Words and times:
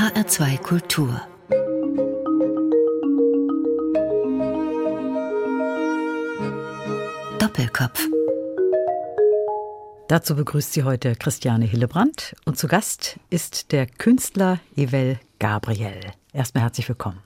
HR2 0.00 0.56
Kultur 0.62 1.20
Doppelkopf 7.38 8.08
Dazu 10.08 10.36
begrüßt 10.36 10.72
sie 10.72 10.84
heute 10.84 11.16
Christiane 11.16 11.66
Hillebrand 11.66 12.34
und 12.46 12.56
zu 12.56 12.66
Gast 12.66 13.20
ist 13.28 13.72
der 13.72 13.84
Künstler 13.84 14.60
Evel 14.74 15.20
Gabriel. 15.38 16.00
Erstmal 16.32 16.64
herzlich 16.64 16.88
willkommen. 16.88 17.18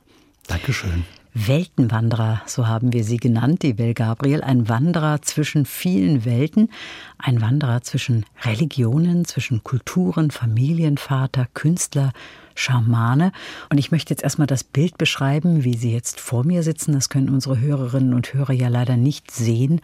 Dankeschön. 0.48 1.04
Weltenwanderer, 1.32 2.42
so 2.46 2.66
haben 2.66 2.92
wir 2.92 3.04
sie 3.04 3.18
genannt, 3.18 3.62
die 3.62 3.78
Well 3.78 3.94
Gabriel, 3.94 4.42
ein 4.42 4.68
Wanderer 4.68 5.22
zwischen 5.22 5.64
vielen 5.64 6.24
Welten, 6.24 6.70
ein 7.18 7.40
Wanderer 7.40 7.82
zwischen 7.82 8.24
Religionen, 8.42 9.24
zwischen 9.24 9.62
Kulturen, 9.64 10.30
Familienvater, 10.30 11.46
Künstler, 11.54 12.12
Schamane. 12.54 13.32
Und 13.70 13.78
ich 13.78 13.90
möchte 13.90 14.12
jetzt 14.12 14.22
erstmal 14.22 14.46
das 14.46 14.64
Bild 14.64 14.98
beschreiben, 14.98 15.64
wie 15.64 15.76
Sie 15.76 15.92
jetzt 15.92 16.20
vor 16.20 16.44
mir 16.44 16.62
sitzen. 16.62 16.92
Das 16.92 17.08
können 17.08 17.30
unsere 17.30 17.60
Hörerinnen 17.60 18.14
und 18.14 18.32
Hörer 18.34 18.52
ja 18.52 18.68
leider 18.68 18.96
nicht 18.96 19.30
sehen. 19.30 19.80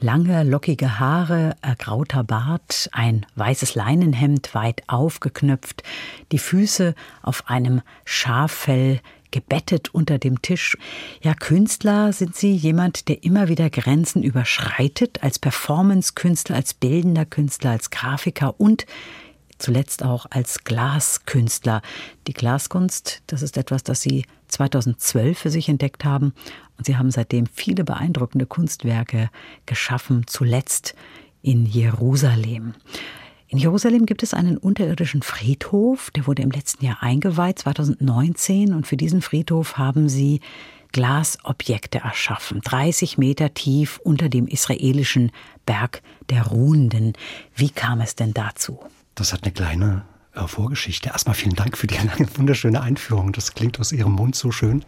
Lange, 0.00 0.44
lockige 0.44 1.00
Haare, 1.00 1.56
ergrauter 1.60 2.22
Bart, 2.22 2.88
ein 2.92 3.26
weißes 3.34 3.74
Leinenhemd 3.74 4.54
weit 4.54 4.82
aufgeknöpft, 4.86 5.82
die 6.30 6.38
Füße 6.38 6.94
auf 7.22 7.48
einem 7.48 7.82
Schaffell 8.04 9.00
gebettet 9.30 9.92
unter 9.92 10.18
dem 10.18 10.40
Tisch. 10.40 10.76
Ja, 11.20 11.34
Künstler 11.34 12.12
sind 12.12 12.36
Sie 12.36 12.54
jemand, 12.54 13.08
der 13.08 13.24
immer 13.24 13.48
wieder 13.48 13.70
Grenzen 13.70 14.22
überschreitet, 14.22 15.22
als 15.22 15.38
Performance-Künstler, 15.38 16.56
als 16.56 16.74
bildender 16.74 17.24
Künstler, 17.24 17.72
als 17.72 17.90
Grafiker 17.90 18.54
und 18.58 18.86
zuletzt 19.58 20.02
auch 20.02 20.26
als 20.30 20.64
Glaskünstler. 20.64 21.82
Die 22.26 22.32
Glaskunst, 22.32 23.22
das 23.26 23.42
ist 23.42 23.56
etwas, 23.56 23.82
das 23.82 24.00
Sie 24.00 24.24
2012 24.48 25.38
für 25.38 25.50
sich 25.50 25.68
entdeckt 25.68 26.04
haben 26.04 26.32
und 26.76 26.86
Sie 26.86 26.96
haben 26.96 27.10
seitdem 27.10 27.46
viele 27.46 27.84
beeindruckende 27.84 28.46
Kunstwerke 28.46 29.30
geschaffen, 29.66 30.24
zuletzt 30.26 30.94
in 31.42 31.66
Jerusalem. 31.66 32.74
In 33.50 33.58
Jerusalem 33.58 34.04
gibt 34.04 34.22
es 34.22 34.34
einen 34.34 34.58
unterirdischen 34.58 35.22
Friedhof, 35.22 36.10
der 36.10 36.26
wurde 36.26 36.42
im 36.42 36.50
letzten 36.50 36.84
Jahr 36.84 37.02
eingeweiht, 37.02 37.60
2019, 37.60 38.74
und 38.74 38.86
für 38.86 38.98
diesen 38.98 39.22
Friedhof 39.22 39.78
haben 39.78 40.10
sie 40.10 40.40
Glasobjekte 40.92 41.98
erschaffen, 41.98 42.60
30 42.62 43.18
Meter 43.18 43.54
tief 43.54 44.00
unter 44.02 44.28
dem 44.28 44.46
israelischen 44.46 45.32
Berg 45.66 46.02
der 46.30 46.46
Ruhenden. 46.46 47.14
Wie 47.54 47.70
kam 47.70 48.00
es 48.00 48.14
denn 48.14 48.34
dazu? 48.34 48.80
Das 49.18 49.32
hat 49.32 49.42
eine 49.42 49.52
kleine 49.52 50.04
äh, 50.32 50.46
Vorgeschichte. 50.46 51.08
Erstmal 51.08 51.34
vielen 51.34 51.56
Dank 51.56 51.76
für 51.76 51.88
die 51.88 51.96
lange, 52.06 52.28
wunderschöne 52.36 52.80
Einführung. 52.80 53.32
Das 53.32 53.52
klingt 53.52 53.80
aus 53.80 53.90
Ihrem 53.90 54.12
Mund 54.12 54.36
so 54.36 54.52
schön. 54.52 54.84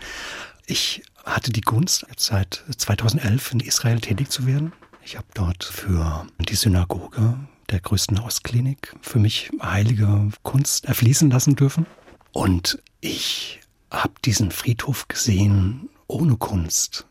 Ich 0.66 1.02
hatte 1.24 1.50
die 1.50 1.62
Gunst, 1.62 2.06
seit 2.16 2.64
2011 2.76 3.52
in 3.52 3.60
Israel 3.60 4.00
tätig 4.00 4.30
zu 4.30 4.46
werden. 4.46 4.72
Ich 5.04 5.16
habe 5.16 5.26
dort 5.34 5.64
für 5.64 6.26
die 6.38 6.54
Synagoge 6.54 7.38
der 7.70 7.80
größten 7.80 8.20
Ostklinik 8.20 8.94
für 9.00 9.18
mich 9.18 9.50
heilige 9.60 10.30
Kunst 10.44 10.84
erfließen 10.84 11.28
lassen 11.30 11.56
dürfen. 11.56 11.86
Und 12.30 12.80
ich 13.00 13.58
habe 13.90 14.14
diesen 14.24 14.52
Friedhof 14.52 15.08
gesehen 15.08 15.88
ohne 16.06 16.36
Kunst. 16.36 17.06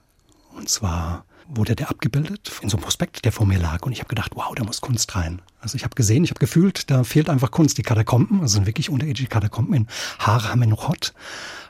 Und 0.56 0.70
zwar 0.70 1.26
wurde 1.50 1.76
der 1.76 1.90
abgebildet 1.90 2.52
in 2.62 2.70
so 2.70 2.78
einem 2.78 2.84
Prospekt, 2.84 3.26
der 3.26 3.32
vor 3.32 3.46
mir 3.46 3.60
lag. 3.60 3.86
Und 3.86 3.92
ich 3.92 4.00
habe 4.00 4.10
gedacht, 4.10 4.32
wow, 4.36 4.54
da 4.56 4.64
muss 4.64 4.82
Kunst 4.82 5.16
rein. 5.16 5.42
Also 5.60 5.76
ich 5.76 5.84
habe 5.84 5.96
gesehen, 5.96 6.24
ich 6.24 6.30
habe 6.30 6.40
gefühlt, 6.40 6.90
da 6.90 7.04
fehlt 7.04 7.30
einfach 7.30 7.52
Kunst. 7.52 7.78
Die 7.78 7.84
Katakomben, 7.84 8.42
also 8.42 8.56
sind 8.56 8.68
wirklich 8.68 8.90
unterirdische 8.90 9.28
Katakomben 9.28 9.74
in 9.74 9.88
Har 10.20 10.50
Hamenuchot. 10.50 11.14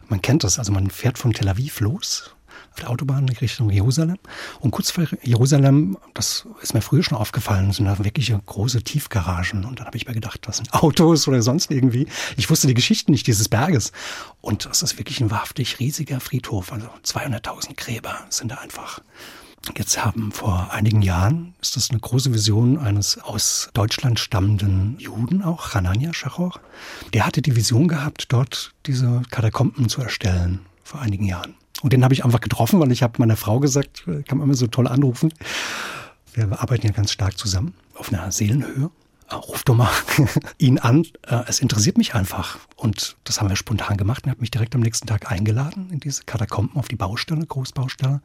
Man 0.08 0.22
kennt 0.22 0.44
das, 0.44 0.60
also 0.60 0.72
man 0.72 0.90
fährt 0.90 1.18
von 1.18 1.34
Tel 1.34 1.48
Aviv 1.48 1.80
los 1.80 2.36
auf 2.72 2.80
der 2.80 2.90
Autobahn 2.90 3.28
in 3.28 3.36
Richtung 3.36 3.70
Jerusalem. 3.70 4.18
Und 4.60 4.72
kurz 4.72 4.92
vor 4.92 5.06
Jerusalem, 5.24 5.98
das 6.14 6.46
ist 6.62 6.74
mir 6.74 6.82
früher 6.82 7.04
schon 7.04 7.18
aufgefallen, 7.18 7.72
sind 7.72 7.86
da 7.86 8.04
wirklich 8.04 8.34
große 8.46 8.84
Tiefgaragen. 8.84 9.66
Und 9.66 9.80
dann 9.80 9.88
habe 9.88 9.98
ich 9.98 10.08
mir 10.08 10.14
gedacht, 10.14 10.42
das 10.48 10.58
sind 10.58 10.74
Autos 10.74 11.28
oder 11.28 11.42
sonst 11.42 11.72
irgendwie. 11.72 12.08
Ich 12.38 12.50
wusste 12.50 12.68
die 12.68 12.74
Geschichte 12.74 13.12
nicht 13.12 13.28
dieses 13.28 13.50
Berges. 13.50 13.92
Und 14.42 14.66
das 14.66 14.82
ist 14.82 14.98
wirklich 14.98 15.22
ein 15.22 15.32
wahrhaftig 15.32 15.80
riesiger 15.80 16.20
Friedhof. 16.20 16.72
Also 16.72 16.88
200.000 17.04 17.76
Gräber 17.76 18.20
sind 18.30 18.52
da 18.52 18.56
einfach. 18.56 19.02
Jetzt 19.78 20.04
haben 20.04 20.32
vor 20.32 20.72
einigen 20.72 21.02
Jahren, 21.02 21.54
ist 21.62 21.76
das 21.76 21.90
eine 21.90 22.00
große 22.00 22.34
Vision 22.34 22.78
eines 22.78 23.20
aus 23.20 23.70
Deutschland 23.74 24.20
stammenden 24.20 24.98
Juden 25.00 25.44
auch, 25.44 25.74
Hanania 25.74 26.14
Schachor. 26.14 26.60
Der 27.14 27.26
hatte 27.26 27.42
die 27.42 27.56
Vision 27.56 27.88
gehabt, 27.88 28.26
dort 28.30 28.74
diese 28.86 29.22
Katakomben 29.30 29.90
zu 29.90 30.02
erstellen, 30.02 30.62
vor 30.84 31.02
einigen 31.02 31.26
Jahren. 31.26 31.56
Und 31.82 31.94
den 31.94 32.04
habe 32.04 32.14
ich 32.14 32.26
einfach 32.26 32.42
getroffen, 32.42 32.80
weil 32.80 32.92
ich 32.92 33.04
habe 33.04 33.14
meiner 33.20 33.38
Frau 33.38 33.60
gesagt, 33.60 34.06
kann 34.06 34.38
man 34.38 34.48
immer 34.48 34.54
so 34.56 34.68
toll 34.68 34.88
anrufen. 34.88 35.34
Wir 36.34 36.60
arbeiten 36.60 36.88
ja 36.88 36.94
ganz 36.94 37.12
stark 37.12 37.38
zusammen 37.38 37.74
auf 37.96 38.12
einer 38.12 38.32
Seelenhöhe. 38.32 38.90
Äh, 39.30 39.36
ruf 39.36 39.64
doch 39.64 39.76
mal 39.76 39.92
ihn 40.58 40.80
an. 40.80 41.06
Äh, 41.28 41.44
es 41.48 41.60
interessiert 41.60 41.98
mich 41.98 42.16
einfach. 42.16 42.60
Und 42.76 43.18
das 43.24 43.40
haben 43.40 43.50
wir 43.50 43.56
spontan 43.56 43.98
gemacht. 43.98 44.26
Er 44.26 44.32
hat 44.32 44.42
mich 44.42 44.52
direkt 44.52 44.76
am 44.76 44.82
nächsten 44.82 45.08
Tag 45.08 45.32
eingeladen 45.32 45.90
in 45.92 46.00
diese 46.00 46.24
Katakomben 46.24 46.78
auf 46.78 46.88
die 46.88 46.96
Baustelle, 46.96 47.46
Großbaustelle. 47.46 48.22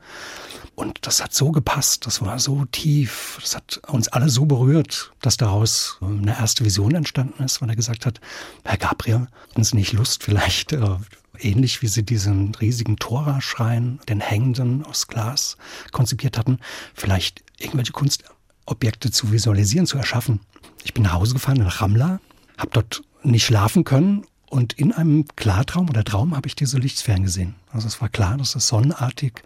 Und 0.75 1.06
das 1.06 1.22
hat 1.22 1.34
so 1.34 1.53
gepasst. 1.53 2.06
Das 2.06 2.20
war 2.20 2.38
so 2.38 2.65
tief. 2.66 3.38
Das 3.41 3.56
hat 3.56 3.81
uns 3.88 4.09
alle 4.09 4.28
so 4.28 4.47
berührt, 4.47 5.12
dass 5.20 5.37
daraus 5.37 5.98
eine 6.00 6.38
erste 6.38 6.65
Vision 6.65 6.94
entstanden 6.94 7.42
ist, 7.42 7.60
weil 7.60 7.69
er 7.69 7.76
gesagt 7.76 8.06
hat, 8.06 8.21
Herr 8.65 8.78
Gabriel, 8.78 9.26
haben 9.53 9.65
Sie 9.65 9.76
nicht 9.76 9.92
Lust, 9.92 10.22
vielleicht 10.22 10.72
äh, 10.72 10.97
ähnlich 11.38 11.82
wie 11.82 11.88
sie 11.88 12.04
diesen 12.04 12.54
riesigen 12.54 12.97
Tora-Schrein, 12.97 14.00
den 14.09 14.21
hängenden 14.21 14.84
aus 14.84 15.09
Glas 15.09 15.56
konzipiert 15.92 16.38
hatten, 16.38 16.59
vielleicht 16.94 17.42
irgendwelche 17.59 17.92
Kunstobjekte 17.92 19.10
zu 19.10 19.32
visualisieren, 19.32 19.86
zu 19.86 19.98
erschaffen. 19.98 20.41
Ich 20.84 20.95
bin 20.95 21.03
nach 21.03 21.15
Hause 21.15 21.33
gefahren 21.33 21.56
nach 21.56 21.81
Ramla, 21.81 22.21
habe 22.59 22.71
dort 22.72 23.03
nicht 23.22 23.45
schlafen 23.45 23.84
können 23.84 24.25
und 24.50 24.75
in 24.75 24.93
einem 24.93 25.25
Klartraum 25.34 25.89
oder 25.89 26.05
Traum 26.05 26.37
habe 26.37 26.47
ich 26.47 26.55
diese 26.55 26.78
Lichtsphären 26.78 27.25
gesehen. 27.25 27.55
Also 27.72 27.89
es 27.89 28.00
war 28.00 28.09
klar, 28.09 28.37
dass 28.37 28.55
es 28.55 28.69
sonnenartig 28.69 29.43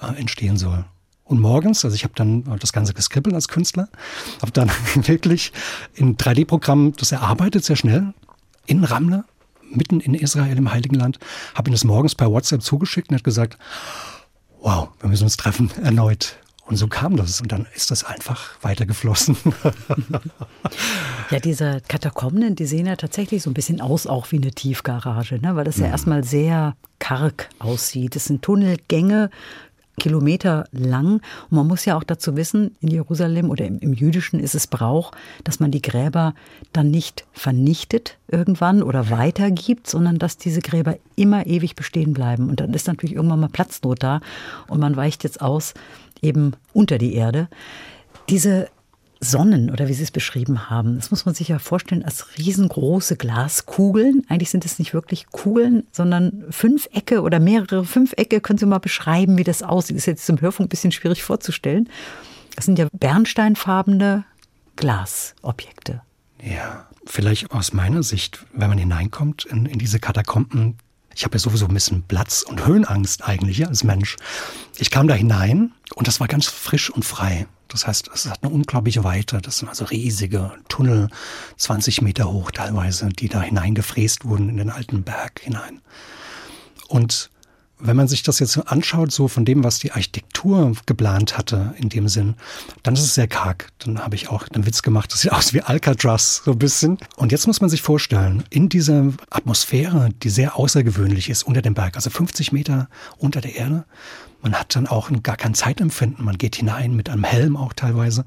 äh, 0.00 0.18
entstehen 0.18 0.56
soll. 0.56 0.84
Und 1.24 1.40
morgens, 1.40 1.84
also 1.84 1.94
ich 1.94 2.04
habe 2.04 2.14
dann 2.16 2.44
das 2.58 2.72
Ganze 2.72 2.94
geskribbelt 2.94 3.34
als 3.34 3.48
Künstler, 3.48 3.88
habe 4.40 4.52
dann 4.52 4.70
wirklich 4.94 5.52
in 5.94 6.16
3D-Programm 6.16 6.92
das 6.96 7.12
erarbeitet, 7.12 7.64
sehr 7.64 7.76
schnell, 7.76 8.14
in 8.66 8.84
Ramle, 8.84 9.24
mitten 9.70 10.00
in 10.00 10.14
Israel 10.14 10.56
im 10.56 10.72
Heiligen 10.72 10.96
Land, 10.96 11.18
habe 11.54 11.70
ihm 11.70 11.72
das 11.72 11.84
morgens 11.84 12.14
per 12.14 12.30
WhatsApp 12.30 12.62
zugeschickt 12.62 13.10
und 13.10 13.16
hat 13.16 13.24
gesagt, 13.24 13.58
wow, 14.60 14.88
wir 15.00 15.08
müssen 15.08 15.24
uns 15.24 15.36
treffen 15.36 15.70
erneut. 15.82 16.36
Und 16.70 16.76
so 16.76 16.86
kam 16.86 17.16
das. 17.16 17.40
Und 17.40 17.50
dann 17.50 17.66
ist 17.74 17.90
das 17.90 18.04
einfach 18.04 18.52
weitergeflossen. 18.62 19.36
ja, 21.30 21.40
diese 21.40 21.82
Katakomben, 21.88 22.54
die 22.54 22.66
sehen 22.66 22.86
ja 22.86 22.94
tatsächlich 22.94 23.42
so 23.42 23.50
ein 23.50 23.54
bisschen 23.54 23.80
aus, 23.80 24.06
auch 24.06 24.30
wie 24.30 24.36
eine 24.36 24.52
Tiefgarage, 24.52 25.40
ne? 25.40 25.56
weil 25.56 25.64
das 25.64 25.78
ja, 25.78 25.86
ja 25.86 25.90
erstmal 25.90 26.22
sehr 26.22 26.76
karg 27.00 27.48
aussieht. 27.58 28.14
Es 28.14 28.26
sind 28.26 28.42
Tunnelgänge, 28.42 29.30
Kilometer 29.98 30.64
lang. 30.70 31.14
Und 31.50 31.52
man 31.56 31.66
muss 31.66 31.84
ja 31.84 31.96
auch 31.96 32.04
dazu 32.04 32.36
wissen, 32.36 32.76
in 32.80 32.88
Jerusalem 32.88 33.50
oder 33.50 33.66
im, 33.66 33.80
im, 33.80 33.92
Jüdischen 33.92 34.38
ist 34.38 34.54
es 34.54 34.68
Brauch, 34.68 35.10
dass 35.42 35.58
man 35.58 35.72
die 35.72 35.82
Gräber 35.82 36.34
dann 36.72 36.90
nicht 36.90 37.26
vernichtet 37.32 38.16
irgendwann 38.28 38.82
oder 38.82 39.10
weitergibt, 39.10 39.88
sondern 39.88 40.18
dass 40.18 40.38
diese 40.38 40.60
Gräber 40.60 40.96
immer 41.16 41.46
ewig 41.46 41.74
bestehen 41.74 42.12
bleiben. 42.12 42.48
Und 42.48 42.60
dann 42.60 42.72
ist 42.74 42.86
natürlich 42.86 43.16
irgendwann 43.16 43.40
mal 43.40 43.48
Platznot 43.48 44.02
da 44.02 44.20
und 44.68 44.80
man 44.80 44.96
weicht 44.96 45.24
jetzt 45.24 45.40
aus 45.42 45.74
eben 46.22 46.52
unter 46.72 46.98
die 46.98 47.14
Erde. 47.14 47.48
Diese 48.28 48.68
Sonnen 49.22 49.70
oder 49.70 49.86
wie 49.86 49.92
Sie 49.92 50.02
es 50.02 50.10
beschrieben 50.10 50.70
haben. 50.70 50.96
Das 50.96 51.10
muss 51.10 51.26
man 51.26 51.34
sich 51.34 51.48
ja 51.48 51.58
vorstellen 51.58 52.04
als 52.04 52.38
riesengroße 52.38 53.16
Glaskugeln. 53.16 54.24
Eigentlich 54.28 54.48
sind 54.48 54.64
es 54.64 54.78
nicht 54.78 54.94
wirklich 54.94 55.26
Kugeln, 55.26 55.84
sondern 55.92 56.44
Fünfecke 56.48 57.20
oder 57.20 57.38
mehrere 57.38 57.84
Fünfecke. 57.84 58.40
Können 58.40 58.58
Sie 58.58 58.64
mal 58.64 58.78
beschreiben, 58.78 59.36
wie 59.36 59.44
das 59.44 59.62
aussieht? 59.62 59.96
Das 59.96 60.02
ist 60.02 60.06
jetzt 60.06 60.26
zum 60.26 60.40
Hörfunk 60.40 60.66
ein 60.66 60.70
bisschen 60.70 60.92
schwierig 60.92 61.22
vorzustellen. 61.22 61.88
Das 62.56 62.64
sind 62.64 62.78
ja 62.78 62.88
bernsteinfarbene 62.92 64.24
Glasobjekte. 64.76 66.00
Ja, 66.42 66.88
vielleicht 67.04 67.50
aus 67.50 67.74
meiner 67.74 68.02
Sicht, 68.02 68.46
wenn 68.54 68.70
man 68.70 68.78
hineinkommt 68.78 69.44
in, 69.44 69.66
in 69.66 69.78
diese 69.78 70.00
Katakomben, 70.00 70.78
ich 71.14 71.24
habe 71.24 71.34
ja 71.34 71.38
sowieso 71.38 71.66
ein 71.66 71.74
bisschen 71.74 72.02
Platz- 72.02 72.42
und 72.42 72.66
Höhenangst 72.66 73.24
eigentlich 73.24 73.58
ja, 73.58 73.68
als 73.68 73.84
Mensch. 73.84 74.16
Ich 74.78 74.90
kam 74.90 75.08
da 75.08 75.14
hinein 75.14 75.72
und 75.94 76.06
das 76.06 76.20
war 76.20 76.28
ganz 76.28 76.46
frisch 76.46 76.90
und 76.90 77.04
frei. 77.04 77.46
Das 77.68 77.86
heißt, 77.86 78.10
es 78.12 78.26
hat 78.26 78.42
eine 78.42 78.52
unglaubliche 78.52 79.04
Weite. 79.04 79.40
Das 79.40 79.58
sind 79.58 79.68
also 79.68 79.84
riesige 79.84 80.52
Tunnel, 80.68 81.08
20 81.56 82.02
Meter 82.02 82.30
hoch 82.30 82.50
teilweise, 82.50 83.08
die 83.08 83.28
da 83.28 83.42
hineingefräst 83.42 84.24
wurden 84.24 84.48
in 84.48 84.56
den 84.56 84.70
alten 84.70 85.02
Berg 85.02 85.40
hinein. 85.40 85.80
Und 86.88 87.30
wenn 87.80 87.96
man 87.96 88.08
sich 88.08 88.22
das 88.22 88.38
jetzt 88.38 88.56
anschaut, 88.68 89.12
so 89.12 89.28
von 89.28 89.44
dem, 89.44 89.64
was 89.64 89.78
die 89.78 89.92
Architektur 89.92 90.72
geplant 90.86 91.36
hatte, 91.36 91.74
in 91.78 91.88
dem 91.88 92.08
Sinn, 92.08 92.34
dann 92.82 92.94
ist 92.94 93.02
es 93.02 93.14
sehr 93.14 93.28
karg. 93.28 93.68
Dann 93.78 94.00
habe 94.00 94.14
ich 94.14 94.28
auch 94.28 94.46
einen 94.52 94.66
Witz 94.66 94.82
gemacht, 94.82 95.12
das 95.12 95.20
sieht 95.22 95.32
aus 95.32 95.52
wie 95.54 95.62
Alcatraz, 95.62 96.42
so 96.44 96.52
ein 96.52 96.58
bisschen. 96.58 96.98
Und 97.16 97.32
jetzt 97.32 97.46
muss 97.46 97.60
man 97.60 97.70
sich 97.70 97.82
vorstellen, 97.82 98.44
in 98.50 98.68
dieser 98.68 99.12
Atmosphäre, 99.30 100.10
die 100.22 100.30
sehr 100.30 100.56
außergewöhnlich 100.56 101.30
ist 101.30 101.42
unter 101.42 101.62
dem 101.62 101.74
Berg, 101.74 101.96
also 101.96 102.10
50 102.10 102.52
Meter 102.52 102.88
unter 103.18 103.40
der 103.40 103.56
Erde, 103.56 103.84
man 104.42 104.54
hat 104.54 104.74
dann 104.74 104.86
auch 104.86 105.10
gar 105.22 105.36
kein 105.36 105.54
Zeitempfinden. 105.54 106.24
Man 106.24 106.38
geht 106.38 106.56
hinein 106.56 106.94
mit 106.94 107.10
einem 107.10 107.24
Helm 107.24 107.56
auch 107.56 107.74
teilweise. 107.74 108.24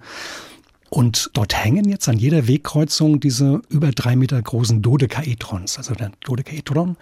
Und 0.89 1.31
dort 1.33 1.55
hängen 1.55 1.89
jetzt 1.89 2.07
an 2.07 2.19
jeder 2.19 2.47
Wegkreuzung 2.47 3.19
diese 3.19 3.63
über 3.69 3.89
drei 3.89 4.15
Meter 4.15 4.39
großen 4.39 4.83
Dodekaedrons. 4.83 5.79
Also 5.79 5.95
der 5.95 6.11
Dodekaedron 6.23 6.97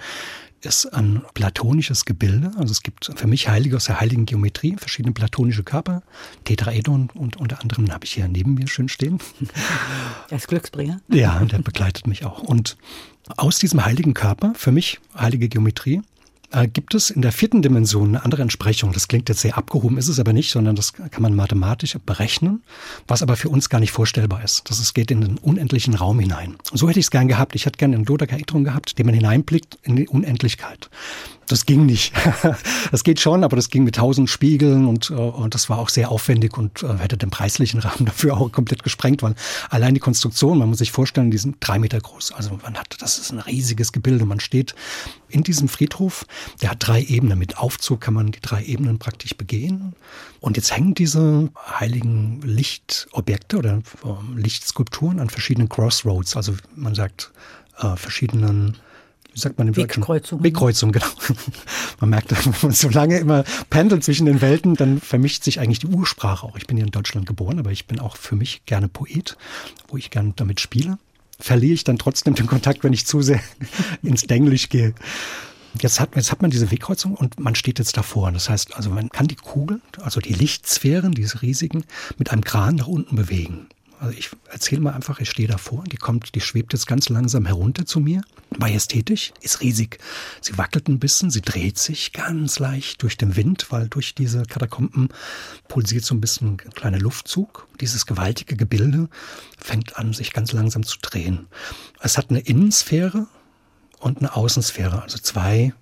ist 0.61 0.85
ein 0.87 1.23
platonisches 1.33 2.05
Gebilde. 2.05 2.51
Also 2.57 2.71
es 2.71 2.83
gibt 2.83 3.11
für 3.15 3.27
mich 3.27 3.49
Heilige 3.49 3.75
aus 3.75 3.85
der 3.85 3.99
heiligen 3.99 4.25
Geometrie, 4.25 4.75
verschiedene 4.77 5.13
platonische 5.13 5.63
Körper, 5.63 6.03
Tetraedron 6.45 7.09
und 7.13 7.37
unter 7.37 7.61
anderem 7.61 7.91
habe 7.91 8.05
ich 8.05 8.11
hier 8.13 8.27
neben 8.27 8.53
mir 8.53 8.67
schön 8.67 8.89
stehen. 8.89 9.19
Als 10.29 10.47
Glücksbringer? 10.47 11.01
Ja, 11.07 11.43
der 11.43 11.59
begleitet 11.59 12.07
mich 12.07 12.25
auch. 12.25 12.39
Und 12.39 12.77
aus 13.37 13.59
diesem 13.59 13.85
heiligen 13.85 14.13
Körper, 14.13 14.53
für 14.55 14.71
mich 14.71 14.99
heilige 15.15 15.49
Geometrie, 15.49 16.01
äh, 16.51 16.67
gibt 16.67 16.93
es 16.95 17.09
in 17.09 17.21
der 17.21 17.31
vierten 17.31 17.61
Dimension 17.61 18.09
eine 18.09 18.23
andere 18.23 18.41
Entsprechung. 18.41 18.93
Das 18.93 19.07
klingt 19.07 19.29
jetzt 19.29 19.41
sehr 19.41 19.57
abgehoben, 19.57 19.97
ist 19.97 20.07
es 20.07 20.19
aber 20.19 20.33
nicht, 20.33 20.51
sondern 20.51 20.75
das 20.75 20.93
kann 20.93 21.21
man 21.21 21.35
mathematisch 21.35 21.97
berechnen, 22.05 22.63
was 23.07 23.21
aber 23.21 23.35
für 23.35 23.49
uns 23.49 23.69
gar 23.69 23.79
nicht 23.79 23.91
vorstellbar 23.91 24.43
ist. 24.43 24.69
Das 24.69 24.79
es 24.79 24.93
geht 24.93 25.11
in 25.11 25.21
den 25.21 25.37
unendlichen 25.37 25.95
Raum 25.95 26.19
hinein. 26.19 26.55
So 26.73 26.87
hätte 26.89 26.99
ich 26.99 27.05
es 27.05 27.11
gern 27.11 27.27
gehabt. 27.27 27.55
Ich 27.55 27.65
hätte 27.65 27.77
gerne 27.77 27.95
einen 27.95 28.05
Dodekaedron 28.05 28.63
gehabt, 28.63 28.97
den 28.97 29.05
man 29.05 29.15
hineinblickt 29.15 29.77
in 29.83 29.95
die 29.95 30.07
Unendlichkeit 30.07 30.89
das 31.51 31.65
ging 31.65 31.85
nicht. 31.85 32.13
das 32.91 33.03
geht 33.03 33.19
schon, 33.19 33.43
aber 33.43 33.55
das 33.55 33.69
ging 33.69 33.83
mit 33.83 33.95
tausend 33.95 34.29
Spiegeln 34.29 34.87
und, 34.87 35.09
äh, 35.09 35.13
und 35.13 35.53
das 35.53 35.69
war 35.69 35.79
auch 35.79 35.89
sehr 35.89 36.09
aufwendig 36.09 36.57
und 36.57 36.83
äh, 36.83 36.97
hätte 36.97 37.17
den 37.17 37.29
preislichen 37.29 37.79
Rahmen 37.79 38.05
dafür 38.05 38.37
auch 38.37 38.51
komplett 38.51 38.83
gesprengt, 38.83 39.21
weil 39.23 39.35
allein 39.69 39.93
die 39.93 39.99
Konstruktion, 39.99 40.57
man 40.57 40.69
muss 40.69 40.79
sich 40.79 40.91
vorstellen, 40.91 41.31
die 41.31 41.37
sind 41.37 41.57
drei 41.59 41.79
Meter 41.79 41.99
groß. 41.99 42.31
Also 42.31 42.59
man 42.63 42.77
hat, 42.77 42.95
das 42.99 43.17
ist 43.19 43.31
ein 43.31 43.39
riesiges 43.39 43.91
Gebilde. 43.91 44.25
Man 44.25 44.39
steht 44.39 44.75
in 45.29 45.43
diesem 45.43 45.67
Friedhof, 45.67 46.25
der 46.61 46.71
hat 46.71 46.77
drei 46.79 47.01
Ebenen. 47.01 47.39
Mit 47.39 47.57
Aufzug 47.57 48.01
kann 48.01 48.13
man 48.13 48.31
die 48.31 48.41
drei 48.41 48.63
Ebenen 48.63 48.99
praktisch 48.99 49.35
begehen. 49.35 49.93
Und 50.39 50.57
jetzt 50.57 50.75
hängen 50.75 50.93
diese 50.93 51.49
heiligen 51.79 52.41
Lichtobjekte 52.43 53.57
oder 53.57 53.77
äh, 54.03 54.35
Lichtskulpturen 54.35 55.19
an 55.19 55.29
verschiedenen 55.29 55.69
Crossroads. 55.69 56.35
Also 56.35 56.53
man 56.75 56.95
sagt 56.95 57.31
äh, 57.79 57.95
verschiedenen 57.95 58.77
wie 59.33 59.39
sagt 59.39 59.57
man 59.57 59.67
im 59.69 59.75
Wegkreuzung. 59.75 60.43
Wegkreuzung, 60.43 60.91
genau. 60.91 61.07
Man 61.99 62.09
merkt, 62.09 62.31
wenn 62.45 62.53
man 62.61 62.71
so 62.71 62.89
lange 62.89 63.17
immer 63.17 63.43
pendelt 63.69 64.03
zwischen 64.03 64.25
den 64.25 64.41
Welten, 64.41 64.75
dann 64.75 64.99
vermischt 64.99 65.43
sich 65.43 65.59
eigentlich 65.59 65.79
die 65.79 65.87
Ursprache 65.87 66.45
auch. 66.45 66.57
Ich 66.57 66.67
bin 66.67 66.77
hier 66.77 66.85
in 66.85 66.91
Deutschland 66.91 67.27
geboren, 67.27 67.59
aber 67.59 67.71
ich 67.71 67.87
bin 67.87 67.99
auch 67.99 68.17
für 68.17 68.35
mich 68.35 68.65
gerne 68.65 68.87
Poet, 68.87 69.37
wo 69.87 69.97
ich 69.97 70.09
gerne 70.09 70.33
damit 70.35 70.59
spiele. 70.59 70.97
Verliere 71.39 71.73
ich 71.73 71.83
dann 71.83 71.97
trotzdem 71.97 72.35
den 72.35 72.47
Kontakt, 72.47 72.83
wenn 72.83 72.93
ich 72.93 73.05
zu 73.05 73.21
sehr 73.21 73.39
ins 74.03 74.23
Denglisch 74.23 74.69
gehe. 74.69 74.93
Jetzt 75.79 76.01
hat, 76.01 76.15
jetzt 76.17 76.31
hat 76.31 76.41
man 76.41 76.51
diese 76.51 76.69
Wegkreuzung 76.69 77.15
und 77.15 77.39
man 77.39 77.55
steht 77.55 77.79
jetzt 77.79 77.95
davor. 77.95 78.31
Das 78.33 78.49
heißt, 78.49 78.75
also 78.75 78.89
man 78.89 79.09
kann 79.09 79.27
die 79.27 79.35
Kugel, 79.35 79.79
also 80.01 80.19
die 80.19 80.33
Lichtsphären, 80.33 81.13
diese 81.13 81.41
riesigen, 81.41 81.85
mit 82.17 82.31
einem 82.31 82.43
Kran 82.43 82.75
nach 82.75 82.87
unten 82.87 83.15
bewegen. 83.15 83.67
Also 84.01 84.17
ich 84.17 84.31
erzähle 84.49 84.81
mal 84.81 84.93
einfach, 84.93 85.19
ich 85.19 85.29
stehe 85.29 85.47
davor, 85.47 85.83
die 85.83 85.95
kommt, 85.95 86.33
die 86.33 86.41
schwebt 86.41 86.73
jetzt 86.73 86.87
ganz 86.87 87.09
langsam 87.09 87.45
herunter 87.45 87.85
zu 87.85 87.99
mir. 87.99 88.23
Majestätisch, 88.57 89.31
ist 89.41 89.61
riesig. 89.61 89.99
Sie 90.41 90.57
wackelt 90.57 90.87
ein 90.87 90.97
bisschen, 90.97 91.29
sie 91.29 91.41
dreht 91.41 91.77
sich 91.77 92.11
ganz 92.11 92.57
leicht 92.57 93.03
durch 93.03 93.15
den 93.15 93.35
Wind, 93.35 93.67
weil 93.69 93.89
durch 93.89 94.15
diese 94.15 94.41
Katakomben 94.41 95.09
pulsiert 95.67 96.03
so 96.03 96.15
ein 96.15 96.19
bisschen 96.19 96.53
ein 96.53 96.57
kleiner 96.73 96.97
Luftzug. 96.97 97.67
Dieses 97.79 98.07
gewaltige 98.07 98.55
Gebilde 98.55 99.07
fängt 99.59 99.95
an, 99.97 100.13
sich 100.13 100.33
ganz 100.33 100.51
langsam 100.51 100.81
zu 100.81 100.97
drehen. 100.99 101.45
Es 101.99 102.17
hat 102.17 102.31
eine 102.31 102.39
Innensphäre 102.39 103.27
und 103.99 104.17
eine 104.17 104.35
Außensphäre, 104.35 105.03
also 105.03 105.19
zwei 105.19 105.75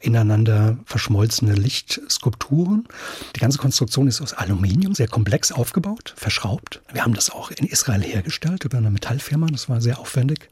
ineinander 0.00 0.78
verschmolzene 0.84 1.54
Lichtskulpturen. 1.54 2.86
Die 3.34 3.40
ganze 3.40 3.58
Konstruktion 3.58 4.08
ist 4.08 4.20
aus 4.20 4.32
Aluminium, 4.32 4.94
sehr 4.94 5.08
komplex 5.08 5.52
aufgebaut, 5.52 6.14
verschraubt. 6.16 6.82
Wir 6.92 7.02
haben 7.04 7.14
das 7.14 7.30
auch 7.30 7.50
in 7.50 7.66
Israel 7.66 8.02
hergestellt 8.02 8.64
über 8.64 8.78
eine 8.78 8.90
Metallfirma, 8.90 9.46
das 9.46 9.68
war 9.68 9.80
sehr 9.80 9.98
aufwendig. 9.98 10.48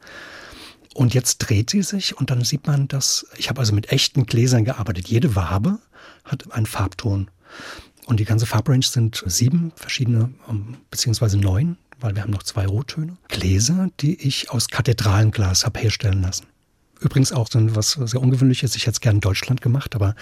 Und 0.95 1.13
jetzt 1.13 1.39
dreht 1.39 1.71
sie 1.71 1.83
sich 1.83 2.17
und 2.17 2.31
dann 2.31 2.45
sieht 2.45 2.67
man, 2.67 2.87
dass 2.89 3.27
ich 3.37 3.49
habe 3.49 3.61
also 3.61 3.75
mit 3.75 3.91
echten 3.91 4.27
Gläsern 4.27 4.65
gearbeitet. 4.65 5.09
Jede 5.09 5.35
Wabe 5.35 5.79
hat 6.25 6.53
einen 6.53 6.67
Farbton. 6.67 7.31
Und 8.07 8.21
die 8.21 8.25
ganze 8.25 8.47
Farbrange 8.47 8.85
sind 8.85 9.23
sieben 9.27 9.73
verschiedene, 9.77 10.33
ähm, 10.49 10.77
beziehungsweise 10.91 11.39
neun, 11.39 11.79
weil 12.01 12.15
wir 12.15 12.23
haben 12.23 12.31
noch 12.31 12.43
zwei 12.43 12.67
Rottöne. 12.67 13.17
Gläser, 13.29 13.89
die 14.01 14.15
ich 14.21 14.51
aus 14.51 14.69
Kathedralenglas 14.69 15.65
habe 15.65 15.81
herstellen 15.81 16.23
lassen. 16.23 16.47
Übrigens 17.05 17.33
auch 17.33 17.49
so 17.51 17.77
was 17.77 17.93
sehr 17.93 18.21
ungewöhnliches. 18.21 18.75
Ich 18.77 18.83
hätte 18.87 18.95
es 18.95 19.01
gerne 19.01 19.19
in 19.19 19.21
Deutschland 19.21 19.61
gemacht, 19.61 19.95
aber 19.95 20.15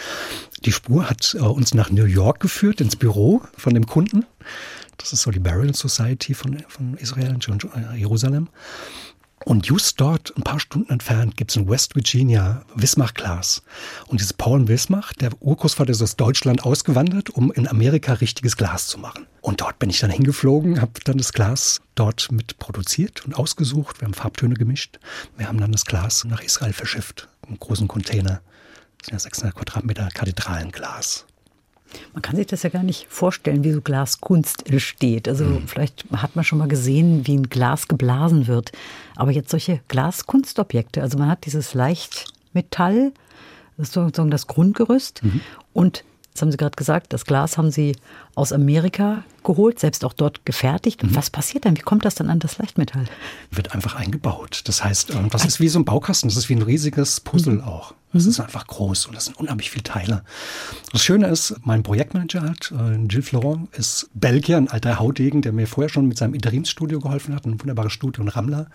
die 0.65 0.73
Spur 0.73 1.09
hat 1.09 1.37
äh, 1.39 1.39
uns 1.39 1.75
nach 1.75 1.91
New 1.91 2.05
York 2.05 2.41
geführt, 2.41 2.81
ins 2.81 2.97
Büro 2.97 3.41
von 3.57 3.73
dem 3.73 3.87
Kunden. 3.87 4.27
Das 4.99 5.13
ist 5.13 5.23
so 5.23 5.31
die 5.31 5.39
Burial 5.39 5.75
Society 5.75 6.35
von, 6.35 6.65
von 6.69 6.97
Israel, 6.97 7.37
in 7.37 7.97
Jerusalem. 7.97 8.49
Und 9.45 9.67
just 9.67 10.01
dort, 10.01 10.33
ein 10.37 10.43
paar 10.43 10.61
Stunden 10.61 10.91
entfernt, 10.91 11.37
gibt 11.37 11.51
es 11.51 11.57
in 11.57 11.69
West 11.69 11.95
Virginia 11.95 12.65
Wismach-Glas. 12.75 13.63
Und 14.07 14.21
dieses 14.21 14.33
Paul 14.33 14.69
Wismach, 14.69 15.13
der 15.15 15.31
Urgroßvater 15.41 15.91
ist 15.91 16.03
aus 16.03 16.17
Deutschland 16.17 16.65
ausgewandert, 16.65 17.31
um 17.31 17.53
in 17.53 17.67
Amerika 17.67 18.15
richtiges 18.15 18.57
Glas 18.57 18.87
zu 18.87 18.99
machen. 18.99 19.27
Und 19.41 19.61
dort 19.61 19.79
bin 19.79 19.91
ich 19.91 19.99
dann 19.99 20.11
hingeflogen, 20.11 20.81
habe 20.81 20.93
dann 21.05 21.19
das 21.19 21.33
Glas 21.33 21.81
dort 21.95 22.31
mit 22.31 22.59
produziert 22.59 23.25
und 23.25 23.35
ausgesucht. 23.35 24.01
Wir 24.01 24.07
haben 24.07 24.15
Farbtöne 24.15 24.55
gemischt. 24.55 24.99
Wir 25.37 25.49
haben 25.49 25.59
dann 25.59 25.73
das 25.73 25.85
Glas 25.85 26.25
nach 26.25 26.43
Israel 26.43 26.73
verschifft, 26.73 27.29
einen 27.47 27.59
großen 27.59 27.89
Container. 27.89 28.41
Das 28.99 29.07
sind 29.07 29.15
ja 29.15 29.19
600 29.19 29.57
Quadratmeter 29.57 30.09
Kathedralenglas. 30.15 31.27
Man 32.13 32.23
kann 32.23 32.37
sich 32.37 32.47
das 32.47 32.63
ja 32.63 32.71
gar 32.71 32.83
nicht 32.83 33.07
vorstellen, 33.09 33.65
wie 33.65 33.73
so 33.73 33.81
Glaskunst 33.81 34.69
entsteht. 34.69 35.29
Also 35.29 35.45
mhm. 35.45 35.69
vielleicht 35.69 36.05
hat 36.13 36.37
man 36.37 36.45
schon 36.45 36.59
mal 36.59 36.69
gesehen, 36.69 37.27
wie 37.27 37.37
ein 37.37 37.49
Glas 37.49 37.89
geblasen 37.89 38.47
wird. 38.47 38.73
Aber 39.17 39.31
jetzt 39.31 39.51
solche 39.51 39.81
Glaskunstobjekte, 39.89 41.03
also 41.03 41.19
man 41.19 41.29
hat 41.29 41.47
dieses 41.47 41.75
Leichtmetall, 41.75 43.13
das 43.77 43.89
ist 43.89 43.95
sozusagen 43.95 44.31
das 44.31 44.47
Grundgerüst 44.47 45.23
mhm. 45.25 45.41
und 45.73 46.05
Jetzt 46.33 46.41
haben 46.41 46.51
Sie 46.51 46.57
gerade 46.57 46.77
gesagt, 46.77 47.13
das 47.13 47.27
Glas 47.27 47.59
haben 47.59 47.71
Sie 47.71 47.95
aus 48.35 48.55
Amerika 48.55 49.23
geholt, 49.45 49.79
selbst 49.79 50.03
auch 50.03 50.15
dort 50.15 50.47
gefertigt. 50.47 51.03
Mhm. 51.03 51.15
Was 51.15 51.29
passiert 51.29 51.67
dann? 51.67 51.77
Wie 51.77 51.83
kommt 51.83 52.07
das 52.07 52.15
dann 52.15 52.31
an 52.31 52.39
das 52.39 52.57
Leichtmetall? 52.57 53.05
Wird 53.51 53.75
einfach 53.75 53.97
eingebaut. 53.97 54.63
Das 54.65 54.83
heißt, 54.83 55.11
ähm, 55.11 55.29
das 55.29 55.45
ist 55.45 55.61
wie 55.61 55.69
so 55.69 55.79
ein 55.79 55.85
Baukasten, 55.85 56.31
das 56.31 56.39
ist 56.39 56.49
wie 56.49 56.55
ein 56.55 56.63
riesiges 56.63 57.21
Puzzle 57.21 57.57
mhm. 57.57 57.65
auch. 57.65 57.93
Das 58.15 58.25
mhm. 58.25 58.31
ist 58.31 58.41
einfach 58.41 58.67
groß 58.67 59.07
und 59.07 59.15
das 59.15 59.27
sind 59.27 59.37
unheimlich 59.37 59.71
viele 59.71 59.83
Teile. 59.83 60.25
Das 60.91 61.05
Schöne 61.05 61.27
ist, 61.27 61.55
mein 61.65 61.83
Projektmanager 61.83 62.41
halt, 62.41 62.73
äh, 62.73 62.97
Gilles 63.07 63.29
Florent, 63.29 63.69
ist 63.77 64.09
Belgier, 64.15 64.57
ein 64.57 64.69
alter 64.69 64.99
Haudegen, 64.99 65.43
der 65.43 65.53
mir 65.53 65.67
vorher 65.67 65.91
schon 65.91 66.09
mit 66.09 66.17
seinem 66.17 66.33
Interimsstudio 66.33 66.99
geholfen 67.01 67.35
hat, 67.35 67.45
ein 67.45 67.61
wunderbares 67.61 67.93
Studio 67.93 68.23
in 68.23 68.31
Rammler. 68.31 68.69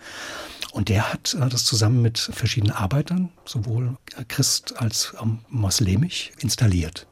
Und 0.70 0.90
der 0.90 1.12
hat 1.12 1.34
äh, 1.34 1.48
das 1.48 1.64
zusammen 1.64 2.02
mit 2.02 2.18
verschiedenen 2.18 2.76
Arbeitern, 2.76 3.30
sowohl 3.44 3.96
Christ 4.28 4.74
als 4.76 5.12
ähm, 5.20 5.40
moslemisch, 5.48 6.30
installiert 6.38 7.08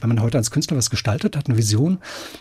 wenn 0.00 0.08
man 0.08 0.20
heute 0.20 0.38
als 0.38 0.50
Künstler 0.50 0.76
was 0.76 0.90
gestaltet, 0.90 1.36
hat 1.36 1.48
eine 1.48 1.58
Vision, 1.58 1.98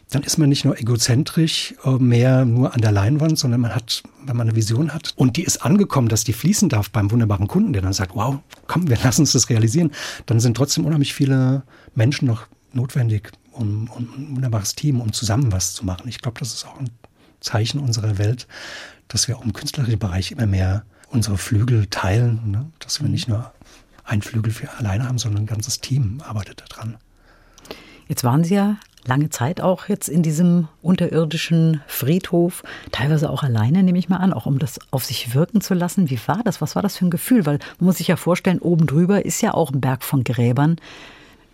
dann 0.10 0.24
ist 0.24 0.38
man 0.38 0.50
nicht 0.50 0.66
nur 0.66 0.80
egozentrisch 0.80 1.76
äh, 1.84 1.92
mehr 1.92 2.46
nur 2.46 2.74
an 2.74 2.82
der 2.82 2.92
Leinwand, 2.92 3.38
sondern 3.38 3.62
man 3.62 3.76
hat, 3.76 4.04
wenn 4.26 4.38
man 4.38 4.48
eine 4.48 4.56
Vision 4.56 4.94
hat 4.94 5.14
und 5.16 5.38
die 5.38 5.44
ist 5.44 5.64
angekommen, 5.64 6.08
dass 6.08 6.24
die 6.24 6.34
fließen 6.34 6.70
darf 6.70 6.90
beim 6.90 7.12
wunderbaren 7.12 7.48
Kunden, 7.48 7.74
der 7.74 7.82
dann 7.82 7.94
sagt, 7.94 8.16
wow, 8.16 8.40
komm, 8.68 8.90
wir 8.90 8.98
lassen 9.04 9.22
uns 9.22 9.32
das 9.32 9.50
realisieren, 9.50 9.92
dann 10.26 10.40
sind 10.40 10.56
trotzdem 10.56 10.86
unheimlich 10.86 11.14
viele 11.14 11.64
Menschen 11.96 12.28
noch 12.28 12.48
notwendig, 12.74 13.32
um, 13.52 13.90
um 13.90 14.04
ein 14.18 14.36
wunderbares 14.36 14.76
Team, 14.76 15.02
um 15.02 15.14
zusammen 15.14 15.52
was 15.52 15.74
zu 15.74 15.86
machen. 15.86 16.08
Ich 16.08 16.22
glaube, 16.22 16.40
das 16.40 16.54
ist 16.54 16.66
auch 16.66 16.80
ein 16.80 16.90
Zeichen 17.40 17.80
unserer 17.80 18.18
Welt, 18.18 18.48
dass 19.08 19.28
wir 19.28 19.38
auch 19.38 19.46
im 19.46 19.54
künstlerischen 19.54 20.00
Bereich 20.00 20.32
immer 20.32 20.46
mehr 20.46 20.84
unsere 21.10 21.38
Flügel 21.38 21.88
teilen, 21.88 22.52
ne? 22.52 22.72
dass 22.80 23.02
wir 23.02 23.10
nicht 23.10 23.28
nur 23.28 23.52
ein 24.04 24.22
Flügel 24.22 24.52
für 24.52 24.72
alleine 24.78 25.08
haben, 25.08 25.18
sondern 25.18 25.44
ein 25.44 25.48
ganzes 25.48 25.80
Team 25.80 26.22
arbeitet 26.26 26.64
daran. 26.70 26.98
Jetzt 28.10 28.24
waren 28.24 28.44
Sie 28.44 28.56
ja 28.56 28.76
lange 29.06 29.30
Zeit 29.30 29.62
auch 29.62 29.88
jetzt 29.88 30.10
in 30.10 30.24
diesem 30.24 30.68
unterirdischen 30.82 31.82
Friedhof, 31.88 32.64
teilweise 32.92 33.30
auch 33.30 33.44
alleine, 33.44 33.84
nehme 33.84 33.98
ich 33.98 34.10
mal 34.10 34.18
an, 34.18 34.34
auch 34.34 34.46
um 34.46 34.60
das 34.60 34.80
auf 34.92 35.06
sich 35.06 35.34
wirken 35.34 35.62
zu 35.62 35.74
lassen. 35.76 36.10
Wie 36.10 36.20
war 36.26 36.42
das? 36.44 36.60
Was 36.60 36.76
war 36.76 36.82
das 36.82 36.98
für 36.98 37.06
ein 37.06 37.12
Gefühl? 37.12 37.46
Weil 37.46 37.60
man 37.80 37.86
muss 37.86 37.98
sich 37.98 38.08
ja 38.08 38.18
vorstellen, 38.18 38.60
oben 38.60 38.88
drüber 38.88 39.26
ist 39.26 39.42
ja 39.42 39.54
auch 39.54 39.72
ein 39.72 39.80
Berg 39.80 40.04
von 40.04 40.24
Gräbern. 40.24 40.78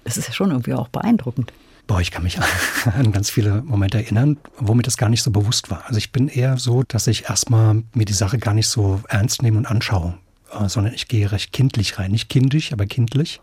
Das 0.05 0.17
ist 0.17 0.27
ja 0.27 0.33
schon 0.33 0.51
irgendwie 0.51 0.74
auch 0.74 0.88
beeindruckend. 0.88 1.51
Boah, 1.88 2.00
ich 2.00 2.09
kann 2.09 2.24
mich 2.24 2.39
an 2.85 3.12
ganz 3.12 3.29
viele 3.29 3.62
Momente 3.62 3.97
erinnern, 3.97 4.38
wo 4.57 4.74
mir 4.74 4.83
das 4.83 4.97
gar 4.97 5.09
nicht 5.09 5.21
so 5.21 5.29
bewusst 5.29 5.69
war. 5.69 5.83
Also 5.88 5.97
ich 5.97 6.12
bin 6.13 6.29
eher 6.29 6.57
so, 6.57 6.83
dass 6.83 7.05
ich 7.07 7.29
erstmal 7.29 7.83
mir 7.93 8.05
die 8.05 8.13
Sache 8.13 8.38
gar 8.38 8.53
nicht 8.53 8.67
so 8.67 9.01
ernst 9.09 9.43
nehme 9.43 9.57
und 9.57 9.65
anschaue. 9.67 10.15
äh, 10.57 10.69
sondern 10.69 10.93
ich 10.93 11.09
gehe 11.09 11.31
recht 11.31 11.51
kindlich 11.51 12.00
rein. 12.00 12.12
Nicht 12.12 12.29
kindisch, 12.29 12.71
aber 12.71 12.85
kindlich. 12.85 13.41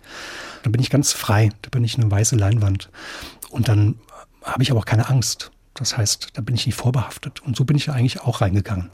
Dann 0.62 0.72
bin 0.72 0.80
ich 0.80 0.90
ganz 0.90 1.12
frei. 1.12 1.50
Da 1.62 1.70
bin 1.70 1.84
ich 1.84 1.98
eine 1.98 2.10
weiße 2.10 2.36
Leinwand. 2.36 2.90
Und 3.50 3.68
dann 3.68 3.96
habe 4.42 4.62
ich 4.62 4.70
aber 4.70 4.80
auch 4.80 4.86
keine 4.86 5.08
Angst. 5.08 5.50
Das 5.74 5.96
heißt, 5.96 6.30
da 6.34 6.42
bin 6.42 6.54
ich 6.54 6.66
nicht 6.66 6.76
vorbehaftet. 6.76 7.40
Und 7.40 7.56
so 7.56 7.64
bin 7.64 7.76
ich 7.76 7.90
eigentlich 7.90 8.20
auch 8.20 8.40
reingegangen. 8.40 8.90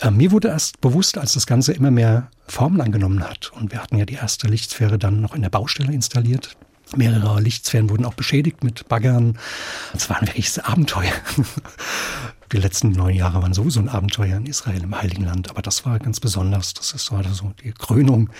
Äh, 0.00 0.10
mir 0.10 0.30
wurde 0.30 0.48
erst 0.48 0.80
bewusst, 0.80 1.18
als 1.18 1.32
das 1.32 1.46
Ganze 1.46 1.72
immer 1.72 1.90
mehr 1.90 2.30
Formen 2.46 2.80
angenommen 2.80 3.22
hat. 3.28 3.52
Und 3.52 3.72
wir 3.72 3.82
hatten 3.82 3.98
ja 3.98 4.04
die 4.04 4.14
erste 4.14 4.46
Lichtsphäre 4.46 4.98
dann 4.98 5.20
noch 5.20 5.34
in 5.34 5.42
der 5.42 5.50
Baustelle 5.50 5.92
installiert. 5.92 6.56
Mehrere 6.96 7.40
Lichtsphären 7.40 7.90
wurden 7.90 8.06
auch 8.06 8.14
beschädigt 8.14 8.64
mit 8.64 8.88
Baggern. 8.88 9.38
Es 9.94 10.08
war 10.08 10.18
ein 10.18 10.26
wirkliches 10.26 10.58
Abenteuer. 10.58 11.12
Die 12.52 12.56
letzten 12.56 12.92
neun 12.92 13.14
Jahre 13.14 13.42
waren 13.42 13.52
sowieso 13.52 13.80
ein 13.80 13.90
Abenteuer 13.90 14.38
in 14.38 14.46
Israel, 14.46 14.82
im 14.82 14.96
Heiligen 14.96 15.24
Land. 15.24 15.50
Aber 15.50 15.60
das 15.60 15.84
war 15.84 15.98
ganz 15.98 16.18
besonders. 16.18 16.72
Das 16.72 16.92
ist 16.92 17.04
so 17.04 17.52
die 17.62 17.72
Krönung. 17.72 18.30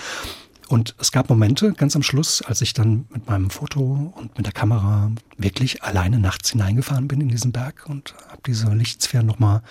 Und 0.69 0.95
es 0.99 1.13
gab 1.13 1.31
Momente 1.31 1.73
ganz 1.73 1.97
am 1.97 2.03
Schluss, 2.03 2.43
als 2.43 2.61
ich 2.61 2.75
dann 2.75 3.07
mit 3.11 3.27
meinem 3.27 3.49
Foto 3.49 4.13
und 4.15 4.37
mit 4.37 4.45
der 4.45 4.53
Kamera 4.53 5.11
wirklich 5.39 5.83
alleine 5.83 6.19
nachts 6.19 6.51
hineingefahren 6.51 7.09
bin 7.09 7.23
in 7.23 7.29
diesen 7.29 7.53
Berg 7.53 7.87
und 7.89 8.15
habe 8.29 8.43
diese 8.47 8.69
Lichtsphären 8.75 9.27
nochmal 9.27 9.63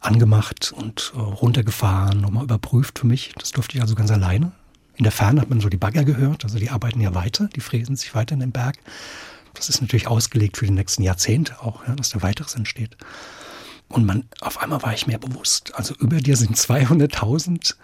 angemacht 0.00 0.72
und 0.76 1.12
äh, 1.16 1.18
runtergefahren, 1.18 2.20
nochmal 2.20 2.44
überprüft 2.44 3.00
für 3.00 3.06
mich. 3.08 3.34
Das 3.36 3.50
durfte 3.50 3.76
ich 3.76 3.82
also 3.82 3.96
ganz 3.96 4.12
alleine. 4.12 4.52
In 4.94 5.02
der 5.02 5.10
Ferne 5.10 5.40
hat 5.40 5.50
man 5.50 5.60
so 5.60 5.68
die 5.68 5.76
Bagger 5.76 6.04
gehört, 6.04 6.44
also 6.44 6.56
die 6.56 6.70
arbeiten 6.70 7.00
ja 7.00 7.16
weiter, 7.16 7.48
die 7.48 7.60
fräsen 7.60 7.96
sich 7.96 8.14
weiter 8.14 8.34
in 8.34 8.40
den 8.40 8.52
Berg. 8.52 8.76
Das 9.54 9.68
ist 9.68 9.80
natürlich 9.80 10.06
ausgelegt 10.06 10.56
für 10.56 10.66
die 10.66 10.72
nächsten 10.72 11.02
Jahrzehnte 11.02 11.60
auch, 11.60 11.86
ja, 11.88 11.96
dass 11.96 12.10
da 12.10 12.22
weiteres 12.22 12.54
entsteht. 12.54 12.96
Und 13.88 14.06
man, 14.06 14.28
auf 14.40 14.62
einmal 14.62 14.82
war 14.84 14.94
ich 14.94 15.08
mir 15.08 15.18
bewusst, 15.18 15.74
also 15.74 15.94
über 15.96 16.18
dir 16.18 16.36
sind 16.36 16.56
200.000 16.56 17.74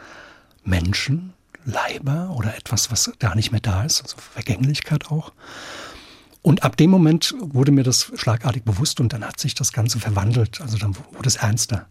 Menschen, 0.64 1.34
Leiber 1.64 2.34
oder 2.36 2.56
etwas, 2.56 2.90
was 2.90 3.12
gar 3.18 3.34
nicht 3.34 3.52
mehr 3.52 3.60
da 3.60 3.84
ist, 3.84 4.02
also 4.02 4.16
Vergänglichkeit 4.16 5.10
auch. 5.10 5.32
Und 6.42 6.62
ab 6.62 6.76
dem 6.76 6.90
Moment 6.90 7.34
wurde 7.40 7.72
mir 7.72 7.84
das 7.84 8.12
schlagartig 8.14 8.62
bewusst 8.64 9.00
und 9.00 9.12
dann 9.12 9.24
hat 9.24 9.40
sich 9.40 9.54
das 9.54 9.72
Ganze 9.72 9.98
verwandelt. 9.98 10.60
Also 10.60 10.78
dann 10.78 10.96
wurde 11.12 11.28
es 11.28 11.36
ernster. 11.36 11.86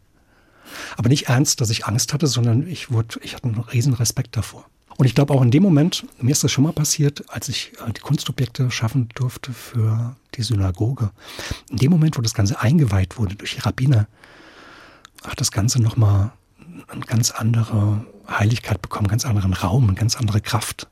Aber 0.96 1.10
nicht 1.10 1.28
ernst, 1.30 1.62
dass 1.62 1.70
ich 1.70 1.86
Angst 1.86 2.14
hatte, 2.14 2.28
sondern 2.28 2.68
ich, 2.68 2.92
wurde, 2.92 3.20
ich 3.22 3.36
hatte 3.36 3.46
einen 3.46 3.60
riesen 3.60 3.94
Respekt 3.94 4.36
davor. 4.36 4.66
Und 4.98 5.06
ich 5.06 5.14
glaube 5.14 5.34
auch 5.34 5.44
in 5.44 5.52
dem 5.52 5.62
Moment, 5.62 6.06
mir 6.20 6.32
ist 6.32 6.44
das 6.44 6.52
schon 6.52 6.64
mal 6.64 6.74
passiert, 6.74 7.24
als 7.30 7.50
ich 7.50 7.74
äh, 7.86 7.94
die 7.94 8.02
Kunstobjekte 8.02 8.72
schaffen 8.72 9.10
durfte 9.14 9.54
für 9.54 10.16
die 10.34 10.42
Synagoge. 10.42 11.12
In 11.70 11.78
dem 11.78 11.92
Moment, 11.92 12.18
wo 12.18 12.22
das 12.22 12.34
Ganze 12.34 12.60
eingeweiht 12.60 13.18
wurde 13.18 13.36
durch 13.36 13.56
die 13.56 13.62
Rabbiner, 13.62 14.08
hat 15.24 15.40
das 15.40 15.52
Ganze 15.52 15.82
nochmal 15.82 16.32
eine 16.88 17.06
ganz 17.06 17.32
andere 17.32 18.06
Heiligkeit 18.30 18.82
bekommen, 18.82 19.08
ganz 19.08 19.26
anderen 19.26 19.54
Raum, 19.54 19.96
ganz 19.96 20.16
andere 20.16 20.42
Kraft. 20.42 20.88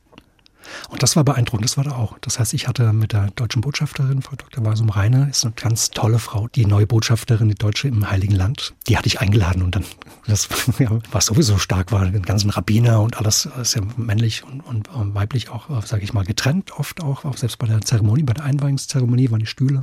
Und 0.89 1.03
das 1.03 1.15
war 1.15 1.23
beeindruckend, 1.23 1.65
das 1.65 1.77
war 1.77 1.83
da 1.83 1.91
auch. 1.91 2.17
Das 2.19 2.39
heißt, 2.39 2.53
ich 2.53 2.67
hatte 2.67 2.93
mit 2.93 3.13
der 3.13 3.29
deutschen 3.31 3.61
Botschafterin, 3.61 4.21
Frau 4.21 4.35
Dr. 4.35 4.65
Wasum 4.65 4.89
Reine, 4.89 5.27
ist 5.29 5.45
eine 5.45 5.53
ganz 5.53 5.91
tolle 5.91 6.19
Frau, 6.19 6.47
die 6.47 6.65
neue 6.65 6.87
Botschafterin, 6.87 7.49
die 7.49 7.55
Deutsche 7.55 7.87
im 7.87 8.09
Heiligen 8.09 8.35
Land, 8.35 8.73
die 8.87 8.97
hatte 8.97 9.07
ich 9.07 9.21
eingeladen 9.21 9.61
und 9.61 9.75
dann, 9.75 9.85
das, 10.27 10.47
ja, 10.79 10.99
was 11.11 11.27
sowieso 11.27 11.57
stark 11.57 11.91
war, 11.91 12.05
den 12.05 12.23
ganzen 12.23 12.49
Rabbiner 12.49 13.01
und 13.01 13.17
alles 13.17 13.47
ist 13.61 13.75
ja 13.75 13.81
männlich 13.97 14.43
und, 14.43 14.61
und, 14.61 14.89
und 14.89 15.15
weiblich 15.15 15.49
auch, 15.49 15.83
sage 15.85 16.03
ich 16.03 16.13
mal, 16.13 16.25
getrennt, 16.25 16.71
oft 16.77 17.01
auch, 17.01 17.25
auch 17.25 17.37
selbst 17.37 17.57
bei 17.57 17.67
der 17.67 17.81
Zeremonie, 17.81 18.23
bei 18.23 18.33
der 18.33 18.45
Einweihungszeremonie 18.45 19.31
waren 19.31 19.39
die 19.39 19.45
Stühle 19.45 19.81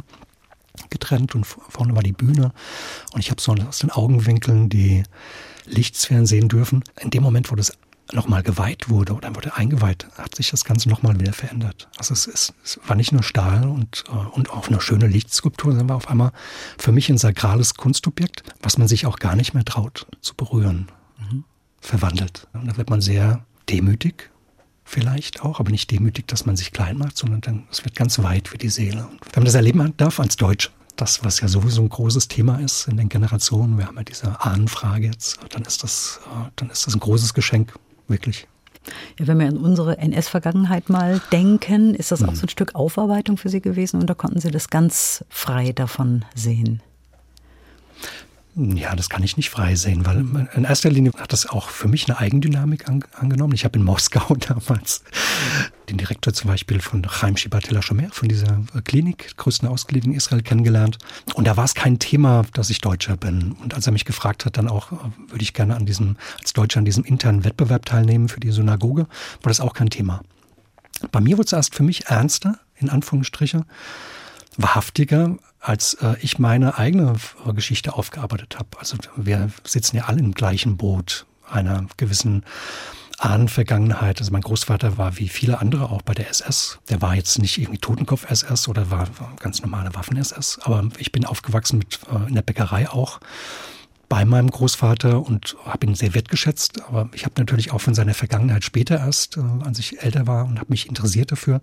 getrennt 0.88 1.34
und 1.34 1.44
vorne 1.44 1.94
war 1.94 2.02
die 2.02 2.12
Bühne 2.12 2.52
und 3.12 3.20
ich 3.20 3.30
habe 3.30 3.42
so 3.42 3.52
aus 3.52 3.80
den 3.80 3.90
Augenwinkeln 3.90 4.70
die 4.70 5.02
Lichtsphären 5.64 6.26
sehen 6.26 6.48
dürfen. 6.48 6.84
In 7.00 7.10
dem 7.10 7.22
Moment, 7.22 7.50
wo 7.50 7.56
das 7.56 7.72
nochmal 8.12 8.42
geweiht 8.42 8.88
wurde 8.88 9.14
oder 9.14 9.34
wurde 9.34 9.56
eingeweiht, 9.56 10.06
hat 10.18 10.34
sich 10.34 10.50
das 10.50 10.64
Ganze 10.64 10.88
nochmal 10.88 11.18
wieder 11.18 11.32
verändert. 11.32 11.88
Also 11.96 12.12
es, 12.12 12.26
ist, 12.26 12.54
es 12.62 12.78
war 12.86 12.96
nicht 12.96 13.12
nur 13.12 13.22
Stahl 13.22 13.66
und, 13.66 14.04
äh, 14.08 14.10
und 14.10 14.50
auch 14.50 14.68
eine 14.68 14.80
schöne 14.80 15.06
Lichtskulptur, 15.06 15.72
sondern 15.72 15.88
war 15.88 15.96
auf 15.96 16.08
einmal 16.08 16.32
für 16.78 16.92
mich 16.92 17.08
ein 17.08 17.18
sakrales 17.18 17.74
Kunstobjekt, 17.74 18.42
was 18.60 18.78
man 18.78 18.88
sich 18.88 19.06
auch 19.06 19.18
gar 19.18 19.36
nicht 19.36 19.54
mehr 19.54 19.64
traut 19.64 20.06
zu 20.20 20.34
berühren, 20.34 20.88
mhm. 21.30 21.44
verwandelt. 21.80 22.48
Und 22.52 22.66
da 22.66 22.76
wird 22.76 22.90
man 22.90 23.00
sehr 23.00 23.44
demütig 23.68 24.30
vielleicht 24.84 25.42
auch, 25.42 25.60
aber 25.60 25.70
nicht 25.70 25.90
demütig, 25.90 26.26
dass 26.26 26.44
man 26.44 26.56
sich 26.56 26.72
klein 26.72 26.98
macht, 26.98 27.16
sondern 27.16 27.40
dann, 27.40 27.64
es 27.70 27.84
wird 27.84 27.94
ganz 27.94 28.18
weit 28.18 28.48
für 28.48 28.58
die 28.58 28.68
Seele. 28.68 29.06
Und 29.06 29.20
wenn 29.32 29.42
man 29.42 29.44
das 29.44 29.54
erleben 29.54 29.94
darf 29.96 30.20
als 30.20 30.36
Deutsch, 30.36 30.70
das, 30.96 31.24
was 31.24 31.40
ja 31.40 31.48
sowieso 31.48 31.82
ein 31.82 31.88
großes 31.88 32.28
Thema 32.28 32.58
ist 32.58 32.88
in 32.88 32.96
den 32.96 33.08
Generationen, 33.08 33.78
wir 33.78 33.86
haben 33.86 33.96
ja 33.96 34.04
diese 34.04 34.40
Ahnenfrage 34.40 35.06
jetzt, 35.06 35.38
dann 35.50 35.62
ist 35.62 35.82
das, 35.82 36.20
äh, 36.26 36.50
dann 36.56 36.70
ist 36.70 36.86
das 36.86 36.94
ein 36.94 37.00
großes 37.00 37.34
Geschenk, 37.34 37.74
wirklich. 38.08 38.46
Ja, 39.18 39.26
wenn 39.26 39.38
wir 39.38 39.46
an 39.46 39.58
unsere 39.58 39.98
NS-Vergangenheit 39.98 40.88
mal 40.88 41.20
denken, 41.30 41.94
ist 41.94 42.10
das 42.10 42.22
auch 42.22 42.32
mhm. 42.32 42.36
so 42.36 42.46
ein 42.46 42.48
Stück 42.48 42.74
Aufarbeitung 42.74 43.36
für 43.36 43.48
Sie 43.48 43.60
gewesen 43.60 44.00
und 44.00 44.10
da 44.10 44.14
konnten 44.14 44.40
Sie 44.40 44.50
das 44.50 44.70
ganz 44.70 45.24
frei 45.28 45.72
davon 45.72 46.24
sehen? 46.34 46.82
Ja, 48.54 48.94
das 48.94 49.08
kann 49.08 49.22
ich 49.22 49.38
nicht 49.38 49.48
frei 49.48 49.76
sehen, 49.76 50.04
weil 50.04 50.48
in 50.54 50.64
erster 50.64 50.90
Linie 50.90 51.12
hat 51.16 51.32
das 51.32 51.46
auch 51.46 51.70
für 51.70 51.88
mich 51.88 52.06
eine 52.06 52.18
Eigendynamik 52.18 52.86
an, 52.86 53.02
angenommen. 53.14 53.54
Ich 53.54 53.64
habe 53.64 53.78
in 53.78 53.84
Moskau 53.84 54.34
damals 54.40 55.02
den 55.88 55.96
Direktor 55.96 56.34
zum 56.34 56.50
Beispiel 56.50 56.80
von 56.80 57.02
Chaim 57.02 57.38
Shibatella 57.38 57.80
Shomer, 57.80 58.10
von 58.10 58.28
dieser 58.28 58.60
Klinik, 58.84 59.38
größten 59.38 59.66
Ausklinik 59.66 60.04
in 60.04 60.12
Israel, 60.12 60.42
kennengelernt. 60.42 60.98
Und 61.34 61.46
da 61.46 61.56
war 61.56 61.64
es 61.64 61.74
kein 61.74 61.98
Thema, 61.98 62.44
dass 62.52 62.68
ich 62.68 62.82
Deutscher 62.82 63.16
bin. 63.16 63.52
Und 63.52 63.72
als 63.72 63.86
er 63.86 63.92
mich 63.92 64.04
gefragt 64.04 64.44
hat, 64.44 64.58
dann 64.58 64.68
auch, 64.68 64.92
würde 65.28 65.42
ich 65.42 65.54
gerne 65.54 65.74
an 65.74 65.86
diesem, 65.86 66.16
als 66.38 66.52
Deutscher 66.52 66.80
an 66.80 66.84
diesem 66.84 67.04
internen 67.04 67.44
Wettbewerb 67.44 67.86
teilnehmen 67.86 68.28
für 68.28 68.40
die 68.40 68.52
Synagoge, 68.52 69.06
war 69.42 69.50
das 69.50 69.60
auch 69.60 69.72
kein 69.72 69.88
Thema. 69.88 70.20
Bei 71.10 71.20
mir 71.20 71.38
wurde 71.38 71.46
es 71.46 71.52
erst 71.52 71.74
für 71.74 71.82
mich 71.82 72.06
ernster, 72.06 72.58
in 72.76 72.90
Anführungsstriche, 72.90 73.64
wahrhaftiger, 74.58 75.38
als 75.62 75.94
äh, 75.94 76.16
ich 76.20 76.38
meine 76.38 76.76
eigene 76.76 77.14
äh, 77.46 77.52
Geschichte 77.52 77.94
aufgearbeitet 77.94 78.58
habe. 78.58 78.68
Also 78.78 78.96
wir 79.16 79.50
sitzen 79.64 79.96
ja 79.96 80.04
alle 80.04 80.18
im 80.18 80.32
gleichen 80.32 80.76
Boot 80.76 81.24
einer 81.48 81.86
gewissen 81.96 82.44
Ahnenvergangenheit. 83.18 84.18
Also 84.18 84.32
mein 84.32 84.42
Großvater 84.42 84.98
war 84.98 85.18
wie 85.18 85.28
viele 85.28 85.60
andere 85.60 85.90
auch 85.90 86.02
bei 86.02 86.14
der 86.14 86.28
SS. 86.28 86.80
Der 86.88 87.00
war 87.00 87.14
jetzt 87.14 87.38
nicht 87.38 87.58
irgendwie 87.58 87.78
Totenkopf-SS 87.78 88.68
oder 88.68 88.90
war, 88.90 89.06
war 89.20 89.36
ganz 89.38 89.62
normale 89.62 89.94
Waffen-SS. 89.94 90.58
Aber 90.64 90.88
ich 90.98 91.12
bin 91.12 91.24
aufgewachsen 91.24 91.78
mit 91.78 92.00
äh, 92.12 92.28
in 92.28 92.34
der 92.34 92.42
Bäckerei 92.42 92.90
auch 92.90 93.20
bei 94.12 94.26
meinem 94.26 94.50
Großvater 94.50 95.26
und 95.26 95.56
habe 95.64 95.86
ihn 95.86 95.94
sehr 95.94 96.14
wertgeschätzt. 96.14 96.82
Aber 96.82 97.08
ich 97.14 97.24
habe 97.24 97.32
natürlich 97.38 97.72
auch 97.72 97.80
von 97.80 97.94
seiner 97.94 98.12
Vergangenheit 98.12 98.62
später 98.62 98.98
erst, 98.98 99.38
äh, 99.38 99.40
als 99.64 99.78
ich 99.78 100.02
älter 100.02 100.26
war 100.26 100.44
und 100.44 100.58
habe 100.58 100.68
mich 100.68 100.86
interessiert 100.86 101.32
dafür, 101.32 101.62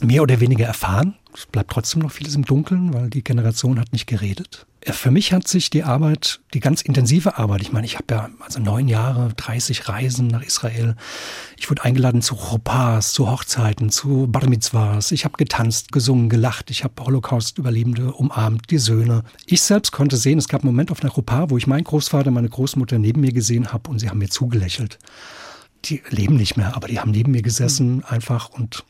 mehr 0.00 0.24
oder 0.24 0.40
weniger 0.40 0.66
erfahren. 0.66 1.14
Es 1.32 1.46
bleibt 1.46 1.70
trotzdem 1.70 2.02
noch 2.02 2.10
vieles 2.10 2.34
im 2.34 2.44
Dunkeln, 2.44 2.92
weil 2.92 3.08
die 3.08 3.22
Generation 3.22 3.78
hat 3.78 3.92
nicht 3.92 4.08
geredet. 4.08 4.66
Für 4.88 5.10
mich 5.10 5.32
hat 5.32 5.48
sich 5.48 5.68
die 5.68 5.82
Arbeit, 5.82 6.40
die 6.54 6.60
ganz 6.60 6.80
intensive 6.80 7.38
Arbeit, 7.38 7.60
ich 7.60 7.72
meine, 7.72 7.86
ich 7.86 7.96
habe 7.96 8.04
ja 8.08 8.28
also 8.38 8.60
neun 8.60 8.86
Jahre, 8.86 9.30
30 9.36 9.88
Reisen 9.88 10.28
nach 10.28 10.42
Israel. 10.42 10.94
Ich 11.58 11.68
wurde 11.68 11.82
eingeladen 11.82 12.22
zu 12.22 12.36
Chopas, 12.36 13.10
zu 13.10 13.28
Hochzeiten, 13.28 13.90
zu 13.90 14.28
Bar 14.28 14.48
Mitzvahs. 14.48 15.10
Ich 15.10 15.24
habe 15.24 15.38
getanzt, 15.38 15.90
gesungen, 15.90 16.28
gelacht. 16.28 16.70
Ich 16.70 16.84
habe 16.84 17.04
Holocaust-Überlebende 17.04 18.12
umarmt, 18.12 18.70
die 18.70 18.78
Söhne. 18.78 19.24
Ich 19.46 19.62
selbst 19.62 19.90
konnte 19.90 20.16
sehen, 20.16 20.38
es 20.38 20.46
gab 20.46 20.62
einen 20.62 20.70
Moment 20.70 20.92
auf 20.92 21.02
einer 21.02 21.10
Chopa, 21.10 21.50
wo 21.50 21.56
ich 21.56 21.66
meinen 21.66 21.84
Großvater, 21.84 22.30
meine 22.30 22.48
Großmutter 22.48 22.98
neben 23.00 23.22
mir 23.22 23.32
gesehen 23.32 23.72
habe 23.72 23.90
und 23.90 23.98
sie 23.98 24.08
haben 24.08 24.18
mir 24.18 24.30
zugelächelt. 24.30 25.00
Die 25.86 26.00
leben 26.10 26.36
nicht 26.36 26.56
mehr, 26.56 26.76
aber 26.76 26.86
die 26.86 27.00
haben 27.00 27.10
neben 27.10 27.32
mir 27.32 27.42
gesessen 27.42 28.04
einfach 28.04 28.50
und 28.50 28.84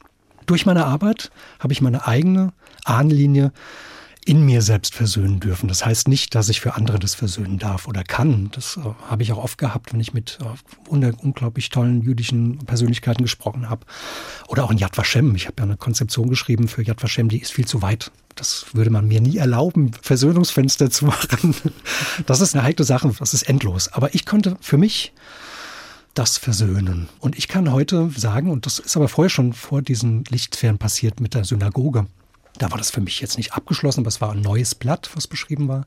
durch 0.44 0.66
meine 0.66 0.84
Arbeit 0.84 1.30
habe 1.58 1.72
ich 1.72 1.80
meine 1.80 2.06
eigene 2.06 2.52
Ahnenlinie 2.84 3.52
in 4.26 4.44
mir 4.44 4.60
selbst 4.60 4.94
versöhnen 4.94 5.38
dürfen. 5.38 5.68
Das 5.68 5.86
heißt 5.86 6.08
nicht, 6.08 6.34
dass 6.34 6.48
ich 6.48 6.60
für 6.60 6.74
andere 6.74 6.98
das 6.98 7.14
versöhnen 7.14 7.58
darf 7.58 7.86
oder 7.86 8.02
kann. 8.02 8.50
Das 8.52 8.76
äh, 8.76 8.80
habe 9.08 9.22
ich 9.22 9.32
auch 9.32 9.42
oft 9.42 9.56
gehabt, 9.56 9.92
wenn 9.92 10.00
ich 10.00 10.12
mit 10.12 10.38
äh, 10.42 11.12
unglaublich 11.22 11.70
tollen 11.70 12.02
jüdischen 12.02 12.58
Persönlichkeiten 12.58 13.22
gesprochen 13.22 13.70
habe. 13.70 13.86
Oder 14.48 14.64
auch 14.64 14.72
in 14.72 14.78
Yad 14.78 14.98
Vashem. 14.98 15.36
Ich 15.36 15.46
habe 15.46 15.54
ja 15.58 15.62
eine 15.62 15.76
Konzeption 15.76 16.28
geschrieben 16.28 16.66
für 16.66 16.82
Yad 16.82 17.02
Vashem, 17.02 17.28
die 17.28 17.40
ist 17.40 17.52
viel 17.52 17.66
zu 17.66 17.82
weit. 17.82 18.10
Das 18.34 18.66
würde 18.72 18.90
man 18.90 19.06
mir 19.06 19.20
nie 19.20 19.36
erlauben, 19.36 19.92
Versöhnungsfenster 20.02 20.90
zu 20.90 21.04
machen. 21.06 21.54
Das 22.26 22.40
ist 22.40 22.54
eine 22.54 22.64
heikle 22.64 22.84
Sache, 22.84 23.12
das 23.16 23.32
ist 23.32 23.44
endlos. 23.44 23.88
Aber 23.92 24.12
ich 24.14 24.26
konnte 24.26 24.56
für 24.60 24.76
mich 24.76 25.12
das 26.14 26.36
versöhnen. 26.36 27.08
Und 27.20 27.38
ich 27.38 27.46
kann 27.46 27.70
heute 27.70 28.10
sagen, 28.16 28.50
und 28.50 28.66
das 28.66 28.80
ist 28.80 28.96
aber 28.96 29.08
vorher 29.08 29.30
schon 29.30 29.52
vor 29.52 29.82
diesen 29.82 30.24
Lichtfern 30.24 30.78
passiert 30.78 31.20
mit 31.20 31.34
der 31.34 31.44
Synagoge, 31.44 32.06
da 32.58 32.70
war 32.70 32.78
das 32.78 32.90
für 32.90 33.00
mich 33.00 33.20
jetzt 33.20 33.36
nicht 33.36 33.54
abgeschlossen, 33.54 34.00
aber 34.00 34.08
es 34.08 34.20
war 34.20 34.32
ein 34.32 34.40
neues 34.40 34.74
Blatt, 34.74 35.10
was 35.14 35.26
beschrieben 35.26 35.68
war 35.68 35.86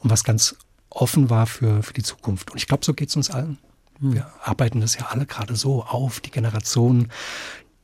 und 0.00 0.10
was 0.10 0.24
ganz 0.24 0.56
offen 0.90 1.30
war 1.30 1.46
für, 1.46 1.82
für 1.82 1.92
die 1.92 2.02
Zukunft. 2.02 2.50
Und 2.50 2.58
ich 2.58 2.66
glaube, 2.66 2.84
so 2.84 2.94
geht 2.94 3.08
es 3.08 3.16
uns 3.16 3.30
allen. 3.30 3.58
Hm. 4.00 4.14
Wir 4.14 4.30
arbeiten 4.42 4.80
das 4.80 4.96
ja 4.96 5.06
alle 5.10 5.26
gerade 5.26 5.56
so 5.56 5.82
auf, 5.82 6.20
die 6.20 6.30
Generationen, 6.30 7.10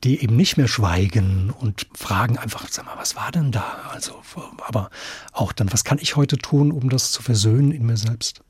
die 0.03 0.23
eben 0.23 0.35
nicht 0.35 0.57
mehr 0.57 0.67
schweigen 0.67 1.51
und 1.51 1.87
fragen 1.93 2.37
einfach, 2.37 2.67
sag 2.69 2.85
mal, 2.85 2.97
was 2.97 3.15
war 3.15 3.31
denn 3.31 3.51
da? 3.51 3.63
Also, 3.91 4.15
aber 4.65 4.89
auch 5.31 5.51
dann, 5.51 5.71
was 5.71 5.83
kann 5.83 5.99
ich 5.99 6.15
heute 6.15 6.37
tun, 6.37 6.71
um 6.71 6.89
das 6.89 7.11
zu 7.11 7.21
versöhnen 7.21 7.71
in 7.71 7.85
mir 7.85 7.97
selbst? 7.97 8.41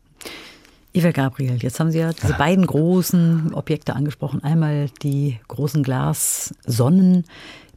Eva 0.93 1.11
Gabriel, 1.11 1.57
jetzt 1.61 1.79
haben 1.79 1.91
Sie 1.91 1.99
ja 1.99 2.11
diese 2.11 2.33
ja. 2.33 2.37
beiden 2.37 2.65
großen 2.65 3.53
Objekte 3.53 3.95
angesprochen. 3.95 4.43
Einmal 4.43 4.89
die 5.01 5.39
großen 5.47 5.83
Glassonnen, 5.83 7.25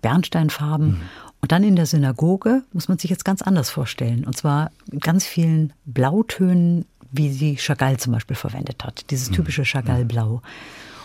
Bernsteinfarben. 0.02 0.88
Mhm. 0.88 1.00
Und 1.44 1.52
dann 1.52 1.62
in 1.62 1.76
der 1.76 1.84
Synagoge 1.84 2.62
muss 2.72 2.88
man 2.88 2.96
sich 2.96 3.10
jetzt 3.10 3.26
ganz 3.26 3.42
anders 3.42 3.68
vorstellen. 3.68 4.24
Und 4.24 4.34
zwar 4.34 4.70
mit 4.90 5.02
ganz 5.02 5.26
vielen 5.26 5.74
Blautönen, 5.84 6.86
wie 7.12 7.30
sie 7.30 7.56
Chagall 7.56 7.98
zum 7.98 8.14
Beispiel 8.14 8.34
verwendet 8.34 8.82
hat. 8.82 9.04
Dieses 9.10 9.28
mhm. 9.28 9.34
typische 9.34 9.62
Chagall-Blau. 9.66 10.40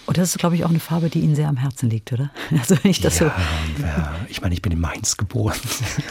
Und 0.06 0.18
das 0.18 0.30
ist, 0.30 0.38
glaube 0.38 0.56
ich, 0.56 0.64
auch 0.64 0.70
eine 0.70 0.80
Farbe, 0.80 1.10
die 1.10 1.20
Ihnen 1.20 1.36
sehr 1.36 1.50
am 1.50 1.58
Herzen 1.58 1.90
liegt, 1.90 2.14
oder? 2.14 2.32
Also 2.58 2.78
wenn 2.82 2.90
ich 2.90 3.02
das 3.02 3.20
ja, 3.20 3.36
so. 3.78 3.84
Ja, 3.84 4.16
ich 4.30 4.40
meine, 4.40 4.54
ich 4.54 4.62
bin 4.62 4.72
in 4.72 4.80
Mainz 4.80 5.18
geboren. 5.18 5.60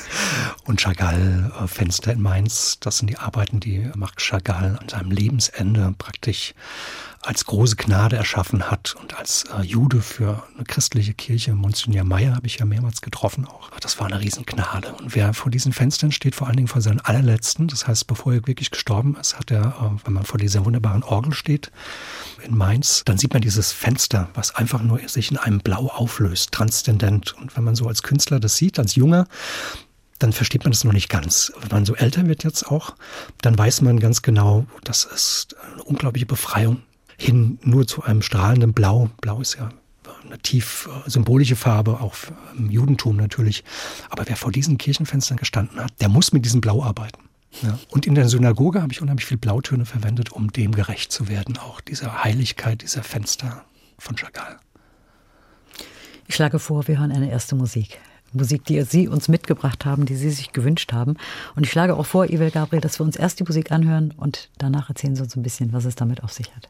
Und 0.66 0.78
Chagall, 0.78 1.50
Fenster 1.64 2.12
in 2.12 2.20
Mainz, 2.20 2.78
das 2.80 2.98
sind 2.98 3.08
die 3.08 3.16
Arbeiten, 3.16 3.60
die 3.60 3.90
Marc 3.96 4.20
Chagall 4.20 4.78
an 4.78 4.90
seinem 4.90 5.10
Lebensende 5.10 5.94
praktisch 5.96 6.52
als 7.22 7.44
große 7.44 7.76
Gnade 7.76 8.16
erschaffen 8.16 8.70
hat 8.70 8.94
und 9.00 9.18
als 9.18 9.44
äh, 9.56 9.62
Jude 9.62 10.00
für 10.00 10.44
eine 10.54 10.64
christliche 10.64 11.14
Kirche, 11.14 11.54
Monsignor 11.54 12.04
Meyer 12.04 12.34
habe 12.34 12.46
ich 12.46 12.58
ja 12.58 12.64
mehrmals 12.64 13.00
getroffen 13.00 13.46
auch. 13.46 13.70
Das 13.80 13.98
war 13.98 14.06
eine 14.06 14.20
Riesengnade. 14.20 14.94
Und 14.94 15.14
wer 15.14 15.34
vor 15.34 15.50
diesen 15.50 15.72
Fenstern 15.72 16.12
steht, 16.12 16.34
vor 16.34 16.46
allen 16.46 16.56
Dingen 16.56 16.68
vor 16.68 16.80
seinen 16.80 17.00
allerletzten, 17.00 17.68
das 17.68 17.86
heißt, 17.86 18.06
bevor 18.06 18.34
er 18.34 18.46
wirklich 18.46 18.70
gestorben 18.70 19.16
ist, 19.20 19.38
hat 19.38 19.50
er, 19.50 19.66
äh, 19.66 20.06
wenn 20.06 20.12
man 20.12 20.24
vor 20.24 20.38
dieser 20.38 20.64
wunderbaren 20.64 21.02
Orgel 21.02 21.32
steht 21.32 21.70
in 22.42 22.56
Mainz, 22.56 23.02
dann 23.04 23.18
sieht 23.18 23.32
man 23.32 23.42
dieses 23.42 23.72
Fenster, 23.72 24.28
was 24.34 24.54
einfach 24.54 24.82
nur 24.82 25.00
sich 25.08 25.30
in 25.30 25.36
einem 25.36 25.58
Blau 25.58 25.88
auflöst, 25.88 26.52
transzendent. 26.52 27.34
Und 27.34 27.56
wenn 27.56 27.64
man 27.64 27.74
so 27.74 27.86
als 27.88 28.02
Künstler 28.02 28.38
das 28.38 28.56
sieht, 28.56 28.78
als 28.78 28.94
Junger, 28.94 29.26
dann 30.18 30.32
versteht 30.32 30.64
man 30.64 30.72
das 30.72 30.84
noch 30.84 30.92
nicht 30.92 31.08
ganz. 31.08 31.52
Wenn 31.60 31.70
man 31.70 31.84
so 31.84 31.94
älter 31.94 32.26
wird 32.26 32.44
jetzt 32.44 32.66
auch, 32.66 32.94
dann 33.40 33.56
weiß 33.56 33.82
man 33.82 34.00
ganz 34.00 34.22
genau, 34.22 34.66
das 34.84 35.04
ist 35.04 35.56
eine 35.74 35.82
unglaubliche 35.84 36.26
Befreiung 36.26 36.82
hin 37.18 37.58
nur 37.62 37.86
zu 37.86 38.02
einem 38.02 38.22
strahlenden 38.22 38.72
Blau. 38.72 39.10
Blau 39.20 39.40
ist 39.40 39.56
ja 39.56 39.70
eine 40.24 40.38
tief 40.38 40.88
äh, 41.06 41.10
symbolische 41.10 41.56
Farbe, 41.56 42.00
auch 42.00 42.14
im 42.56 42.70
Judentum 42.70 43.16
natürlich. 43.16 43.64
Aber 44.08 44.24
wer 44.26 44.36
vor 44.36 44.52
diesen 44.52 44.78
Kirchenfenstern 44.78 45.36
gestanden 45.36 45.80
hat, 45.80 45.92
der 46.00 46.08
muss 46.08 46.32
mit 46.32 46.44
diesem 46.44 46.60
Blau 46.60 46.82
arbeiten. 46.82 47.18
Ja. 47.62 47.78
Und 47.90 48.06
in 48.06 48.14
der 48.14 48.28
Synagoge 48.28 48.82
habe 48.82 48.92
ich 48.92 49.00
unheimlich 49.00 49.26
viel 49.26 49.38
Blautöne 49.38 49.84
verwendet, 49.84 50.32
um 50.32 50.52
dem 50.52 50.72
gerecht 50.72 51.12
zu 51.12 51.28
werden, 51.28 51.58
auch 51.58 51.80
dieser 51.80 52.22
Heiligkeit 52.22 52.82
dieser 52.82 53.02
Fenster 53.02 53.64
von 53.98 54.16
Chagall. 54.16 54.58
Ich 56.26 56.34
schlage 56.34 56.58
vor, 56.58 56.86
wir 56.88 56.98
hören 56.98 57.10
eine 57.10 57.30
erste 57.30 57.56
Musik. 57.56 57.98
Musik, 58.34 58.66
die 58.66 58.82
Sie 58.82 59.08
uns 59.08 59.28
mitgebracht 59.28 59.86
haben, 59.86 60.04
die 60.04 60.14
Sie 60.14 60.30
sich 60.30 60.52
gewünscht 60.52 60.92
haben. 60.92 61.16
Und 61.56 61.64
ich 61.64 61.70
schlage 61.70 61.96
auch 61.96 62.04
vor, 62.04 62.28
Ivel 62.28 62.50
Gabriel, 62.50 62.82
dass 62.82 63.00
wir 63.00 63.04
uns 63.04 63.16
erst 63.16 63.40
die 63.40 63.44
Musik 63.44 63.72
anhören 63.72 64.12
und 64.14 64.50
danach 64.58 64.90
erzählen 64.90 65.16
Sie 65.16 65.22
uns 65.22 65.34
ein 65.34 65.42
bisschen, 65.42 65.72
was 65.72 65.86
es 65.86 65.94
damit 65.94 66.22
auf 66.22 66.32
sich 66.32 66.54
hat. 66.54 66.68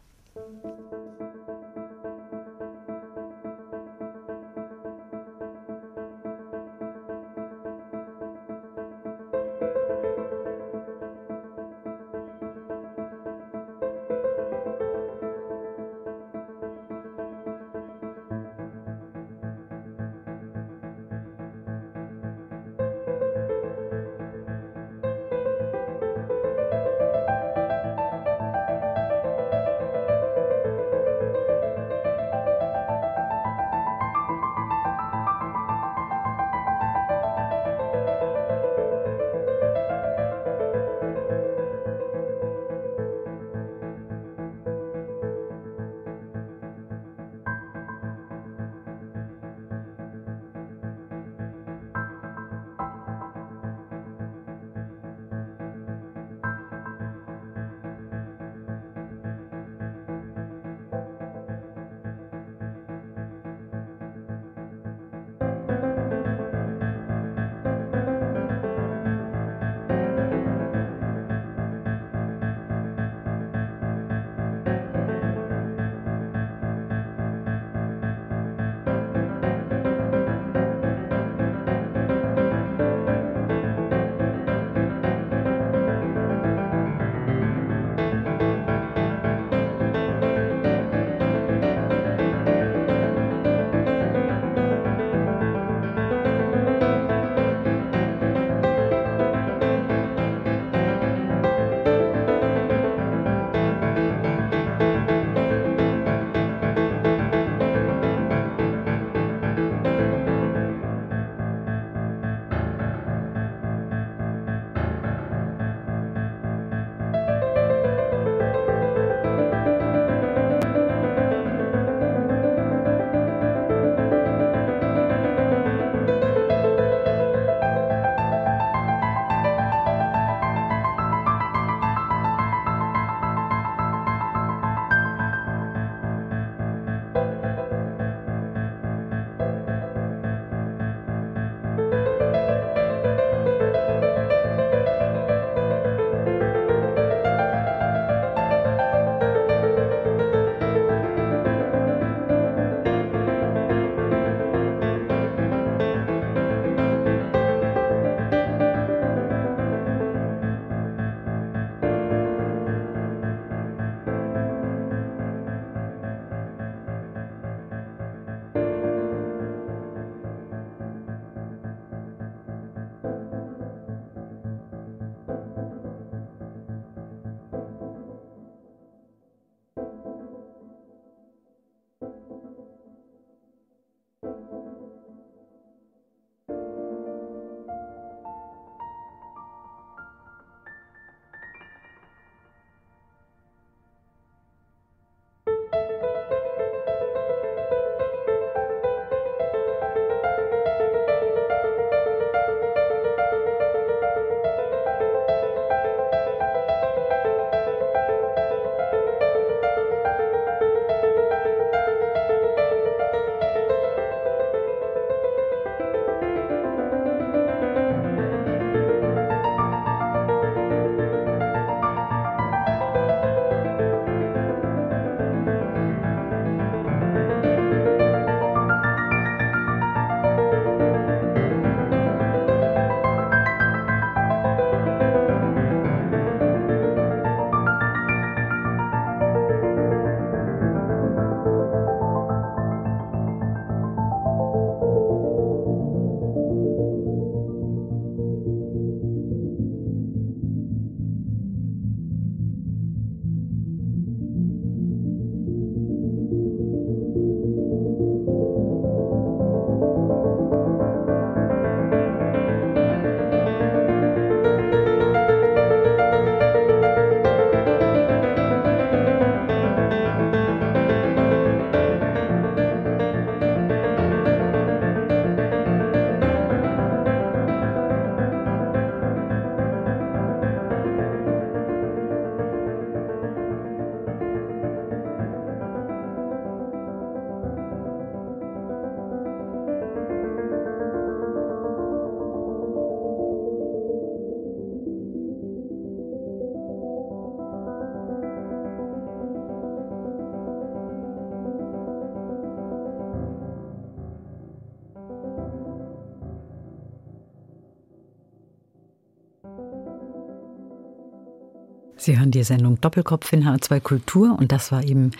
Sie 312.09 312.19
hören 312.19 312.31
die 312.31 312.43
Sendung 312.43 312.81
Doppelkopf 312.81 313.35
in 313.35 313.45
H2 313.45 313.81
Kultur 313.81 314.35
und 314.39 314.51
das 314.51 314.73
war 314.73 314.83
eben 314.83 315.11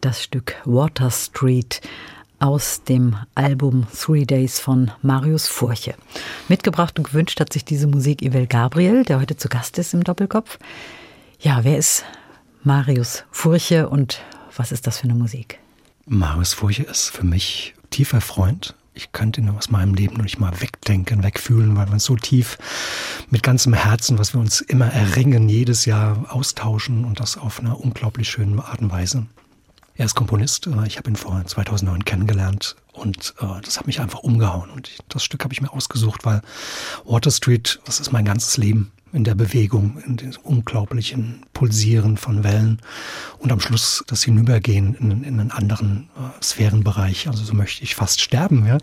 das 0.00 0.22
Stück 0.22 0.54
Water 0.64 1.10
Street 1.10 1.82
aus 2.38 2.84
dem 2.84 3.18
Album 3.34 3.86
Three 3.94 4.24
Days 4.24 4.58
von 4.58 4.90
Marius 5.02 5.46
Furche. 5.46 5.94
Mitgebracht 6.48 6.98
und 6.98 7.04
gewünscht 7.04 7.38
hat 7.38 7.52
sich 7.52 7.66
diese 7.66 7.86
Musik 7.86 8.22
Ivel 8.22 8.46
Gabriel, 8.46 9.04
der 9.04 9.20
heute 9.20 9.36
zu 9.36 9.50
Gast 9.50 9.76
ist 9.76 9.92
im 9.92 10.04
Doppelkopf. 10.04 10.58
Ja, 11.38 11.64
wer 11.64 11.76
ist 11.76 12.06
Marius 12.64 13.24
Furche 13.30 13.90
und 13.90 14.22
was 14.56 14.72
ist 14.72 14.86
das 14.86 15.00
für 15.00 15.04
eine 15.04 15.14
Musik? 15.14 15.58
Marius 16.06 16.54
Furche 16.54 16.84
ist 16.84 17.10
für 17.10 17.26
mich 17.26 17.74
tiefer 17.90 18.22
Freund. 18.22 18.74
Ich 18.94 19.12
könnte 19.12 19.40
ihn 19.40 19.48
aus 19.48 19.70
meinem 19.70 19.94
Leben 19.94 20.16
noch 20.16 20.24
nicht 20.24 20.38
mal 20.38 20.60
wegdenken, 20.60 21.22
wegfühlen, 21.22 21.76
weil 21.76 21.86
man 21.86 21.98
so 21.98 22.16
tief 22.16 22.58
mit 23.30 23.42
ganzem 23.42 23.72
Herzen, 23.72 24.18
was 24.18 24.34
wir 24.34 24.40
uns 24.40 24.60
immer 24.60 24.86
erringen, 24.86 25.48
jedes 25.48 25.86
Jahr 25.86 26.26
austauschen 26.28 27.04
und 27.04 27.18
das 27.18 27.38
auf 27.38 27.60
einer 27.60 27.80
unglaublich 27.80 28.28
schönen 28.28 28.60
Art 28.60 28.80
und 28.80 28.90
Weise. 28.90 29.26
Er 29.94 30.06
ist 30.06 30.14
Komponist. 30.14 30.66
Äh, 30.66 30.86
ich 30.86 30.98
habe 30.98 31.10
ihn 31.10 31.16
vor 31.16 31.42
2009 31.44 32.04
kennengelernt 32.04 32.76
und 32.92 33.34
äh, 33.40 33.60
das 33.62 33.78
hat 33.78 33.86
mich 33.86 34.00
einfach 34.00 34.20
umgehauen. 34.20 34.70
Und 34.70 34.90
das 35.08 35.24
Stück 35.24 35.44
habe 35.44 35.54
ich 35.54 35.62
mir 35.62 35.72
ausgesucht, 35.72 36.24
weil 36.24 36.42
Water 37.04 37.30
Street, 37.30 37.80
das 37.84 38.00
ist 38.00 38.12
mein 38.12 38.24
ganzes 38.24 38.56
Leben 38.56 38.92
in 39.12 39.24
der 39.24 39.34
Bewegung, 39.34 39.98
in 40.06 40.16
dem 40.16 40.32
unglaublichen 40.42 41.42
Pulsieren 41.52 42.16
von 42.16 42.44
Wellen 42.44 42.80
und 43.38 43.52
am 43.52 43.60
Schluss 43.60 44.02
das 44.06 44.22
Hinübergehen 44.22 44.94
in, 44.94 45.22
in 45.24 45.40
einen 45.40 45.50
anderen 45.50 46.08
äh, 46.16 46.42
Sphärenbereich. 46.42 47.28
Also 47.28 47.44
so 47.44 47.54
möchte 47.54 47.84
ich 47.84 47.94
fast 47.94 48.20
sterben, 48.20 48.66
ja, 48.66 48.78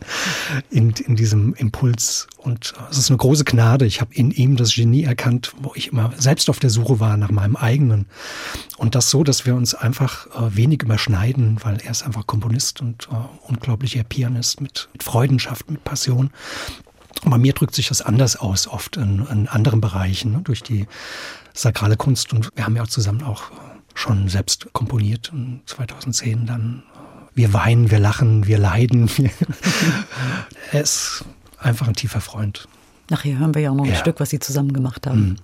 in, 0.70 0.92
in 0.92 1.16
diesem 1.16 1.54
Impuls. 1.56 2.28
Und 2.38 2.74
äh, 2.78 2.92
es 2.92 2.98
ist 3.00 3.10
eine 3.10 3.18
große 3.18 3.44
Gnade. 3.44 3.86
Ich 3.86 4.02
habe 4.02 4.14
in 4.14 4.32
ihm 4.32 4.56
das 4.56 4.76
Genie 4.76 5.04
erkannt, 5.04 5.54
wo 5.62 5.74
ich 5.76 5.92
immer 5.92 6.12
selbst 6.18 6.50
auf 6.50 6.60
der 6.60 6.70
Suche 6.70 7.00
war 7.00 7.18
nach 7.18 7.32
meinem 7.32 7.56
eigenen. 7.56 8.06
Und 8.78 8.96
das 8.96 9.10
so, 9.10 9.24
dass 9.24 9.46
wir 9.46 9.56
uns 9.56 9.74
einfach 9.74 10.28
äh, 10.28 10.56
wenig 10.56 10.84
überschneiden, 10.84 11.58
weil 11.64 11.78
er 11.84 11.92
ist 11.92 12.04
einfach 12.04 12.28
Komponist 12.28 12.82
und 12.82 13.10
äh, 13.12 13.16
unglaublicher 13.48 14.04
Pianist 14.04 14.62
mit, 14.62 14.90
mit 14.94 15.04
Freudenschaft, 15.04 15.70
mit 15.72 15.84
Passion. 15.84 16.30
Bei 17.26 17.38
mir 17.38 17.54
drückt 17.54 17.76
sich 17.76 17.90
das 17.90 18.02
anders 18.02 18.36
aus, 18.36 18.68
oft 18.68 18.98
in, 18.98 19.26
in 19.28 19.48
anderen 19.48 19.82
Bereichen, 19.82 20.32
ne, 20.32 20.42
durch 20.44 20.64
die 20.64 20.88
sakrale 21.54 21.98
Kunst. 21.98 22.34
Und 22.34 22.50
wir 22.56 22.66
haben 22.66 22.76
ja 22.76 22.84
auch 22.84 22.88
zusammen 22.88 23.24
auch 23.24 23.44
schon 23.94 24.30
selbst 24.30 24.72
komponiert. 24.74 25.32
Und 25.34 25.62
2010 25.66 26.46
dann 26.46 26.84
Wir 27.36 27.54
weinen, 27.54 27.92
wir 27.92 28.00
lachen, 28.00 28.48
wir 28.48 28.58
leiden. 28.58 29.10
er 30.72 30.82
ist 30.82 31.26
einfach 31.58 31.88
ein 31.88 31.96
tiefer 31.96 32.22
Freund. 32.22 32.68
Nachher 33.10 33.38
hören 33.38 33.56
wir 33.56 33.62
ja 33.62 33.72
auch 33.72 33.76
noch 33.76 33.86
ein 33.86 33.92
ja. 33.92 33.96
Stück, 33.96 34.20
was 34.20 34.30
Sie 34.30 34.40
zusammen 34.40 34.72
gemacht 34.72 35.08
haben. 35.08 35.22
Mhm. 35.22 35.36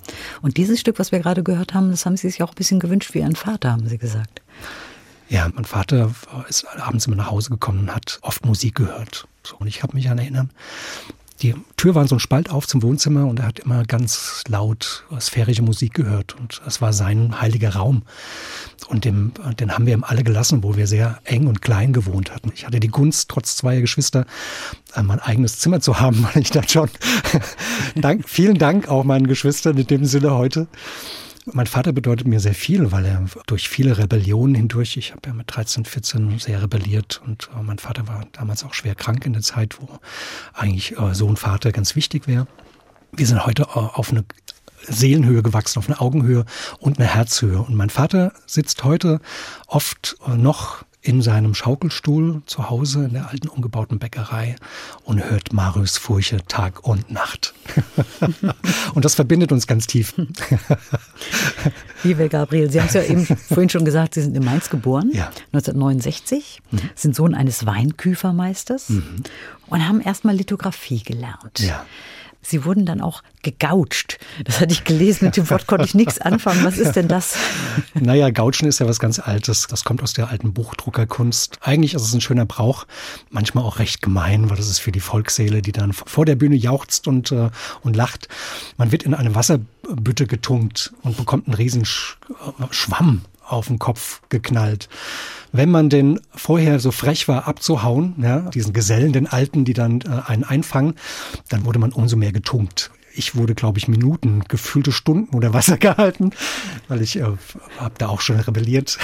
Und 0.42 0.58
dieses 0.58 0.80
Stück, 0.80 1.00
was 1.00 1.12
wir 1.12 1.20
gerade 1.20 1.44
gehört 1.44 1.74
haben, 1.74 1.90
das 1.90 2.06
haben 2.06 2.16
Sie 2.16 2.30
sich 2.30 2.44
auch 2.44 2.50
ein 2.50 2.56
bisschen 2.56 2.80
gewünscht 2.80 3.14
wie 3.14 3.20
Ihren 3.20 3.36
Vater, 3.36 3.72
haben 3.72 3.88
Sie 3.88 3.98
gesagt. 3.98 4.42
Ja, 5.28 5.50
mein 5.54 5.66
Vater 5.66 6.12
ist 6.48 6.68
abends 6.78 7.08
immer 7.08 7.16
nach 7.16 7.32
Hause 7.32 7.50
gekommen 7.50 7.80
und 7.80 7.96
hat 7.96 8.20
oft 8.22 8.46
Musik 8.46 8.76
gehört. 8.76 9.28
So, 9.44 9.58
und 9.58 9.66
ich 9.68 9.82
habe 9.82 9.96
mich 9.96 10.10
an 10.10 10.20
erinnern, 10.20 10.52
die 11.42 11.54
Tür 11.76 11.96
war 11.96 12.08
so 12.08 12.16
ein 12.16 12.20
Spalt 12.20 12.50
auf 12.50 12.66
zum 12.66 12.82
Wohnzimmer 12.82 13.28
und 13.28 13.40
er 13.40 13.48
hat 13.48 13.60
immer 13.60 13.84
ganz 13.84 14.44
laut 14.48 15.04
sphärische 15.20 15.62
Musik 15.62 15.94
gehört 15.94 16.36
und 16.40 16.62
es 16.66 16.82
war 16.82 16.94
sein 16.94 17.42
heiliger 17.42 17.76
Raum. 17.76 18.04
Und 18.88 19.04
dem, 19.04 19.34
den 19.60 19.72
haben 19.72 19.86
wir 19.86 19.94
ihm 19.94 20.04
alle 20.04 20.24
gelassen, 20.24 20.64
wo 20.64 20.76
wir 20.76 20.88
sehr 20.88 21.20
eng 21.26 21.48
und 21.48 21.62
klein 21.62 21.92
gewohnt 21.92 22.34
hatten. 22.34 22.52
Ich 22.56 22.66
hatte 22.66 22.80
die 22.80 22.88
Gunst, 22.88 23.30
trotz 23.30 23.58
zweier 23.58 23.82
Geschwister, 23.82 24.26
äh, 24.96 25.04
mein 25.04 25.20
eigenes 25.20 25.60
Zimmer 25.60 25.82
zu 25.82 26.00
haben, 26.00 26.28
weil 26.34 26.42
ich 26.42 26.52
dann 26.52 26.68
schon, 26.68 26.90
Dank, 27.96 28.30
vielen 28.30 28.58
Dank 28.58 28.88
auch 28.88 29.04
meinen 29.04 29.28
Geschwistern 29.28 29.78
in 29.78 29.88
dem 29.88 30.06
Sinne 30.06 30.32
heute. 30.32 30.68
Mein 31.54 31.68
Vater 31.68 31.94
bedeutet 31.94 32.28
mir 32.28 32.40
sehr 32.40 32.56
viel, 32.56 32.92
weil 32.92 33.06
er 33.06 33.24
durch 33.46 33.70
viele 33.70 34.00
Rebellionen 34.00 34.56
hindurch, 34.56 34.98
ich 34.98 35.12
habe 35.12 35.22
ja 35.28 35.34
mit 35.34 35.56
13, 35.56 35.86
14 35.86 36.40
sehr 36.40 36.62
rebelliert 36.62 37.22
und 37.24 37.50
äh, 37.56 37.62
mein 37.62 37.78
Vater 37.78 38.08
war 38.08 38.26
damals 38.32 38.64
auch 38.64 38.74
schwer 38.74 38.96
krank 38.96 39.28
in 39.28 39.34
der 39.34 39.44
Zeit, 39.44 39.80
wo 39.80 39.88
eigentlich 40.54 40.98
äh, 40.98 41.14
Sohn, 41.14 41.38
Vater 41.38 41.72
ganz 41.72 41.96
wichtig 41.96 42.28
wäre. 42.28 42.48
Wir 43.12 43.28
sind 43.28 43.46
heute 43.46 43.64
äh, 43.64 43.78
auf 43.78 44.10
eine 44.10 44.26
Seelenhöhe 44.88 45.44
gewachsen, 45.44 45.78
auf 45.78 45.88
eine 45.88 46.02
Augenhöhe 46.02 46.46
und 46.80 47.00
eine 47.00 47.08
Herzhöhe. 47.08 47.60
Und 47.60 47.76
mein 47.76 47.92
Vater 47.92 48.34
sitzt 48.48 48.84
heute 48.84 49.22
oft 49.68 50.18
noch 50.28 50.84
in 51.06 51.22
seinem 51.22 51.54
Schaukelstuhl 51.54 52.42
zu 52.48 52.70
Hause 52.70 53.06
in 53.06 53.14
der 53.14 53.30
alten 53.30 53.48
umgebauten 53.48 54.00
Bäckerei 54.00 54.56
und 55.04 55.24
hört 55.24 55.54
Marius 55.54 55.98
Furche 55.98 56.38
Tag 56.48 56.84
und 56.84 57.12
Nacht. 57.12 57.54
und 58.96 59.06
das 59.06 59.14
verbindet 59.14 59.52
uns 59.52 59.68
ganz 59.68 59.86
tief. 59.86 60.16
Liebe 62.04 62.28
Gabriel, 62.28 62.72
Sie 62.72 62.80
haben 62.80 62.88
es 62.88 62.96
ja 62.96 63.04
eben 63.04 63.26
vorhin 63.26 63.70
schon 63.70 63.86
gesagt, 63.86 64.16
Sie 64.16 64.22
sind 64.24 64.36
in 64.36 64.44
Mainz 64.44 64.72
geboren, 64.72 65.12
ja. 65.14 65.28
1969, 65.54 66.62
mhm. 66.72 66.80
sind 66.96 67.16
Sohn 67.16 67.36
eines 67.36 67.68
Weinküfermeisters 67.68 68.90
mhm. 68.90 69.24
und 69.68 69.88
haben 69.88 70.02
erstmal 70.02 70.36
Lithografie 70.36 71.04
gelernt. 71.04 71.60
Ja. 71.60 71.86
Sie 72.48 72.64
wurden 72.64 72.86
dann 72.86 73.02
auch 73.02 73.24
gegoucht. 73.42 74.20
Das 74.44 74.60
hatte 74.60 74.74
ich 74.74 74.84
gelesen, 74.84 75.26
mit 75.26 75.38
dem 75.38 75.50
Wort 75.50 75.66
konnte 75.66 75.86
ich 75.86 75.96
nichts 75.96 76.20
anfangen. 76.20 76.64
Was 76.64 76.78
ist 76.78 76.96
denn 76.96 77.08
das? 77.08 77.36
Naja, 77.96 78.30
Gautschen 78.30 78.68
ist 78.68 78.80
ja 78.80 78.88
was 78.88 79.00
ganz 79.00 79.20
Altes. 79.20 79.66
Das 79.68 79.84
kommt 79.84 80.04
aus 80.04 80.14
der 80.14 80.30
alten 80.30 80.54
Buchdruckerkunst. 80.54 81.58
Eigentlich 81.62 81.96
ist 81.96 82.04
es 82.04 82.14
ein 82.14 82.22
schöner 82.22 82.46
Brauch, 82.46 82.86
manchmal 83.32 83.64
auch 83.64 83.80
recht 83.80 84.02
gemein, 84.02 84.50
weil 84.50 84.58
das 84.58 84.70
ist 84.70 84.80
für 84.80 84.92
die 84.92 85.00
Volksseele, 85.00 85.64
die 85.64 85.72
dann 85.72 85.92
vor 85.94 86.26
der 86.26 86.36
Bühne 86.36 86.56
jauchzt 86.56 87.08
und, 87.08 87.32
äh, 87.32 87.50
und 87.82 87.96
lacht. 87.96 88.28
Man 88.78 88.92
wird 88.92 89.04
in 89.04 89.16
eine 89.16 89.34
Wasserbütte 89.34 90.28
getunkt 90.28 90.94
und 91.02 91.18
bekommt 91.18 91.48
einen 91.48 91.56
riesen 91.56 91.86
Schwamm 91.86 93.22
auf 93.48 93.68
den 93.68 93.80
Kopf 93.80 94.22
geknallt 94.30 94.90
wenn 95.58 95.72
man 95.72 95.90
denn 95.90 96.20
vorher 96.34 96.80
so 96.80 96.92
frech 96.92 97.28
war, 97.28 97.48
abzuhauen, 97.48 98.16
ja, 98.22 98.42
diesen 98.52 98.74
Gesellen, 98.74 99.14
den 99.14 99.28
Alten, 99.28 99.66
die 99.66 99.74
dann 99.74 100.02
äh, 100.02 100.30
einen 100.30 100.44
einfangen, 100.44 100.96
dann 101.50 101.66
wurde 101.66 101.80
man 101.80 101.92
umso 101.92 102.18
mehr 102.18 102.32
getunkt. 102.32 102.92
Ich 103.18 103.36
wurde, 103.36 103.56
glaube 103.56 103.78
ich, 103.78 103.88
Minuten, 103.88 104.42
gefühlte 104.50 104.92
Stunden 104.92 105.34
unter 105.34 105.54
Wasser 105.54 105.78
gehalten, 105.80 106.32
weil 106.90 107.02
ich 107.02 107.16
äh, 107.16 107.24
habe 107.80 107.96
da 107.98 108.08
auch 108.10 108.20
schon 108.20 108.38
rebelliert. 108.38 108.98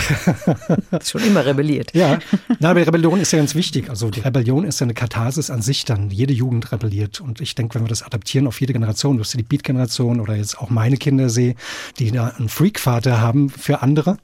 schon 1.03 1.23
immer 1.23 1.45
rebelliert. 1.45 1.93
Ja, 1.93 2.19
Na, 2.59 2.71
aber 2.71 2.85
Rebellion 2.85 3.21
ist 3.21 3.31
ja 3.31 3.39
ganz 3.39 3.55
wichtig. 3.55 3.89
Also 3.89 4.09
die 4.09 4.19
Rebellion 4.19 4.65
ist 4.65 4.81
ja 4.81 4.85
eine 4.85 4.93
Katharsis 4.93 5.49
an 5.49 5.61
sich 5.61 5.85
dann. 5.85 6.09
Jede 6.09 6.33
Jugend 6.33 6.73
rebelliert. 6.73 7.21
Und 7.21 7.39
ich 7.39 7.55
denke, 7.55 7.75
wenn 7.75 7.83
wir 7.83 7.89
das 7.89 8.03
adaptieren 8.03 8.47
auf 8.47 8.59
jede 8.59 8.73
Generation, 8.73 9.15
du 9.15 9.23
hast 9.23 9.33
die 9.33 9.43
Beat-Generation 9.43 10.19
oder 10.19 10.35
jetzt 10.35 10.59
auch 10.59 10.69
meine 10.69 10.97
Kinder 10.97 11.29
sehe, 11.29 11.55
die 11.97 12.11
da 12.11 12.27
einen 12.27 12.49
Freak-Vater 12.49 13.21
haben 13.21 13.49
für 13.49 13.81
andere, 13.81 14.17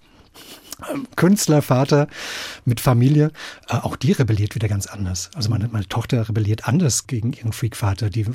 Künstlervater 1.16 2.08
mit 2.66 2.80
Familie, 2.80 3.32
äh, 3.68 3.78
auch 3.78 3.96
die 3.96 4.12
rebelliert 4.12 4.54
wieder 4.56 4.68
ganz 4.68 4.86
anders. 4.88 5.32
Also 5.34 5.50
meine, 5.50 5.68
meine 5.70 5.88
Tochter 5.88 6.30
rebelliert 6.30 6.68
anders 6.68 7.08
gegen 7.08 7.34
ihren 7.34 7.52
Freakvater. 7.52 8.10
Die 8.10 8.26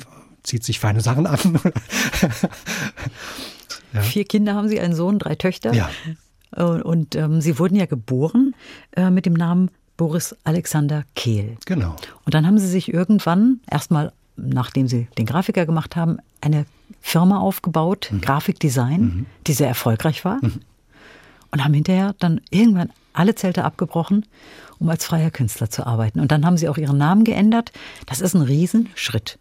zieht 0.43 0.63
sich 0.63 0.79
feine 0.79 1.01
Sachen 1.01 1.25
an. 1.25 1.39
ja. 3.93 4.01
Vier 4.01 4.25
Kinder 4.25 4.55
haben 4.55 4.67
Sie, 4.67 4.79
einen 4.79 4.93
Sohn, 4.93 5.19
drei 5.19 5.35
Töchter. 5.35 5.73
Ja. 5.73 5.89
Und, 6.55 6.81
und 6.81 7.15
ähm, 7.15 7.39
Sie 7.39 7.57
wurden 7.59 7.75
ja 7.75 7.85
geboren 7.85 8.53
äh, 8.95 9.09
mit 9.09 9.25
dem 9.25 9.33
Namen 9.33 9.71
Boris 9.95 10.35
Alexander 10.43 11.05
Kehl. 11.15 11.55
Genau. 11.65 11.95
Und 12.25 12.33
dann 12.33 12.45
haben 12.45 12.57
Sie 12.57 12.67
sich 12.67 12.93
irgendwann, 12.93 13.61
erstmal 13.71 14.11
nachdem 14.35 14.87
Sie 14.89 15.07
den 15.17 15.25
Grafiker 15.25 15.65
gemacht 15.65 15.95
haben, 15.95 16.17
eine 16.41 16.65
Firma 16.99 17.39
aufgebaut, 17.39 18.09
mhm. 18.11 18.19
Grafikdesign, 18.19 19.01
mhm. 19.01 19.25
die 19.47 19.53
sehr 19.53 19.69
erfolgreich 19.69 20.25
war. 20.25 20.39
Mhm 20.41 20.59
und 21.53 21.63
haben 21.63 21.73
hinterher 21.73 22.15
dann 22.19 22.41
irgendwann 22.49 22.89
alle 23.13 23.35
Zelte 23.35 23.63
abgebrochen, 23.63 24.25
um 24.79 24.89
als 24.89 25.05
freier 25.05 25.29
Künstler 25.29 25.69
zu 25.69 25.85
arbeiten. 25.85 26.19
Und 26.19 26.31
dann 26.31 26.45
haben 26.45 26.57
sie 26.57 26.67
auch 26.67 26.77
ihren 26.77 26.97
Namen 26.97 27.23
geändert. 27.23 27.71
Das 28.07 28.21
ist 28.21 28.33
ein 28.33 28.41
Riesenschritt. 28.41 29.37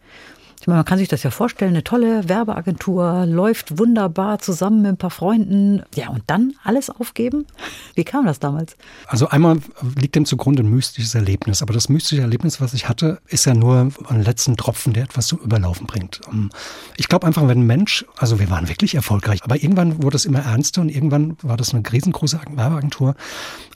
Ich 0.63 0.69
meine, 0.69 0.79
man 0.79 0.85
kann 0.85 0.99
sich 0.99 1.09
das 1.09 1.25
ja 1.25 1.33
vorstellen, 1.33 1.73
eine 1.73 1.83
tolle 1.83 2.29
Werbeagentur, 2.29 3.27
läuft 3.27 3.81
wunderbar 3.81 4.39
zusammen 4.39 4.83
mit 4.83 4.93
ein 4.93 4.97
paar 4.97 5.11
Freunden. 5.11 5.83
Ja, 5.97 6.11
und 6.11 6.23
dann 6.29 6.53
alles 6.63 6.89
aufgeben? 6.89 7.49
Wie 7.97 8.05
kam 8.05 8.27
das 8.27 8.39
damals? 8.39 8.77
Also 9.09 9.27
einmal 9.27 9.59
liegt 9.97 10.15
dem 10.15 10.25
zugrunde 10.25 10.63
ein 10.63 10.71
mystisches 10.71 11.17
Erlebnis. 11.17 11.63
Aber 11.63 11.73
das 11.73 11.89
mystische 11.89 12.23
Erlebnis, 12.23 12.61
was 12.61 12.75
ich 12.75 12.89
hatte, 12.89 13.21
ist 13.27 13.45
ja 13.45 13.55
nur 13.55 13.91
ein 14.09 14.23
letzten 14.23 14.57
Tropfen, 14.57 14.93
der 14.93 15.03
etwas 15.03 15.27
zum 15.27 15.41
Überlaufen 15.41 15.89
bringt. 15.89 16.21
Ähm, 16.31 16.51
ich 16.97 17.09
glaube 17.09 17.27
einfach, 17.27 17.49
wenn 17.49 17.63
ein 17.63 17.67
Mensch, 17.67 18.05
also 18.17 18.39
wir 18.39 18.49
waren 18.49 18.69
wirklich 18.69 18.95
erfolgreich, 18.95 19.43
aber 19.43 19.61
irgendwann 19.61 20.05
wurde 20.05 20.15
es 20.15 20.27
immer 20.27 20.45
ernster 20.45 20.81
und 20.81 20.91
irgendwann 20.91 21.37
war 21.43 21.57
das 21.57 21.75
eine 21.75 21.83
riesengroße 21.91 22.39
Werbeagentur 22.55 23.17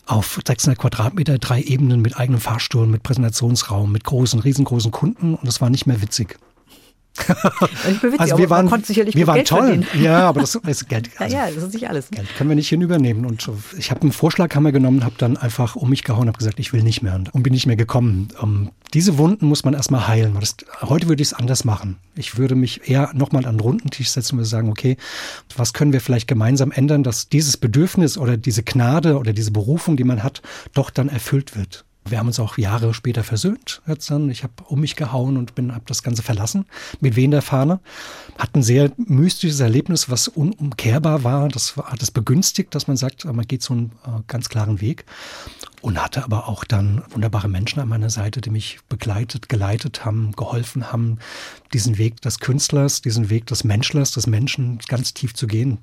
auf 0.06 0.38
600 0.46 0.78
Quadratmeter, 0.78 1.38
drei 1.38 1.62
Ebenen 1.62 2.00
mit 2.00 2.16
eigenem 2.16 2.40
Fahrstuhl, 2.40 2.86
mit 2.86 3.02
Präsentationsraum, 3.02 3.90
mit 3.90 4.04
großen, 4.04 4.38
riesengroßen 4.38 4.92
Kunden 4.92 5.34
und 5.34 5.48
es 5.48 5.60
war 5.60 5.68
nicht 5.68 5.86
mehr 5.86 6.00
witzig. 6.00 6.38
Witzig, 8.02 8.20
also 8.20 8.38
wir 8.38 8.50
waren, 8.50 8.70
wir 8.70 9.26
waren 9.26 9.44
toll. 9.44 9.66
Verdienen. 9.66 9.86
Ja, 10.02 10.28
aber 10.28 10.40
das 10.40 10.54
ist 10.54 10.88
Geld. 10.88 11.10
Also 11.18 11.34
ja, 11.34 11.48
ja, 11.48 11.54
das 11.54 11.64
ist 11.64 11.74
nicht 11.74 11.88
alles. 11.88 12.10
Geld 12.10 12.28
können 12.36 12.50
wir 12.50 12.56
nicht 12.56 12.68
hinübernehmen. 12.68 13.24
Und 13.24 13.48
ich 13.78 13.90
habe 13.90 14.02
einen 14.02 14.12
Vorschlag 14.12 14.54
haben 14.54 14.64
wir 14.64 14.72
genommen, 14.72 15.04
habe 15.04 15.14
dann 15.18 15.36
einfach 15.36 15.76
um 15.76 15.90
mich 15.90 16.04
gehauen, 16.04 16.28
habe 16.28 16.38
gesagt, 16.38 16.58
ich 16.58 16.72
will 16.72 16.82
nicht 16.82 17.02
mehr 17.02 17.14
und 17.32 17.42
bin 17.42 17.52
nicht 17.52 17.66
mehr 17.66 17.76
gekommen. 17.76 18.28
Um, 18.40 18.54
ähm, 18.64 18.70
diese 18.94 19.18
Wunden 19.18 19.46
muss 19.46 19.64
man 19.64 19.74
erstmal 19.74 20.06
heilen. 20.08 20.36
Das, 20.38 20.56
heute 20.82 21.08
würde 21.08 21.22
ich 21.22 21.28
es 21.28 21.34
anders 21.34 21.64
machen. 21.64 21.96
Ich 22.14 22.38
würde 22.38 22.54
mich 22.54 22.88
eher 22.88 23.10
nochmal 23.14 23.44
an 23.46 23.56
den 23.56 23.60
runden 23.60 23.90
Tisch 23.90 24.10
setzen 24.10 24.38
und 24.38 24.44
sagen, 24.44 24.68
okay, 24.68 24.96
was 25.56 25.72
können 25.72 25.92
wir 25.92 26.00
vielleicht 26.00 26.28
gemeinsam 26.28 26.70
ändern, 26.70 27.02
dass 27.02 27.28
dieses 27.28 27.56
Bedürfnis 27.56 28.16
oder 28.16 28.36
diese 28.36 28.62
Gnade 28.62 29.18
oder 29.18 29.32
diese 29.32 29.50
Berufung, 29.50 29.96
die 29.96 30.04
man 30.04 30.22
hat, 30.22 30.42
doch 30.74 30.90
dann 30.90 31.08
erfüllt 31.08 31.56
wird. 31.56 31.84
Wir 32.08 32.18
haben 32.18 32.28
uns 32.28 32.38
auch 32.38 32.56
Jahre 32.58 32.94
später 32.94 33.24
versöhnt. 33.24 33.82
Ich 33.86 34.42
habe 34.42 34.52
um 34.68 34.80
mich 34.80 34.96
gehauen 34.96 35.36
und 35.36 35.54
bin, 35.54 35.74
habe 35.74 35.84
das 35.86 36.02
Ganze 36.02 36.22
verlassen 36.22 36.66
mit 37.00 37.16
wen 37.16 37.30
der 37.30 37.42
Fahne. 37.42 37.80
Hat 38.38 38.54
ein 38.54 38.62
sehr 38.62 38.92
mystisches 38.96 39.60
Erlebnis, 39.60 40.08
was 40.08 40.28
unumkehrbar 40.28 41.24
war. 41.24 41.48
Das 41.48 41.76
hat 41.76 42.02
es 42.02 42.10
begünstigt, 42.10 42.74
dass 42.74 42.86
man 42.86 42.96
sagt, 42.96 43.24
man 43.24 43.46
geht 43.46 43.62
so 43.62 43.74
einen 43.74 43.92
äh, 44.06 44.22
ganz 44.28 44.48
klaren 44.48 44.80
Weg. 44.80 45.04
Und 45.82 46.02
hatte 46.02 46.24
aber 46.24 46.48
auch 46.48 46.64
dann 46.64 47.02
wunderbare 47.10 47.48
Menschen 47.48 47.80
an 47.80 47.88
meiner 47.88 48.10
Seite, 48.10 48.40
die 48.40 48.50
mich 48.50 48.78
begleitet, 48.88 49.48
geleitet 49.48 50.04
haben, 50.04 50.32
geholfen 50.32 50.90
haben, 50.90 51.18
diesen 51.72 51.98
Weg 51.98 52.20
des 52.22 52.40
Künstlers, 52.40 53.02
diesen 53.02 53.30
Weg 53.30 53.46
des 53.46 53.62
Menschlers, 53.62 54.12
des 54.12 54.26
Menschen 54.26 54.78
ganz 54.88 55.14
tief 55.14 55.34
zu 55.34 55.46
gehen. 55.46 55.78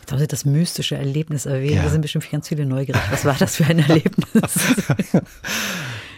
Jetzt 0.00 0.12
haben 0.12 0.18
Sie 0.18 0.26
das 0.26 0.44
mystische 0.44 0.96
Erlebnis 0.96 1.46
erwähnt. 1.46 1.76
Ja. 1.76 1.82
Da 1.82 1.90
sind 1.90 2.02
bestimmt 2.02 2.30
ganz 2.30 2.48
viele 2.48 2.66
neugierig. 2.66 3.00
Was 3.10 3.24
war 3.24 3.34
das 3.34 3.56
für 3.56 3.66
ein 3.66 3.78
Erlebnis? 3.78 4.52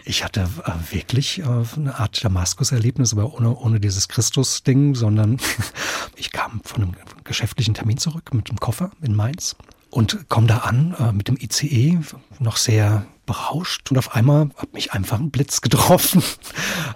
Ich 0.03 0.23
hatte 0.23 0.49
äh, 0.65 0.93
wirklich 0.93 1.39
äh, 1.39 1.43
eine 1.43 1.99
Art 1.99 2.23
Damaskus-Erlebnis, 2.23 3.13
aber 3.13 3.33
ohne, 3.35 3.55
ohne 3.55 3.79
dieses 3.79 4.07
Christus-Ding, 4.07 4.95
sondern 4.95 5.39
ich 6.15 6.31
kam 6.31 6.61
von 6.63 6.83
einem 6.83 6.95
geschäftlichen 7.23 7.75
Termin 7.75 7.97
zurück 7.97 8.33
mit 8.33 8.49
dem 8.49 8.59
Koffer 8.59 8.91
in 9.01 9.15
Mainz 9.15 9.55
und 9.91 10.29
komme 10.29 10.47
da 10.47 10.59
an 10.59 10.95
äh, 10.99 11.11
mit 11.11 11.27
dem 11.27 11.37
ICE, 11.37 11.99
noch 12.39 12.57
sehr 12.57 13.05
berauscht 13.25 13.91
und 13.91 13.97
auf 13.97 14.15
einmal 14.15 14.49
hat 14.57 14.73
mich 14.73 14.93
einfach 14.93 15.19
ein 15.19 15.29
Blitz 15.29 15.61
getroffen. 15.61 16.23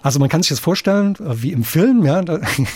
Also 0.01 0.19
man 0.19 0.29
kann 0.29 0.43
sich 0.43 0.49
das 0.49 0.59
vorstellen, 0.59 1.15
äh, 1.15 1.41
wie 1.41 1.51
im 1.51 1.63
Film, 1.63 2.05
ja. 2.05 2.23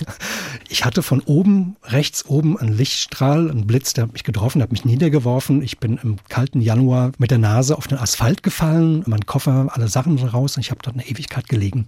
Ich 0.69 0.84
hatte 0.84 1.03
von 1.03 1.19
oben, 1.21 1.75
rechts 1.84 2.25
oben 2.25 2.58
einen 2.58 2.73
Lichtstrahl, 2.73 3.51
einen 3.51 3.67
Blitz, 3.67 3.93
der 3.93 4.05
hat 4.05 4.13
mich 4.13 4.23
getroffen, 4.23 4.60
der 4.60 4.63
hat 4.63 4.71
mich 4.71 4.86
niedergeworfen. 4.86 5.62
Ich 5.62 5.79
bin 5.79 5.99
im 6.01 6.17
kalten 6.27 6.62
Januar 6.62 7.12
mit 7.17 7.29
der 7.29 7.38
Nase 7.38 7.77
auf 7.77 7.88
den 7.88 7.97
Asphalt 7.99 8.41
gefallen, 8.41 9.03
mein 9.05 9.25
Koffer, 9.25 9.67
alle 9.71 9.88
Sachen 9.88 10.17
raus 10.17 10.58
und 10.58 10.62
ich 10.62 10.71
habe 10.71 10.82
dort 10.82 10.95
eine 10.95 11.08
Ewigkeit 11.08 11.47
gelegen. 11.49 11.88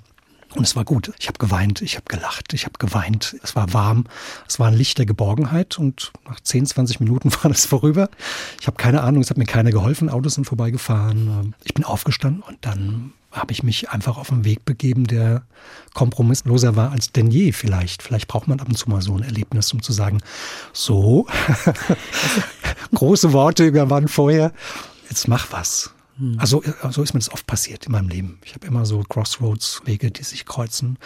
Und 0.56 0.64
es 0.64 0.76
war 0.76 0.84
gut. 0.84 1.14
Ich 1.20 1.28
habe 1.28 1.38
geweint, 1.40 1.82
ich 1.82 1.96
habe 1.96 2.06
gelacht, 2.08 2.54
ich 2.54 2.66
habe 2.66 2.78
geweint. 2.78 3.38
Es 3.42 3.56
war 3.56 3.74
warm, 3.74 4.06
es 4.48 4.60
war 4.60 4.68
ein 4.68 4.74
Licht 4.74 4.98
der 4.98 5.06
Geborgenheit 5.06 5.80
und 5.80 6.12
nach 6.28 6.40
10, 6.40 6.66
20 6.66 7.00
Minuten 7.00 7.32
war 7.42 7.50
das 7.50 7.66
vorüber. 7.66 8.10
Ich 8.60 8.68
habe 8.68 8.78
keine 8.78 9.02
Ahnung, 9.02 9.22
es 9.22 9.30
hat 9.30 9.38
mir 9.38 9.46
keiner 9.46 9.72
geholfen, 9.72 10.10
Autos 10.10 10.36
sind 10.36 10.46
vorbeigefahren. 10.46 11.56
Ich 11.64 11.74
bin 11.74 11.86
aufgestanden 11.86 12.42
und 12.42 12.58
dann 12.62 13.14
habe 13.32 13.54
ich 13.54 13.64
mich 13.64 13.90
einfach 13.90 14.18
auf 14.18 14.32
einen 14.32 14.44
Weg 14.44 14.66
begeben, 14.66 15.08
der 15.08 15.44
kompromissloser 15.94 16.76
war 16.76 16.92
als 16.92 17.14
denn 17.14 17.32
je 17.32 17.54
vielleicht. 17.54 18.04
Vielleicht 18.04 18.28
braucht 18.28 18.48
man 18.48 18.60
ab 18.60 18.68
und 18.68 18.76
zu 18.76 18.90
mal 18.90 19.02
so 19.02 19.16
ein 19.16 19.24
Erlebnis, 19.24 19.72
um 19.72 19.82
zu 19.82 19.94
sagen, 19.94 20.22
so, 20.74 21.28
große 22.94 23.32
Worte 23.32 23.66
über 23.66 23.90
wann 23.90 24.10
vorher, 24.10 24.52
jetzt 25.10 25.30
mach 25.30 25.52
was. 25.52 25.94
Hm. 26.18 26.38
Also 26.40 26.64
so 26.90 27.04
ist 27.04 27.14
mir 27.14 27.20
das 27.20 27.32
oft 27.32 27.48
passiert 27.48 27.86
in 27.86 27.92
meinem 27.92 28.10
Leben. 28.10 28.40
Ich 28.44 28.54
habe 28.54 28.68
immer 28.68 28.86
so 28.86 29.04
Crossroads-Wege, 29.04 30.12
die 30.12 30.24
sich 30.24 30.46
kreuzen, 30.46 30.98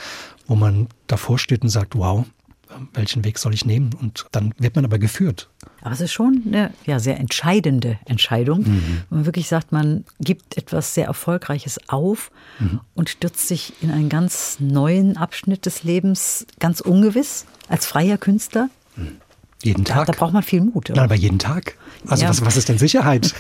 wo 0.47 0.55
man 0.55 0.87
davor 1.07 1.39
steht 1.39 1.63
und 1.63 1.69
sagt, 1.69 1.95
wow, 1.95 2.25
welchen 2.93 3.23
Weg 3.23 3.37
soll 3.37 3.53
ich 3.53 3.65
nehmen? 3.65 3.91
Und 3.99 4.25
dann 4.31 4.53
wird 4.57 4.75
man 4.75 4.85
aber 4.85 4.97
geführt. 4.97 5.49
Aber 5.81 5.93
es 5.93 6.01
ist 6.01 6.13
schon 6.13 6.43
eine 6.47 6.73
ja, 6.85 6.99
sehr 6.99 7.19
entscheidende 7.19 7.99
Entscheidung. 8.05 8.61
Mhm. 8.61 9.03
Wo 9.09 9.15
man 9.17 9.25
wirklich 9.25 9.47
sagt, 9.47 9.71
man 9.71 10.03
gibt 10.19 10.57
etwas 10.57 10.93
sehr 10.93 11.05
Erfolgreiches 11.05 11.79
auf 11.89 12.31
mhm. 12.59 12.81
und 12.95 13.09
stürzt 13.09 13.47
sich 13.47 13.73
in 13.81 13.91
einen 13.91 14.09
ganz 14.09 14.57
neuen 14.59 15.17
Abschnitt 15.17 15.65
des 15.65 15.83
Lebens, 15.83 16.47
ganz 16.59 16.81
ungewiss, 16.81 17.45
als 17.67 17.85
freier 17.85 18.17
Künstler. 18.17 18.69
Mhm. 18.95 19.17
Jeden 19.65 19.83
Tag. 19.83 20.05
Da, 20.05 20.11
da, 20.11 20.19
braucht 20.19 20.33
man 20.33 20.43
viel 20.43 20.61
Mut. 20.61 20.91
Oder? 20.91 20.97
Nein, 20.97 21.05
aber 21.05 21.15
jeden 21.15 21.39
Tag. 21.39 21.75
Also 22.07 22.23
ja. 22.23 22.29
was, 22.29 22.45
was 22.45 22.55
ist 22.55 22.69
denn 22.69 22.77
Sicherheit? 22.77 23.25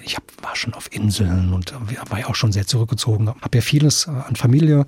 ich 0.00 0.16
hab, 0.16 0.22
war 0.42 0.56
schon 0.56 0.72
auf 0.72 0.90
Inseln 0.90 1.52
und 1.52 1.74
war 2.08 2.18
ja 2.18 2.28
auch 2.28 2.34
schon 2.34 2.50
sehr 2.50 2.66
zurückgezogen. 2.66 3.28
Habe 3.28 3.58
ja 3.58 3.60
vieles 3.60 4.06
äh, 4.06 4.12
an 4.12 4.34
Familie, 4.34 4.86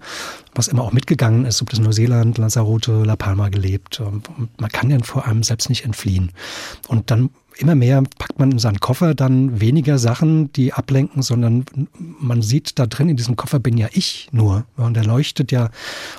was 0.55 0.68
immer 0.68 0.85
auch 0.85 0.92
mitgegangen 0.92 1.44
ist, 1.44 1.61
ob 1.61 1.68
das 1.68 1.81
Neuseeland, 1.81 2.38
Lanzarote, 2.38 3.05
La 3.05 3.16
Palma 3.16 3.51
gelebt. 3.51 4.01
Man 4.57 4.70
kann 4.70 4.88
ja 4.88 4.99
vor 5.03 5.27
allem 5.27 5.42
selbst 5.42 5.68
nicht 5.68 5.85
entfliehen. 5.85 6.33
Und 6.88 7.11
dann 7.11 7.29
immer 7.58 7.74
mehr 7.74 8.02
packt 8.18 8.38
man 8.38 8.52
in 8.52 8.58
seinen 8.58 8.80
Koffer 8.80 9.14
dann 9.14 9.60
weniger 9.60 9.98
Sachen, 9.98 10.52
die 10.52 10.72
ablenken, 10.72 11.22
sondern 11.22 11.64
man 11.98 12.42
sieht 12.42 12.78
da 12.78 12.86
drin 12.86 13.08
in 13.08 13.16
diesem 13.16 13.36
Koffer 13.36 13.58
bin 13.58 13.76
ja 13.76 13.88
ich 13.92 14.28
nur. 14.32 14.66
Und 14.76 14.94
der 14.94 15.04
leuchtet 15.04 15.52
ja 15.52 15.70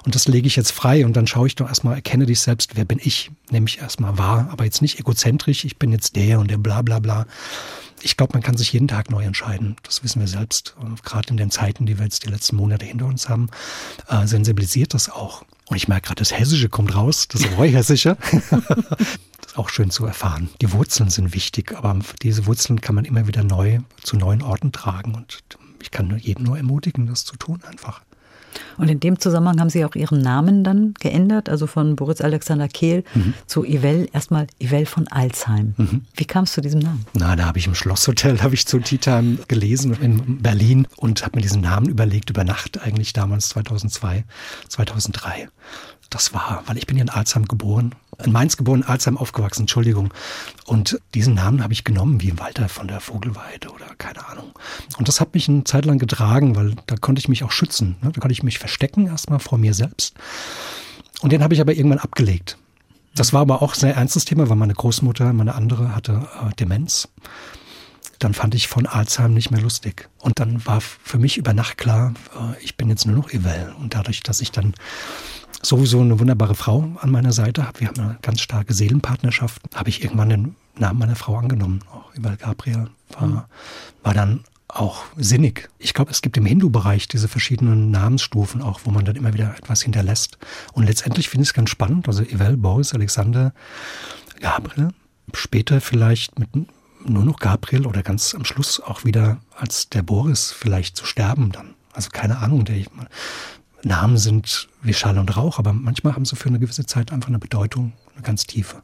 und 0.05 0.15
das 0.15 0.27
lege 0.27 0.47
ich 0.47 0.55
jetzt 0.55 0.71
frei 0.71 1.05
und 1.05 1.15
dann 1.15 1.27
schaue 1.27 1.47
ich 1.47 1.55
doch 1.55 1.67
erstmal, 1.67 1.95
erkenne 1.95 2.25
dich 2.25 2.39
selbst, 2.39 2.75
wer 2.75 2.85
bin 2.85 2.99
ich? 3.01 3.31
Nehme 3.51 3.67
ich 3.67 3.79
erstmal 3.79 4.17
wahr, 4.17 4.49
aber 4.51 4.65
jetzt 4.65 4.81
nicht 4.81 4.99
egozentrisch, 4.99 5.65
ich 5.65 5.77
bin 5.77 5.91
jetzt 5.91 6.15
der 6.15 6.39
und 6.39 6.49
der 6.49 6.57
bla 6.57 6.81
bla 6.81 6.99
bla. 6.99 7.25
Ich 8.01 8.15
glaube, 8.15 8.33
man 8.33 8.43
kann 8.43 8.57
sich 8.57 8.71
jeden 8.73 8.87
Tag 8.87 9.09
neu 9.09 9.23
entscheiden. 9.23 9.75
Das 9.81 10.03
wissen 10.03 10.19
wir 10.19 10.27
selbst. 10.27 10.75
Gerade 11.03 11.29
in 11.29 11.37
den 11.37 11.49
Zeiten, 11.49 11.87
die 11.87 11.97
wir 11.97 12.05
jetzt 12.05 12.25
die 12.25 12.29
letzten 12.29 12.55
Monate 12.55 12.85
hinter 12.85 13.05
uns 13.07 13.27
haben, 13.27 13.49
äh, 14.07 14.27
sensibilisiert 14.27 14.93
das 14.93 15.09
auch. 15.09 15.43
Und 15.67 15.77
ich 15.77 15.87
merke 15.87 16.07
gerade, 16.07 16.19
das 16.19 16.31
Hessische 16.31 16.69
kommt 16.69 16.95
raus, 16.95 17.27
das 17.27 17.43
Reuhessische. 17.57 18.15
auch 19.57 19.69
schön 19.69 19.89
zu 19.89 20.05
erfahren. 20.05 20.49
Die 20.61 20.71
Wurzeln 20.71 21.09
sind 21.09 21.33
wichtig, 21.33 21.75
aber 21.75 21.99
diese 22.21 22.45
Wurzeln 22.45 22.81
kann 22.81 22.95
man 22.95 23.05
immer 23.05 23.27
wieder 23.27 23.43
neu 23.43 23.79
zu 24.01 24.17
neuen 24.17 24.41
Orten 24.41 24.71
tragen. 24.71 25.15
Und 25.15 25.43
ich 25.81 25.91
kann 25.91 26.07
nur 26.07 26.17
jedem 26.17 26.45
nur 26.45 26.57
ermutigen, 26.57 27.07
das 27.07 27.25
zu 27.25 27.35
tun 27.37 27.61
einfach. 27.67 28.01
Und 28.77 28.89
in 28.89 28.99
dem 28.99 29.19
Zusammenhang 29.19 29.59
haben 29.59 29.69
Sie 29.69 29.85
auch 29.85 29.95
Ihren 29.95 30.21
Namen 30.21 30.63
dann 30.63 30.93
geändert, 30.99 31.49
also 31.49 31.67
von 31.67 31.95
Boris 31.95 32.21
Alexander 32.21 32.67
Kehl 32.67 33.03
mhm. 33.13 33.33
zu 33.45 33.63
Ivel, 33.63 34.07
erstmal 34.13 34.47
Ivel 34.59 34.85
von 34.85 35.07
Alzheim. 35.07 35.73
Mhm. 35.77 36.01
Wie 36.15 36.25
kam 36.25 36.43
es 36.45 36.53
zu 36.53 36.61
diesem 36.61 36.79
Namen? 36.79 37.05
Na, 37.13 37.35
da 37.35 37.45
habe 37.45 37.59
ich 37.59 37.67
im 37.67 37.75
Schlosshotel, 37.75 38.41
habe 38.43 38.55
ich 38.55 38.65
zu 38.65 38.79
Tea 38.79 38.97
Time 38.97 39.37
gelesen 39.47 39.95
in 40.01 40.41
Berlin 40.41 40.87
und 40.95 41.23
habe 41.23 41.37
mir 41.37 41.41
diesen 41.41 41.61
Namen 41.61 41.87
überlegt, 41.87 42.29
über 42.29 42.43
Nacht 42.43 42.81
eigentlich 42.81 43.13
damals 43.13 43.49
2002, 43.49 44.25
2003 44.69 45.49
das 46.09 46.33
war, 46.33 46.63
weil 46.65 46.77
ich 46.77 46.87
bin 46.87 46.97
ja 46.97 47.03
in 47.03 47.09
Alzheim 47.09 47.45
geboren, 47.45 47.93
in 48.23 48.31
Mainz 48.31 48.57
geboren, 48.57 48.81
in 48.81 48.87
Alzheim 48.87 49.17
aufgewachsen, 49.17 49.63
Entschuldigung. 49.63 50.13
Und 50.65 50.99
diesen 51.13 51.33
Namen 51.33 51.63
habe 51.63 51.73
ich 51.73 51.83
genommen, 51.83 52.21
wie 52.21 52.37
Walter 52.39 52.69
von 52.69 52.87
der 52.87 52.99
Vogelweide 52.99 53.69
oder 53.69 53.87
keine 53.97 54.27
Ahnung. 54.27 54.51
Und 54.97 55.07
das 55.07 55.19
hat 55.19 55.33
mich 55.33 55.49
eine 55.49 55.63
Zeit 55.63 55.85
lang 55.85 55.99
getragen, 55.99 56.55
weil 56.55 56.75
da 56.87 56.95
konnte 56.95 57.19
ich 57.19 57.27
mich 57.27 57.43
auch 57.43 57.51
schützen. 57.51 57.97
Ne? 58.01 58.11
Da 58.11 58.21
konnte 58.21 58.33
ich 58.33 58.43
mich 58.43 58.59
verstecken 58.59 59.07
erstmal 59.07 59.39
vor 59.39 59.57
mir 59.57 59.73
selbst. 59.73 60.15
Und 61.21 61.31
den 61.31 61.43
habe 61.43 61.53
ich 61.53 61.61
aber 61.61 61.73
irgendwann 61.73 61.99
abgelegt. 61.99 62.57
Das 63.15 63.33
war 63.33 63.41
aber 63.41 63.61
auch 63.61 63.73
ein 63.73 63.79
sehr 63.79 63.95
ernstes 63.95 64.25
Thema, 64.25 64.47
weil 64.49 64.57
meine 64.57 64.75
Großmutter, 64.75 65.33
meine 65.33 65.55
andere, 65.55 65.95
hatte 65.95 66.27
äh, 66.39 66.53
Demenz. 66.55 67.09
Dann 68.19 68.33
fand 68.33 68.55
ich 68.55 68.67
von 68.67 68.85
Alzheim 68.85 69.33
nicht 69.33 69.51
mehr 69.51 69.61
lustig. 69.61 70.09
Und 70.19 70.39
dann 70.39 70.65
war 70.65 70.81
für 70.81 71.17
mich 71.17 71.37
über 71.37 71.53
Nacht 71.53 71.77
klar, 71.77 72.13
äh, 72.35 72.63
ich 72.63 72.77
bin 72.77 72.89
jetzt 72.89 73.05
nur 73.05 73.15
noch 73.15 73.31
Evel. 73.31 73.73
Und 73.79 73.95
dadurch, 73.95 74.21
dass 74.21 74.41
ich 74.41 74.51
dann 74.51 74.75
sowieso 75.67 76.01
eine 76.01 76.19
wunderbare 76.19 76.55
Frau 76.55 76.91
an 77.01 77.11
meiner 77.11 77.33
Seite 77.33 77.67
habe, 77.67 77.79
wir 77.81 77.87
haben 77.89 77.99
eine 77.99 78.17
ganz 78.21 78.41
starke 78.41 78.73
Seelenpartnerschaft, 78.73 79.61
habe 79.75 79.89
ich 79.89 80.03
irgendwann 80.03 80.29
den 80.29 80.55
Namen 80.77 80.99
meiner 80.99 81.15
Frau 81.15 81.35
angenommen. 81.37 81.81
Auch 81.91 82.13
Evel 82.15 82.37
Gabriel 82.37 82.87
war, 83.11 83.27
mhm. 83.27 83.41
war 84.03 84.13
dann 84.13 84.43
auch 84.67 85.05
sinnig. 85.15 85.69
Ich 85.79 85.93
glaube, 85.93 86.11
es 86.11 86.21
gibt 86.21 86.37
im 86.37 86.45
Hindu-Bereich 86.45 87.07
diese 87.07 87.27
verschiedenen 87.27 87.89
Namensstufen 87.89 88.61
auch, 88.61 88.81
wo 88.83 88.91
man 88.91 89.05
dann 89.05 89.15
immer 89.15 89.33
wieder 89.33 89.55
etwas 89.57 89.81
hinterlässt. 89.81 90.37
Und 90.73 90.85
letztendlich 90.85 91.29
finde 91.29 91.43
ich 91.43 91.49
es 91.49 91.53
ganz 91.53 91.69
spannend. 91.69 92.07
Also 92.07 92.23
Evel, 92.23 92.57
Boris, 92.57 92.93
Alexander, 92.93 93.53
Gabriel. 94.39 94.89
Später 95.33 95.81
vielleicht 95.81 96.37
mit 96.39 96.49
nur 97.05 97.23
noch 97.23 97.39
Gabriel 97.39 97.85
oder 97.85 98.03
ganz 98.03 98.35
am 98.35 98.45
Schluss 98.45 98.79
auch 98.79 99.05
wieder 99.05 99.39
als 99.55 99.89
der 99.89 100.01
Boris 100.01 100.51
vielleicht 100.51 100.97
zu 100.97 101.05
sterben 101.05 101.51
dann. 101.51 101.75
Also 101.93 102.09
keine 102.11 102.37
Ahnung, 102.39 102.65
der 102.65 102.77
Namen 103.83 104.17
sind 104.17 104.67
wie 104.81 104.93
Schall 104.93 105.17
und 105.17 105.35
Rauch, 105.35 105.59
aber 105.59 105.73
manchmal 105.73 106.13
haben 106.13 106.25
sie 106.25 106.35
für 106.35 106.49
eine 106.49 106.59
gewisse 106.59 106.85
Zeit 106.85 107.11
einfach 107.11 107.29
eine 107.29 107.39
Bedeutung, 107.39 107.93
eine 108.15 108.23
ganz 108.23 108.45
tiefe. 108.45 108.81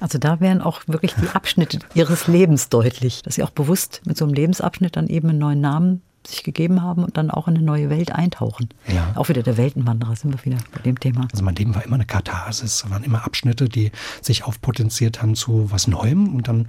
Also 0.00 0.18
da 0.18 0.40
wären 0.40 0.60
auch 0.60 0.82
wirklich 0.86 1.14
die 1.14 1.28
Abschnitte 1.28 1.78
ihres 1.94 2.26
Lebens 2.26 2.68
deutlich, 2.68 3.22
dass 3.22 3.36
sie 3.36 3.42
auch 3.42 3.50
bewusst 3.50 4.02
mit 4.04 4.16
so 4.16 4.24
einem 4.24 4.34
Lebensabschnitt 4.34 4.96
dann 4.96 5.08
eben 5.08 5.30
einen 5.30 5.38
neuen 5.38 5.60
Namen 5.60 6.02
sich 6.26 6.42
gegeben 6.42 6.80
haben 6.80 7.04
und 7.04 7.18
dann 7.18 7.30
auch 7.30 7.48
in 7.48 7.56
eine 7.56 7.64
neue 7.64 7.90
Welt 7.90 8.12
eintauchen. 8.12 8.70
Ja. 8.86 9.12
Auch 9.14 9.28
wieder 9.28 9.42
der 9.42 9.58
Weltenwanderer 9.58 10.16
sind 10.16 10.32
wir 10.32 10.42
wieder 10.44 10.62
bei 10.72 10.80
dem 10.80 10.98
Thema. 10.98 11.28
Also 11.30 11.44
mein 11.44 11.54
Leben 11.54 11.74
war 11.74 11.84
immer 11.84 11.96
eine 11.96 12.06
Katharsis, 12.06 12.84
es 12.84 12.90
waren 12.90 13.04
immer 13.04 13.24
Abschnitte, 13.24 13.68
die 13.68 13.92
sich 14.22 14.44
aufpotenziert 14.44 15.20
haben 15.20 15.34
zu 15.34 15.70
was 15.70 15.86
Neuem 15.86 16.34
und 16.34 16.48
dann 16.48 16.68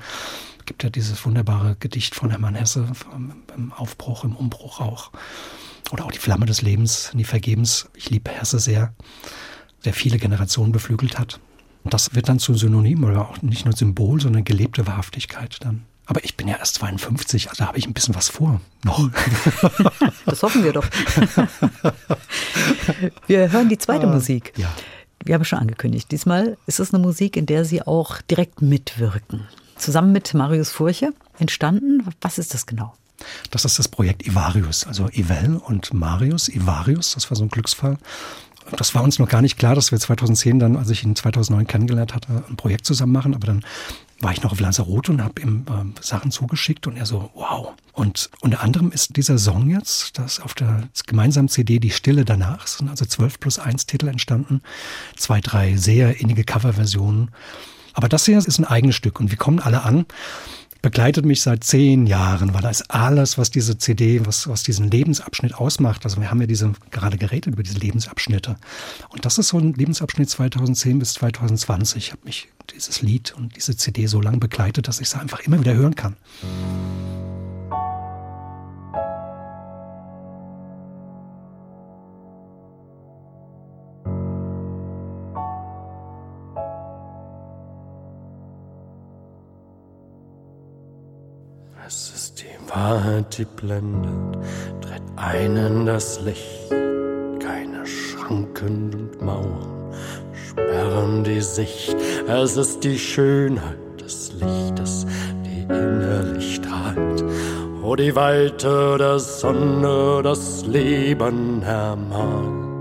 gibt 0.66 0.84
ja 0.84 0.90
dieses 0.90 1.24
wunderbare 1.26 1.78
Gedicht 1.80 2.16
von 2.16 2.32
Hermann 2.32 2.56
Hesse 2.56 2.88
im 3.56 3.72
Aufbruch, 3.72 4.24
im 4.24 4.36
Umbruch 4.36 4.82
auch 4.82 5.12
oder 5.92 6.06
auch 6.06 6.12
die 6.12 6.20
Flamme 6.20 6.46
des 6.46 6.62
Lebens, 6.62 7.12
nie 7.14 7.24
vergebens. 7.24 7.90
Ich 7.96 8.10
liebe 8.10 8.32
Hesse 8.32 8.60
sehr, 8.60 8.94
der 9.86 9.94
viele 9.94 10.18
Generationen 10.18 10.72
beflügelt 10.72 11.20
hat. 11.20 11.40
Und 11.84 11.94
das 11.94 12.16
wird 12.16 12.30
dann 12.30 12.40
zu 12.40 12.56
Synonym 12.56 13.04
oder 13.04 13.30
auch 13.30 13.42
nicht 13.42 13.66
nur 13.66 13.76
Symbol, 13.76 14.20
sondern 14.20 14.44
gelebte 14.44 14.88
Wahrhaftigkeit 14.88 15.58
dann. 15.62 15.84
Aber 16.08 16.24
ich 16.24 16.38
bin 16.38 16.48
ja 16.48 16.58
erst 16.58 16.76
52, 16.76 17.50
also 17.50 17.66
habe 17.66 17.78
ich 17.80 17.88
ein 17.88 17.94
bisschen 17.94 18.14
was 18.16 18.30
vor. 18.30 18.62
Noch. 18.84 19.10
Das 20.26 20.42
hoffen 20.44 20.64
wir 20.64 20.74
doch. 20.74 20.86
Wir 23.28 23.52
hören 23.52 23.70
die 23.70 23.78
zweite 23.78 24.08
Ah, 24.08 24.14
Musik. 24.14 24.54
ja. 24.58 24.72
Wir 25.24 25.34
haben 25.36 25.46
schon 25.46 25.60
angekündigt. 25.60 26.12
Diesmal 26.12 26.58
ist 26.68 26.80
es 26.80 26.94
eine 26.94 27.02
Musik, 27.04 27.36
in 27.36 27.48
der 27.48 27.66
Sie 27.66 27.82
auch 27.82 28.22
direkt 28.22 28.62
mitwirken. 28.62 29.48
Zusammen 29.76 30.12
mit 30.12 30.34
Marius 30.36 30.70
Furche 30.72 31.14
entstanden. 31.40 32.04
Was 32.22 32.38
ist 32.38 32.54
das 32.54 32.68
genau? 32.68 32.94
Das 33.52 33.66
ist 33.66 33.80
das 33.80 33.88
Projekt 33.88 34.26
Ivarius, 34.28 34.86
also 34.86 35.08
Ivel 35.12 35.58
und 35.58 35.94
Marius. 35.94 36.50
Ivarius, 36.50 37.14
das 37.14 37.30
war 37.30 37.38
so 37.38 37.44
ein 37.44 37.50
Glücksfall. 37.50 37.98
Das 38.78 38.96
war 38.96 39.04
uns 39.04 39.20
noch 39.20 39.30
gar 39.30 39.42
nicht 39.42 39.58
klar, 39.58 39.76
dass 39.76 39.92
wir 39.92 40.00
2010 40.00 40.58
dann, 40.60 40.76
als 40.76 40.90
ich 40.90 41.04
ihn 41.04 41.16
2009 41.16 41.68
kennengelernt 41.68 42.16
hatte, 42.16 42.44
ein 42.50 42.56
Projekt 42.56 42.86
zusammen 42.86 43.12
machen. 43.12 43.36
Aber 43.36 43.46
dann 43.46 43.64
war 44.22 44.32
ich 44.32 44.42
noch 44.42 44.52
auf 44.52 44.60
Lanzarote 44.60 45.12
und 45.12 45.24
habe 45.24 45.42
ihm 45.42 45.66
äh, 45.70 46.02
Sachen 46.02 46.32
zugeschickt 46.32 46.88
und 46.88 46.98
er 46.98 47.06
so, 47.06 47.30
wow. 47.36 47.74
Und 47.94 48.30
unter 48.42 48.62
anderem 48.62 48.92
ist 48.92 49.18
dieser 49.18 49.38
Song 49.38 49.70
jetzt, 49.70 50.18
das 50.18 50.40
auf 50.40 50.54
der 50.54 50.90
gemeinsamen 51.06 51.50
CD 51.50 51.80
Die 51.80 51.92
Stille 51.92 52.26
danach, 52.26 52.66
sind 52.68 52.90
also 52.90 53.06
12 53.06 53.40
plus 53.40 53.60
1 53.60 53.86
Titel 53.86 54.08
entstanden, 54.08 54.62
zwei, 55.16 55.42
drei 55.42 55.76
sehr 55.76 56.20
innige 56.20 56.44
Coverversionen. 56.44 57.32
Aber 57.94 58.10
das 58.10 58.26
hier 58.26 58.38
ist 58.38 58.60
ein 58.60 58.66
eigenes 58.66 58.96
Stück 58.96 59.20
und 59.20 59.32
wir 59.32 59.38
kommen 59.38 59.60
alle 59.60 59.84
an 59.84 60.06
begleitet 60.86 61.26
mich 61.26 61.42
seit 61.42 61.64
zehn 61.64 62.06
Jahren, 62.06 62.54
weil 62.54 62.62
da 62.62 62.70
ist 62.70 62.92
alles, 62.92 63.40
was 63.40 63.50
diese 63.50 63.80
CD, 63.80 64.24
was, 64.24 64.48
was 64.48 64.62
diesen 64.62 64.92
Lebensabschnitt 64.92 65.56
ausmacht. 65.56 66.04
Also 66.04 66.22
wir 66.22 66.30
haben 66.30 66.40
ja 66.40 66.46
diese, 66.46 66.74
gerade 66.92 67.18
geredet 67.18 67.56
über 67.56 67.64
diese 67.64 67.80
Lebensabschnitte. 67.80 68.56
Und 69.10 69.26
das 69.26 69.40
ist 69.40 69.48
so 69.48 69.58
ein 69.58 69.74
Lebensabschnitt 69.74 70.30
2010 70.30 71.00
bis 71.00 71.14
2020. 71.14 72.12
Hat 72.12 72.24
mich 72.24 72.50
dieses 72.72 73.02
Lied 73.02 73.34
und 73.36 73.56
diese 73.56 73.76
CD 73.76 74.06
so 74.06 74.22
lange 74.22 74.38
begleitet, 74.38 74.88
dass 74.88 75.00
ich 75.00 75.08
es 75.08 75.16
einfach 75.16 75.40
immer 75.40 75.60
wieder 75.60 75.74
hören 75.74 75.96
kann. 75.96 76.18
Wahrheit, 92.86 93.36
die 93.40 93.46
blendet, 93.46 94.38
tritt 94.80 95.02
ein 95.16 95.58
in 95.58 95.86
das 95.88 96.22
Licht. 96.22 96.70
Keine 97.40 97.84
Schranken 97.84 98.94
und 98.94 99.22
Mauern 99.24 99.92
sperren 100.48 101.24
die 101.24 101.42
Sicht. 101.42 101.96
Es 102.28 102.58
ist 102.58 102.84
die 102.84 103.00
Schönheit 103.00 104.00
des 104.00 104.34
Lichtes, 104.34 105.08
die 105.44 105.62
innerlich 105.64 106.58
strahlt. 106.58 107.24
Wo 107.82 107.96
die 107.96 108.16
Weite 108.16 108.98
der 109.00 109.18
Sonne 109.18 110.22
das 110.22 110.64
Leben 110.68 111.64
ermalt. 111.64 112.75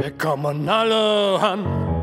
Wir 0.00 0.12
kommen 0.12 0.68
alle 0.68 1.40
an. 1.40 1.97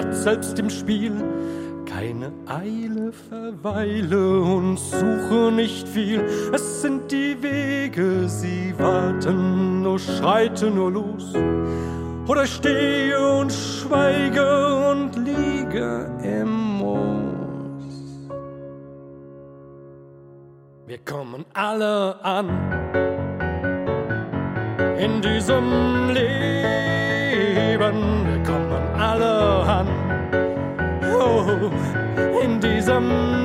Blatt 0.00 0.14
selbst 0.14 0.58
im 0.58 0.70
Spiel. 0.70 1.12
Keine 1.84 2.32
Eile, 2.46 3.12
verweile 3.12 4.40
und 4.40 4.78
suche 4.78 5.52
nicht 5.52 5.86
viel. 5.86 6.24
Es 6.54 6.80
sind 6.80 7.10
die 7.12 7.36
Wege, 7.42 8.26
sie 8.26 8.72
warten, 8.78 9.82
nur 9.82 9.98
schreite 9.98 10.70
nur 10.70 10.90
los. 10.92 11.34
Oder 12.26 12.46
stehe 12.46 13.18
und 13.40 13.52
schweige 13.52 14.90
und 14.90 15.16
liege 15.16 16.10
im 16.22 16.78
Moos. 16.78 18.30
Wir 20.86 20.98
kommen 20.98 21.44
alle 21.52 22.24
an 22.24 22.48
in 24.98 25.20
diesem 25.20 26.08
Leben. 26.08 26.69
In 33.00 33.39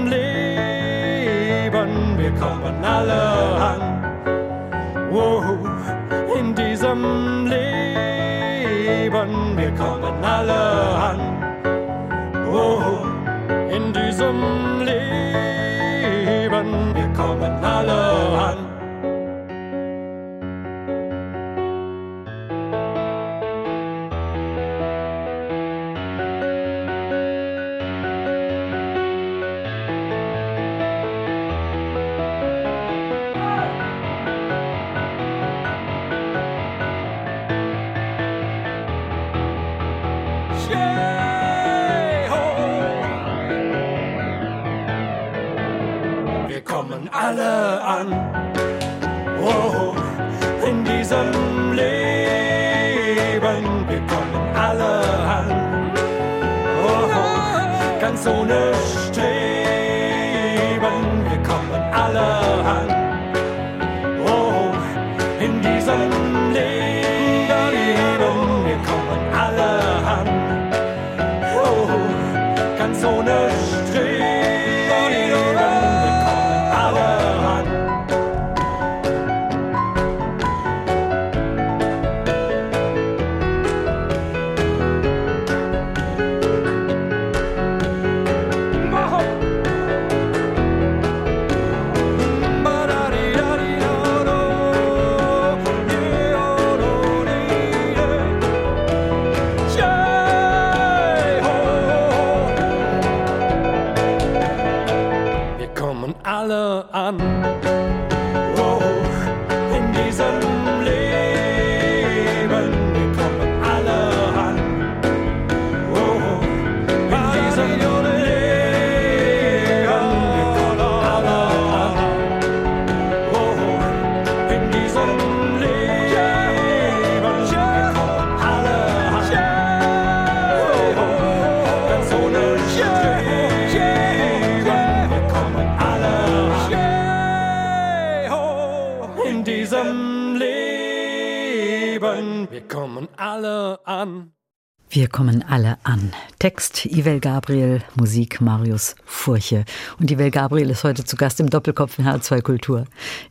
Ivel 147.15 147.21
Gabriel, 147.21 147.81
Musik 147.95 148.41
Marius 148.41 148.93
Furche. 149.05 149.63
Und 150.01 150.11
Ivel 150.11 150.31
Gabriel 150.31 150.69
ist 150.69 150.83
heute 150.83 151.05
zu 151.05 151.15
Gast 151.15 151.39
im 151.39 151.49
Doppelkopf 151.49 151.97
in 151.97 152.05
H2 152.05 152.41
Kultur. 152.41 152.83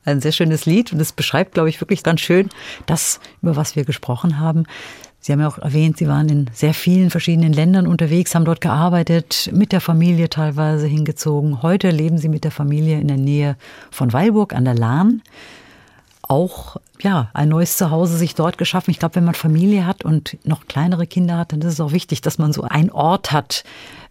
Ein 0.06 0.22
sehr 0.22 0.32
schönes 0.32 0.64
Lied 0.64 0.94
und 0.94 1.00
es 1.00 1.12
beschreibt, 1.12 1.52
glaube 1.52 1.68
ich, 1.68 1.82
wirklich 1.82 2.02
ganz 2.02 2.22
schön 2.22 2.48
das, 2.86 3.20
über 3.42 3.56
was 3.56 3.76
wir 3.76 3.84
gesprochen 3.84 4.40
haben. 4.40 4.64
Sie 5.20 5.32
haben 5.32 5.40
ja 5.40 5.48
auch 5.48 5.58
erwähnt, 5.58 5.98
Sie 5.98 6.08
waren 6.08 6.30
in 6.30 6.50
sehr 6.54 6.72
vielen 6.72 7.10
verschiedenen 7.10 7.52
Ländern 7.52 7.86
unterwegs, 7.86 8.34
haben 8.34 8.46
dort 8.46 8.62
gearbeitet, 8.62 9.50
mit 9.52 9.70
der 9.70 9.82
Familie 9.82 10.30
teilweise 10.30 10.86
hingezogen. 10.86 11.60
Heute 11.60 11.90
leben 11.90 12.16
Sie 12.16 12.30
mit 12.30 12.44
der 12.44 12.52
Familie 12.52 12.98
in 13.00 13.08
der 13.08 13.18
Nähe 13.18 13.58
von 13.90 14.14
Weilburg 14.14 14.54
an 14.54 14.64
der 14.64 14.76
Lahn 14.76 15.20
auch 16.30 16.76
ja, 17.00 17.30
ein 17.34 17.48
neues 17.48 17.76
Zuhause 17.76 18.16
sich 18.16 18.34
dort 18.34 18.58
geschaffen. 18.58 18.90
Ich 18.90 18.98
glaube, 18.98 19.16
wenn 19.16 19.24
man 19.24 19.34
Familie 19.34 19.86
hat 19.86 20.04
und 20.04 20.38
noch 20.44 20.66
kleinere 20.66 21.06
Kinder 21.06 21.36
hat, 21.36 21.52
dann 21.52 21.60
ist 21.60 21.74
es 21.74 21.80
auch 21.80 21.92
wichtig, 21.92 22.20
dass 22.20 22.38
man 22.38 22.52
so 22.52 22.62
einen 22.62 22.90
Ort 22.90 23.32
hat, 23.32 23.64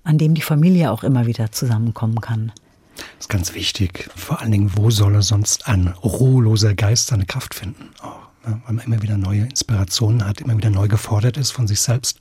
an 0.04 0.18
dem 0.18 0.34
die 0.34 0.42
Familie 0.42 0.92
auch 0.92 1.04
immer 1.04 1.26
wieder 1.26 1.52
zusammenkommen 1.52 2.22
kann. 2.22 2.52
Das 2.96 3.06
ist 3.22 3.30
ganz 3.30 3.54
wichtig. 3.56 4.10
Vor 4.16 4.42
allen 4.42 4.52
Dingen, 4.52 4.72
wo 4.76 4.92
soll 4.92 5.16
er 5.16 5.22
sonst 5.24 5.68
ein 5.68 5.88
ruheloser 6.04 6.76
Geist 6.76 7.08
seine 7.08 7.26
Kraft 7.26 7.56
finden? 7.56 7.90
Oh, 8.04 8.48
ne? 8.48 8.62
Weil 8.66 8.76
man 8.76 8.86
immer 8.86 9.02
wieder 9.02 9.18
neue 9.18 9.42
Inspirationen 9.42 10.26
hat, 10.26 10.42
immer 10.42 10.56
wieder 10.56 10.70
neu 10.70 10.88
gefordert 10.88 11.38
ist 11.38 11.52
von 11.52 11.68
sich 11.68 11.82
selbst. 11.82 12.20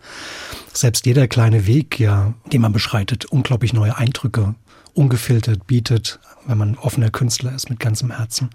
Selbst 0.72 1.04
jeder 1.04 1.28
kleine 1.28 1.66
Weg, 1.66 2.00
ja, 2.00 2.32
den 2.52 2.62
man 2.62 2.72
beschreitet, 2.72 3.26
unglaublich 3.26 3.74
neue 3.74 3.96
Eindrücke 3.96 4.54
ungefiltert 4.94 5.66
bietet, 5.66 6.20
wenn 6.46 6.58
man 6.58 6.76
offener 6.76 7.10
Künstler 7.10 7.54
ist 7.54 7.70
mit 7.70 7.80
ganzem 7.80 8.10
Herzen, 8.10 8.50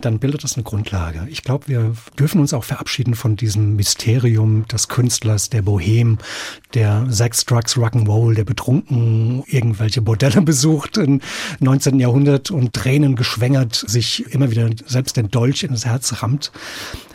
dann 0.00 0.18
bildet 0.18 0.44
das 0.44 0.54
eine 0.54 0.64
Grundlage. 0.64 1.26
Ich 1.30 1.42
glaube, 1.42 1.68
wir 1.68 1.94
dürfen 2.18 2.40
uns 2.40 2.52
auch 2.52 2.64
verabschieden 2.64 3.14
von 3.14 3.36
diesem 3.36 3.76
Mysterium 3.76 4.66
des 4.68 4.88
Künstlers, 4.88 5.48
der 5.50 5.62
Bohem, 5.62 6.18
der 6.74 7.06
Sex, 7.10 7.44
Drugs, 7.44 7.76
Rock'n'Roll, 7.76 8.34
der 8.34 8.44
betrunken 8.44 9.44
irgendwelche 9.46 10.02
Bordelle 10.02 10.42
besucht 10.42 10.96
im 10.96 11.20
19. 11.60 12.00
Jahrhundert 12.00 12.50
und 12.50 12.72
Tränen 12.72 13.16
geschwängert 13.16 13.74
sich 13.74 14.26
immer 14.32 14.50
wieder 14.50 14.70
selbst 14.86 15.16
den 15.16 15.30
Dolch 15.30 15.62
in 15.62 15.72
das 15.72 15.86
Herz 15.86 16.22
rammt. 16.22 16.52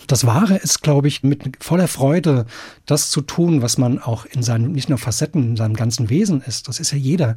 Das 0.07 0.25
Wahre 0.25 0.55
ist, 0.55 0.81
glaube 0.81 1.09
ich, 1.09 1.21
mit 1.21 1.57
voller 1.61 1.89
Freude 1.89 2.45
das 2.85 3.09
zu 3.09 3.21
tun, 3.21 3.61
was 3.61 3.77
man 3.77 3.99
auch 3.99 4.25
in 4.25 4.41
seinen, 4.41 4.71
nicht 4.71 4.87
nur 4.87 4.97
Facetten, 4.97 5.43
in 5.43 5.57
seinem 5.57 5.75
ganzen 5.75 6.09
Wesen 6.09 6.41
ist. 6.41 6.69
Das 6.69 6.79
ist 6.79 6.91
ja 6.91 6.97
jeder. 6.97 7.35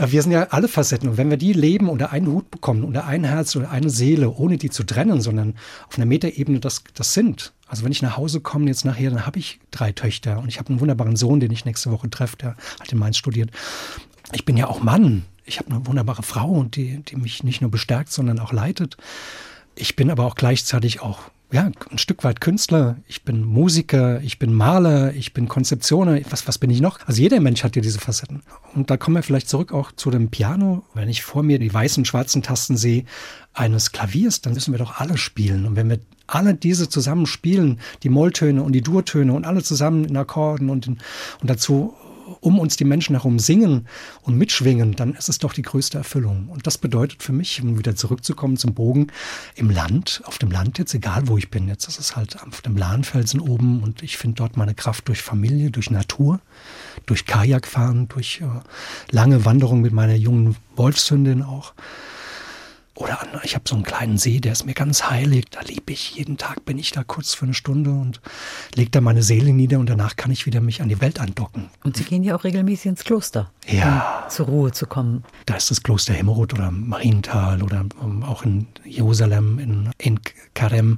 Wir 0.00 0.22
sind 0.22 0.30
ja 0.30 0.44
alle 0.50 0.68
Facetten 0.68 1.08
und 1.08 1.16
wenn 1.16 1.28
wir 1.28 1.36
die 1.36 1.52
leben 1.52 1.88
unter 1.88 2.12
einen 2.12 2.28
Hut 2.28 2.52
bekommen, 2.52 2.84
unter 2.84 3.06
ein 3.06 3.24
Herz 3.24 3.56
oder 3.56 3.70
eine 3.70 3.90
Seele, 3.90 4.30
ohne 4.30 4.56
die 4.56 4.70
zu 4.70 4.84
trennen, 4.84 5.20
sondern 5.20 5.56
auf 5.88 5.96
einer 5.96 6.06
Metaebene 6.06 6.60
das, 6.60 6.84
das 6.94 7.14
sind. 7.14 7.52
Also 7.66 7.84
wenn 7.84 7.90
ich 7.90 8.00
nach 8.00 8.16
Hause 8.16 8.40
komme 8.40 8.66
jetzt 8.66 8.84
nachher, 8.84 9.10
dann 9.10 9.26
habe 9.26 9.40
ich 9.40 9.58
drei 9.72 9.90
Töchter 9.90 10.38
und 10.38 10.48
ich 10.48 10.60
habe 10.60 10.70
einen 10.70 10.80
wunderbaren 10.80 11.16
Sohn, 11.16 11.40
den 11.40 11.50
ich 11.50 11.64
nächste 11.64 11.90
Woche 11.90 12.08
treffe, 12.08 12.36
der 12.36 12.56
halt 12.78 12.92
in 12.92 12.98
Mainz 12.98 13.16
studiert. 13.16 13.50
Ich 14.32 14.44
bin 14.44 14.56
ja 14.56 14.68
auch 14.68 14.80
Mann. 14.80 15.24
Ich 15.44 15.58
habe 15.58 15.70
eine 15.70 15.86
wunderbare 15.86 16.22
Frau, 16.22 16.62
die, 16.62 17.02
die 17.02 17.16
mich 17.16 17.42
nicht 17.42 17.60
nur 17.60 17.70
bestärkt, 17.70 18.12
sondern 18.12 18.38
auch 18.38 18.52
leitet. 18.52 18.96
Ich 19.74 19.96
bin 19.96 20.10
aber 20.10 20.24
auch 20.24 20.36
gleichzeitig 20.36 21.00
auch 21.00 21.22
ja, 21.50 21.70
ein 21.90 21.98
Stück 21.98 22.24
weit 22.24 22.42
Künstler, 22.42 22.96
ich 23.06 23.24
bin 23.24 23.42
Musiker, 23.42 24.20
ich 24.20 24.38
bin 24.38 24.52
Maler, 24.52 25.14
ich 25.14 25.32
bin 25.32 25.48
Konzeptioner, 25.48 26.20
was, 26.28 26.46
was 26.46 26.58
bin 26.58 26.68
ich 26.68 26.82
noch? 26.82 26.98
Also 27.06 27.22
jeder 27.22 27.40
Mensch 27.40 27.64
hat 27.64 27.74
ja 27.74 27.80
diese 27.80 27.98
Facetten. 27.98 28.42
Und 28.74 28.90
da 28.90 28.98
kommen 28.98 29.16
wir 29.16 29.22
vielleicht 29.22 29.48
zurück 29.48 29.72
auch 29.72 29.90
zu 29.92 30.10
dem 30.10 30.28
Piano. 30.28 30.84
Wenn 30.92 31.08
ich 31.08 31.22
vor 31.22 31.42
mir 31.42 31.58
die 31.58 31.72
weißen, 31.72 32.04
schwarzen 32.04 32.42
Tasten 32.42 32.76
sehe 32.76 33.04
eines 33.54 33.92
Klaviers, 33.92 34.42
dann 34.42 34.52
müssen 34.52 34.72
wir 34.72 34.78
doch 34.78 35.00
alle 35.00 35.16
spielen. 35.16 35.64
Und 35.64 35.76
wenn 35.76 35.88
wir 35.88 36.00
alle 36.26 36.54
diese 36.54 36.90
zusammen 36.90 37.24
spielen, 37.24 37.80
die 38.02 38.10
Molltöne 38.10 38.62
und 38.62 38.72
die 38.72 38.82
Durtöne 38.82 39.32
und 39.32 39.46
alle 39.46 39.62
zusammen 39.62 40.04
in 40.04 40.16
Akkorden 40.18 40.68
und, 40.68 40.86
in, 40.86 40.98
und 41.40 41.48
dazu 41.48 41.94
um 42.40 42.58
uns 42.58 42.76
die 42.76 42.84
Menschen 42.84 43.14
herum 43.14 43.38
singen 43.38 43.86
und 44.22 44.36
mitschwingen, 44.36 44.96
dann 44.96 45.14
ist 45.14 45.28
es 45.28 45.38
doch 45.38 45.52
die 45.52 45.62
größte 45.62 45.98
Erfüllung. 45.98 46.48
Und 46.48 46.66
das 46.66 46.78
bedeutet 46.78 47.22
für 47.22 47.32
mich, 47.32 47.62
um 47.62 47.78
wieder 47.78 47.96
zurückzukommen 47.96 48.56
zum 48.56 48.74
Bogen, 48.74 49.08
im 49.54 49.70
Land, 49.70 50.22
auf 50.24 50.38
dem 50.38 50.50
Land 50.50 50.78
jetzt, 50.78 50.94
egal 50.94 51.28
wo 51.28 51.36
ich 51.38 51.50
bin, 51.50 51.68
jetzt 51.68 51.88
ist 51.88 51.98
es 51.98 52.16
halt 52.16 52.40
auf 52.42 52.60
dem 52.62 52.76
Lahnfelsen 52.76 53.40
oben 53.40 53.82
und 53.82 54.02
ich 54.02 54.16
finde 54.16 54.36
dort 54.36 54.56
meine 54.56 54.74
Kraft 54.74 55.08
durch 55.08 55.22
Familie, 55.22 55.70
durch 55.70 55.90
Natur, 55.90 56.40
durch 57.06 57.26
Kajakfahren, 57.26 58.08
durch 58.08 58.40
äh, 58.40 58.46
lange 59.10 59.44
Wanderung 59.44 59.80
mit 59.80 59.92
meiner 59.92 60.14
jungen 60.14 60.56
Wolfshündin 60.76 61.42
auch. 61.42 61.74
Oder 62.98 63.22
an, 63.22 63.28
ich 63.44 63.54
habe 63.54 63.64
so 63.68 63.76
einen 63.76 63.84
kleinen 63.84 64.18
See, 64.18 64.40
der 64.40 64.50
ist 64.50 64.66
mir 64.66 64.74
ganz 64.74 65.04
heilig. 65.08 65.44
Da 65.52 65.60
liebe 65.60 65.92
ich. 65.92 66.16
Jeden 66.16 66.36
Tag 66.36 66.64
bin 66.64 66.78
ich 66.78 66.90
da 66.90 67.04
kurz 67.04 67.32
für 67.32 67.44
eine 67.44 67.54
Stunde 67.54 67.90
und 67.90 68.20
lege 68.74 68.90
da 68.90 69.00
meine 69.00 69.22
Seele 69.22 69.52
nieder 69.52 69.78
und 69.78 69.88
danach 69.88 70.16
kann 70.16 70.32
ich 70.32 70.46
wieder 70.46 70.60
mich 70.60 70.82
an 70.82 70.88
die 70.88 71.00
Welt 71.00 71.20
andocken. 71.20 71.70
Und 71.84 71.96
Sie 71.96 72.02
gehen 72.02 72.24
ja 72.24 72.34
auch 72.34 72.42
regelmäßig 72.42 72.86
ins 72.86 73.04
Kloster, 73.04 73.52
ja. 73.68 74.22
um 74.24 74.30
zur 74.30 74.46
Ruhe 74.46 74.72
zu 74.72 74.86
kommen. 74.86 75.22
Da 75.46 75.54
ist 75.54 75.70
das 75.70 75.84
Kloster 75.84 76.12
Hemmerod 76.12 76.54
oder 76.54 76.72
Marienthal 76.72 77.62
oder 77.62 77.86
um, 78.00 78.24
auch 78.24 78.42
in 78.42 78.66
Jerusalem, 78.84 79.60
in, 79.60 79.90
in 79.98 80.18
Karem 80.54 80.96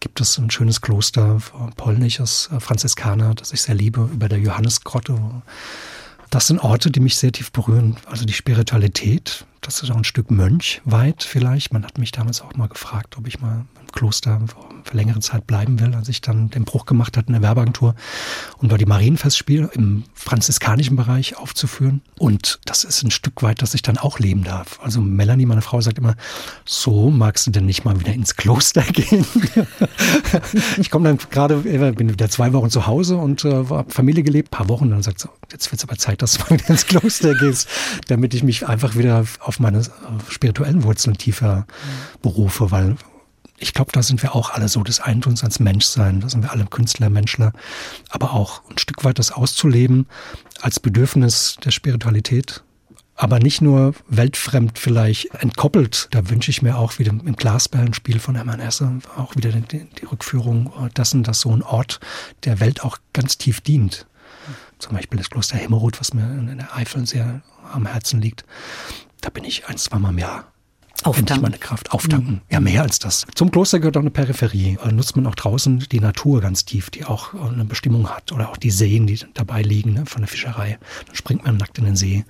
gibt 0.00 0.22
es 0.22 0.38
ein 0.38 0.50
schönes 0.50 0.80
Kloster, 0.80 1.38
polnisches 1.76 2.48
äh, 2.50 2.60
Franziskaner, 2.60 3.34
das 3.34 3.52
ich 3.52 3.60
sehr 3.60 3.74
liebe, 3.74 4.08
über 4.10 4.30
der 4.30 4.38
Johannesgrotte. 4.38 5.18
Das 6.30 6.46
sind 6.46 6.60
Orte, 6.60 6.90
die 6.90 7.00
mich 7.00 7.16
sehr 7.16 7.32
tief 7.32 7.52
berühren. 7.52 7.96
Also 8.06 8.24
die 8.24 8.32
Spiritualität, 8.32 9.44
das 9.66 9.82
ist 9.82 9.90
auch 9.90 9.96
ein 9.96 10.04
Stück 10.04 10.30
Mönch 10.30 10.80
weit 10.84 11.24
vielleicht. 11.24 11.72
Man 11.72 11.84
hat 11.84 11.98
mich 11.98 12.12
damals 12.12 12.40
auch 12.40 12.54
mal 12.54 12.68
gefragt, 12.68 13.18
ob 13.18 13.26
ich 13.26 13.40
mal 13.40 13.64
im 13.80 13.92
Kloster 13.92 14.40
für 14.84 14.96
längere 14.96 15.18
Zeit 15.18 15.48
bleiben 15.48 15.80
will, 15.80 15.92
als 15.94 16.08
ich 16.08 16.20
dann 16.20 16.50
den 16.50 16.64
Bruch 16.64 16.86
gemacht 16.86 17.16
hatte 17.16 17.26
in 17.26 17.32
der 17.32 17.42
Werbeagentur, 17.42 17.96
um 18.58 18.68
dort 18.68 18.80
die 18.80 18.86
Marienfestspiele 18.86 19.70
im 19.74 20.04
franziskanischen 20.14 20.94
Bereich 20.94 21.36
aufzuführen. 21.36 22.00
Und 22.16 22.60
das 22.64 22.84
ist 22.84 23.02
ein 23.02 23.10
Stück 23.10 23.42
weit, 23.42 23.60
dass 23.60 23.74
ich 23.74 23.82
dann 23.82 23.98
auch 23.98 24.20
leben 24.20 24.44
darf. 24.44 24.78
Also 24.80 25.00
Melanie, 25.00 25.46
meine 25.46 25.62
Frau, 25.62 25.80
sagt 25.80 25.98
immer, 25.98 26.14
so 26.64 27.10
magst 27.10 27.48
du 27.48 27.50
denn 27.50 27.66
nicht 27.66 27.84
mal 27.84 27.98
wieder 27.98 28.12
ins 28.12 28.36
Kloster 28.36 28.82
gehen? 28.92 29.26
ich 30.78 30.90
komme 30.90 31.08
dann 31.08 31.18
gerade, 31.30 31.56
bin 31.56 32.10
wieder 32.10 32.30
zwei 32.30 32.52
Wochen 32.52 32.70
zu 32.70 32.86
Hause 32.86 33.16
und 33.16 33.44
äh, 33.44 33.52
habe 33.68 33.90
Familie 33.90 34.22
gelebt, 34.22 34.52
paar 34.52 34.68
Wochen. 34.68 34.90
Dann 34.90 35.02
sagt 35.02 35.18
sie, 35.18 35.28
jetzt 35.50 35.72
wird 35.72 35.80
es 35.80 35.88
aber 35.88 35.98
Zeit, 35.98 36.22
dass 36.22 36.34
du 36.34 36.44
mal 36.44 36.50
wieder 36.50 36.70
ins 36.70 36.86
Kloster 36.86 37.34
gehst, 37.34 37.68
damit 38.06 38.32
ich 38.32 38.44
mich 38.44 38.68
einfach 38.68 38.94
wieder 38.94 39.24
auf 39.40 39.55
meine 39.60 39.78
äh, 39.78 39.82
spirituellen 40.28 40.82
Wurzeln 40.82 41.16
tiefer 41.16 41.66
berufe, 42.22 42.70
weil 42.70 42.96
ich 43.58 43.72
glaube, 43.72 43.92
da 43.92 44.02
sind 44.02 44.22
wir 44.22 44.34
auch 44.34 44.50
alle 44.50 44.68
so 44.68 44.82
des 44.82 45.00
Eintuns 45.00 45.42
ans 45.42 45.60
Menschsein. 45.60 46.20
Da 46.20 46.28
sind 46.28 46.42
wir 46.42 46.52
alle 46.52 46.66
Künstler, 46.66 47.08
Menschler. 47.08 47.52
Aber 48.10 48.32
auch 48.32 48.62
ein 48.70 48.78
Stück 48.78 49.04
weit 49.04 49.18
das 49.18 49.32
auszuleben 49.32 50.06
als 50.60 50.78
Bedürfnis 50.80 51.56
der 51.64 51.70
Spiritualität. 51.70 52.62
Aber 53.14 53.38
nicht 53.38 53.62
nur 53.62 53.94
weltfremd 54.08 54.78
vielleicht 54.78 55.34
entkoppelt. 55.36 56.08
Da 56.10 56.28
wünsche 56.28 56.50
ich 56.50 56.60
mir 56.60 56.76
auch 56.76 56.98
wieder 56.98 57.12
im 57.12 57.34
Glasperlenspiel 57.34 58.18
von 58.18 58.34
Hermann 58.34 58.60
Hesse 58.60 58.98
auch 59.16 59.34
wieder 59.36 59.50
die, 59.52 59.86
die 59.86 60.04
Rückführung 60.04 60.70
dessen, 60.94 61.22
dass 61.22 61.40
so 61.40 61.50
ein 61.50 61.62
Ort 61.62 62.00
der 62.44 62.60
Welt 62.60 62.84
auch 62.84 62.98
ganz 63.14 63.38
tief 63.38 63.62
dient. 63.62 64.06
Zum 64.78 64.94
Beispiel 64.94 65.16
das 65.16 65.30
Kloster 65.30 65.56
Hemmerod, 65.56 65.98
was 65.98 66.12
mir 66.12 66.24
in 66.24 66.58
der 66.58 66.76
Eifel 66.76 67.06
sehr 67.06 67.40
am 67.72 67.86
Herzen 67.86 68.20
liegt. 68.20 68.44
Da 69.20 69.30
bin 69.30 69.44
ich 69.44 69.66
ein, 69.66 69.76
zweimal 69.76 70.12
im 70.12 70.18
Jahr 70.18 70.52
Auftanken. 71.04 71.42
meine 71.42 71.58
Kraft. 71.58 71.92
Auftanken. 71.92 72.34
Mhm. 72.34 72.40
Ja, 72.50 72.60
mehr 72.60 72.82
als 72.82 72.98
das. 72.98 73.26
Zum 73.34 73.50
Kloster 73.50 73.78
gehört 73.78 73.96
auch 73.96 74.00
eine 74.00 74.10
Peripherie. 74.10 74.78
Da 74.82 74.90
nutzt 74.90 75.14
man 75.14 75.26
auch 75.26 75.34
draußen 75.34 75.80
die 75.90 76.00
Natur 76.00 76.40
ganz 76.40 76.64
tief, 76.64 76.90
die 76.90 77.04
auch 77.04 77.34
eine 77.34 77.64
Bestimmung 77.64 78.08
hat. 78.08 78.32
Oder 78.32 78.50
auch 78.50 78.56
die 78.56 78.70
Seen, 78.70 79.06
die 79.06 79.20
dabei 79.34 79.62
liegen, 79.62 79.92
ne, 79.92 80.06
von 80.06 80.22
der 80.22 80.28
Fischerei. 80.28 80.78
Dann 81.06 81.14
springt 81.14 81.44
man 81.44 81.58
nackt 81.58 81.78
in 81.78 81.84
den 81.84 81.96
See. 81.96 82.24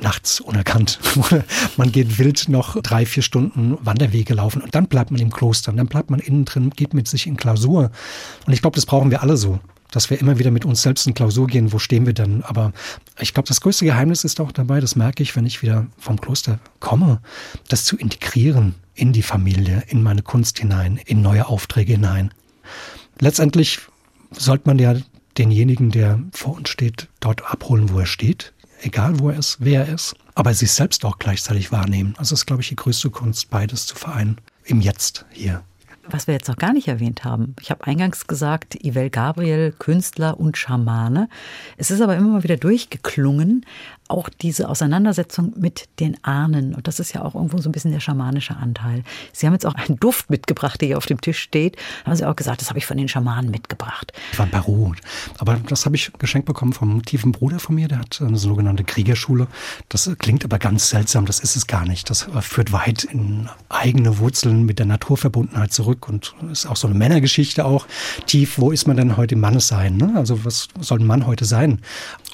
Nachts 0.00 0.40
unerkannt. 0.40 0.98
man 1.76 1.92
geht 1.92 2.18
wild 2.18 2.48
noch 2.48 2.80
drei, 2.82 3.06
vier 3.06 3.22
Stunden 3.22 3.78
Wanderwege 3.80 4.34
laufen. 4.34 4.62
Und 4.62 4.74
dann 4.74 4.88
bleibt 4.88 5.10
man 5.10 5.20
im 5.20 5.30
Kloster. 5.30 5.70
Und 5.70 5.78
dann 5.78 5.88
bleibt 5.88 6.10
man 6.10 6.20
innen 6.20 6.44
drin, 6.44 6.70
geht 6.70 6.94
mit 6.94 7.08
sich 7.08 7.26
in 7.26 7.36
Klausur. 7.36 7.90
Und 8.46 8.52
ich 8.52 8.60
glaube, 8.60 8.74
das 8.74 8.86
brauchen 8.86 9.10
wir 9.10 9.22
alle 9.22 9.36
so 9.36 9.60
dass 9.90 10.10
wir 10.10 10.20
immer 10.20 10.38
wieder 10.38 10.50
mit 10.50 10.64
uns 10.64 10.82
selbst 10.82 11.06
in 11.06 11.14
Klausur 11.14 11.46
gehen, 11.46 11.72
wo 11.72 11.78
stehen 11.78 12.06
wir 12.06 12.12
denn? 12.12 12.42
Aber 12.42 12.72
ich 13.18 13.34
glaube, 13.34 13.48
das 13.48 13.60
größte 13.60 13.84
Geheimnis 13.84 14.24
ist 14.24 14.40
auch 14.40 14.52
dabei, 14.52 14.80
das 14.80 14.96
merke 14.96 15.22
ich, 15.22 15.34
wenn 15.36 15.46
ich 15.46 15.62
wieder 15.62 15.86
vom 15.98 16.20
Kloster 16.20 16.58
komme, 16.80 17.20
das 17.68 17.84
zu 17.84 17.96
integrieren 17.96 18.74
in 18.94 19.12
die 19.12 19.22
Familie, 19.22 19.82
in 19.88 20.02
meine 20.02 20.22
Kunst 20.22 20.58
hinein, 20.58 20.98
in 21.06 21.22
neue 21.22 21.46
Aufträge 21.46 21.92
hinein. 21.92 22.32
Letztendlich 23.20 23.80
sollte 24.30 24.68
man 24.68 24.78
ja 24.78 24.94
denjenigen, 25.38 25.90
der 25.90 26.20
vor 26.32 26.56
uns 26.56 26.68
steht, 26.68 27.08
dort 27.20 27.50
abholen, 27.50 27.90
wo 27.92 28.00
er 28.00 28.06
steht, 28.06 28.52
egal 28.82 29.18
wo 29.20 29.30
er 29.30 29.38
ist, 29.38 29.58
wer 29.60 29.86
er 29.86 29.94
ist, 29.94 30.14
aber 30.34 30.52
sich 30.52 30.72
selbst 30.72 31.04
auch 31.04 31.18
gleichzeitig 31.18 31.72
wahrnehmen. 31.72 32.14
Also 32.18 32.34
das 32.34 32.40
ist, 32.40 32.46
glaube 32.46 32.62
ich, 32.62 32.68
die 32.68 32.76
größte 32.76 33.10
Kunst, 33.10 33.50
beides 33.50 33.86
zu 33.86 33.94
vereinen. 33.96 34.38
Im 34.64 34.80
Jetzt 34.80 35.24
hier 35.30 35.62
was 36.10 36.26
wir 36.26 36.34
jetzt 36.34 36.48
noch 36.48 36.56
gar 36.56 36.72
nicht 36.72 36.88
erwähnt 36.88 37.24
haben. 37.24 37.54
Ich 37.60 37.70
habe 37.70 37.86
eingangs 37.86 38.26
gesagt, 38.26 38.74
Ivel 38.84 39.10
Gabriel, 39.10 39.72
Künstler 39.78 40.38
und 40.38 40.56
Schamane. 40.56 41.28
Es 41.76 41.90
ist 41.90 42.00
aber 42.00 42.16
immer 42.16 42.28
mal 42.28 42.42
wieder 42.42 42.56
durchgeklungen, 42.56 43.64
auch 44.08 44.28
diese 44.28 44.68
Auseinandersetzung 44.68 45.52
mit 45.56 45.88
den 46.00 46.22
Ahnen. 46.24 46.74
Und 46.74 46.88
das 46.88 46.98
ist 46.98 47.12
ja 47.12 47.22
auch 47.22 47.34
irgendwo 47.34 47.58
so 47.58 47.68
ein 47.68 47.72
bisschen 47.72 47.92
der 47.92 48.00
schamanische 48.00 48.56
Anteil. 48.56 49.04
Sie 49.32 49.46
haben 49.46 49.52
jetzt 49.52 49.66
auch 49.66 49.74
einen 49.74 50.00
Duft 50.00 50.30
mitgebracht, 50.30 50.80
der 50.80 50.88
hier 50.88 50.96
auf 50.96 51.06
dem 51.06 51.20
Tisch 51.20 51.38
steht. 51.38 51.76
Da 52.04 52.10
haben 52.10 52.16
Sie 52.16 52.26
auch 52.26 52.36
gesagt, 52.36 52.60
das 52.60 52.70
habe 52.70 52.78
ich 52.78 52.86
von 52.86 52.96
den 52.96 53.08
Schamanen 53.08 53.50
mitgebracht. 53.50 54.12
Ich 54.32 54.38
war 54.38 54.46
in 54.46 54.52
Peru. 54.52 54.94
Aber 55.38 55.56
das 55.68 55.84
habe 55.84 55.96
ich 55.96 56.12
geschenkt 56.18 56.46
bekommen 56.46 56.72
vom 56.72 57.04
tiefen 57.04 57.32
Bruder 57.32 57.58
von 57.58 57.74
mir. 57.74 57.88
Der 57.88 57.98
hat 57.98 58.20
eine 58.20 58.38
sogenannte 58.38 58.84
Kriegerschule. 58.84 59.46
Das 59.88 60.10
klingt 60.18 60.44
aber 60.44 60.58
ganz 60.58 60.88
seltsam. 60.88 61.26
Das 61.26 61.40
ist 61.40 61.56
es 61.56 61.66
gar 61.66 61.84
nicht. 61.84 62.10
Das 62.10 62.28
führt 62.40 62.72
weit 62.72 63.04
in 63.04 63.48
eigene 63.68 64.18
Wurzeln 64.18 64.64
mit 64.64 64.78
der 64.78 64.86
Naturverbundenheit 64.86 65.72
zurück 65.72 66.08
und 66.08 66.34
ist 66.50 66.66
auch 66.66 66.76
so 66.76 66.88
eine 66.88 66.96
Männergeschichte 66.96 67.64
auch 67.64 67.86
tief. 68.26 68.58
Wo 68.58 68.70
ist 68.70 68.86
man 68.86 68.96
denn 68.96 69.16
heute 69.16 69.34
im 69.34 69.40
Mannessein? 69.40 69.96
Ne? 69.96 70.12
Also 70.16 70.44
was 70.44 70.68
soll 70.80 71.00
ein 71.00 71.06
Mann 71.06 71.26
heute 71.26 71.44
sein? 71.44 71.80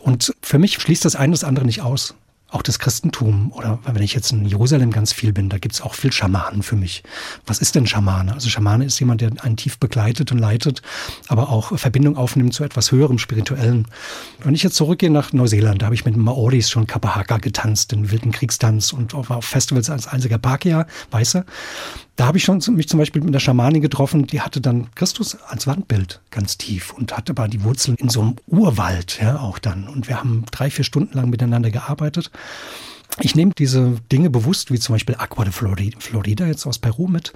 Und 0.05 0.35
für 0.43 0.59
mich 0.59 0.75
schließt 0.75 1.07
das 1.07 1.17
eine 1.17 1.33
das 1.33 1.45
andere 1.45 1.65
nicht 1.65 1.81
aus 1.81 2.15
auch 2.55 2.63
das 2.63 2.79
Christentum 2.79 3.51
oder 3.53 3.81
wenn 3.85 4.03
ich 4.03 4.15
jetzt 4.15 4.31
in 4.31 4.47
Jerusalem 4.47 4.93
ganz 4.93 5.13
viel 5.13 5.33
bin, 5.33 5.49
da 5.49 5.59
gibt 5.59 5.75
es 5.75 5.81
auch 5.81 5.95
viel 5.95 6.13
Schamanen 6.13 6.63
für 6.63 6.77
mich. 6.77 7.03
Was 7.47 7.59
ist 7.59 7.75
denn 7.75 7.87
Schamane? 7.87 8.33
Also 8.33 8.49
Schamane 8.49 8.85
ist 8.85 8.99
jemand, 9.01 9.21
der 9.21 9.33
einen 9.43 9.57
tief 9.57 9.79
begleitet 9.79 10.31
und 10.31 10.39
leitet, 10.39 10.81
aber 11.27 11.49
auch 11.49 11.77
Verbindung 11.77 12.17
aufnimmt 12.17 12.55
zu 12.55 12.63
etwas 12.63 12.93
höherem, 12.93 13.19
spirituellen. 13.19 13.89
Wenn 14.39 14.55
ich 14.55 14.63
jetzt 14.63 14.77
zurückgehe 14.77 15.11
nach 15.11 15.33
Neuseeland, 15.33 15.83
da 15.83 15.87
habe 15.87 15.97
ich 15.97 16.05
mit 16.05 16.17
Maoris 16.17 16.71
schon 16.71 16.87
Kapahaka 16.87 17.39
getanzt, 17.39 17.91
den 17.91 18.13
wilden 18.13 18.31
Kriegstanz 18.31 18.93
und 18.93 19.15
war 19.15 19.39
auf 19.39 19.45
Festivals 19.45 19.91
als 19.91 20.07
einziger 20.07 20.39
Pakia, 20.39 20.87
Weißer. 21.11 21.45
Da 22.17 22.27
habe 22.27 22.39
ich 22.39 22.45
schon 22.45 22.63
mich 22.71 22.89
zum 22.89 22.99
Beispiel 22.99 23.23
mit 23.23 23.31
einer 23.31 23.41
Schamanin 23.41 23.83
getroffen, 23.83 24.27
die 24.27 24.41
hatte 24.41 24.61
dann 24.61 24.87
Christus 24.95 25.37
als 25.49 25.67
Wandbild 25.67 26.21
ganz 26.31 26.57
tief 26.57 26.93
und 26.93 27.17
hatte 27.17 27.33
aber 27.33 27.49
die 27.49 27.65
Wurzeln 27.65 27.97
in 27.97 28.09
so 28.09 28.21
einem 28.21 28.37
Urwald, 28.47 29.19
ja, 29.21 29.41
auch 29.41 29.59
dann. 29.59 29.89
Und 29.89 30.07
wir 30.09 30.19
haben 30.21 30.45
drei, 30.53 30.71
vier 30.71 30.85
Stunden 30.85 31.17
lang 31.17 31.29
miteinander 31.29 31.73
gearbeitet. 31.73 32.31
Ich 33.21 33.37
nehme 33.37 33.53
diese 33.57 34.01
Dinge 34.11 34.29
bewusst, 34.29 34.73
wie 34.73 34.79
zum 34.81 34.97
Beispiel 34.97 35.15
Aqua 35.15 35.45
de 35.45 35.53
Florida 35.53 36.47
jetzt 36.47 36.67
aus 36.67 36.81
Peru 36.81 37.07
mit, 37.07 37.33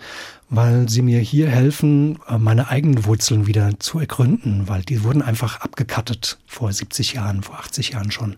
weil 0.50 0.88
sie 0.88 1.02
mir 1.02 1.20
hier 1.20 1.48
helfen, 1.48 2.18
äh, 2.28 2.36
meine 2.36 2.68
eigenen 2.68 3.04
Wurzeln 3.04 3.46
wieder 3.46 3.78
zu 3.78 4.00
ergründen, 4.00 4.66
weil 4.66 4.82
die 4.82 5.04
wurden 5.04 5.22
einfach 5.22 5.60
abgekattet 5.60 6.38
vor 6.46 6.72
70 6.72 7.12
Jahren, 7.12 7.44
vor 7.44 7.60
80 7.60 7.90
Jahren 7.90 8.10
schon. 8.10 8.36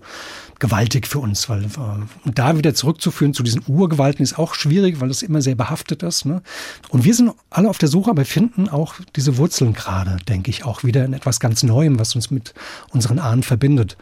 Gewaltig 0.59 1.07
für 1.07 1.21
uns, 1.21 1.49
weil 1.49 1.65
äh, 1.65 2.31
da 2.35 2.59
wieder 2.59 2.75
zurückzuführen 2.75 3.33
zu 3.33 3.43
diesen 3.43 3.63
Urgewalten 3.67 4.23
ist 4.23 4.39
auch 4.39 4.55
schwierig, 4.55 5.01
weil 5.01 5.09
das 5.09 5.23
immer 5.23 5.41
sehr 5.41 5.55
behaftet 5.55 6.03
ist. 6.03 6.27
Ne? 6.27 6.43
Und 6.91 7.05
wir 7.05 7.15
sind 7.15 7.33
alle 7.49 7.71
auf 7.71 7.79
der 7.79 7.89
Suche, 7.89 8.11
aber 8.11 8.27
finden 8.27 8.69
auch 8.69 8.97
diese 9.17 9.39
Wurzeln 9.39 9.73
gerade, 9.73 10.19
denke 10.29 10.51
ich, 10.51 10.67
auch 10.67 10.85
wieder 10.85 11.07
in 11.07 11.15
etwas 11.15 11.41
ganz 11.41 11.63
Neuem, 11.63 11.99
was 11.99 12.15
uns 12.15 12.31
mit 12.31 12.53
unseren 12.91 13.19
Ahnen 13.19 13.43
verbindet. 13.43 13.97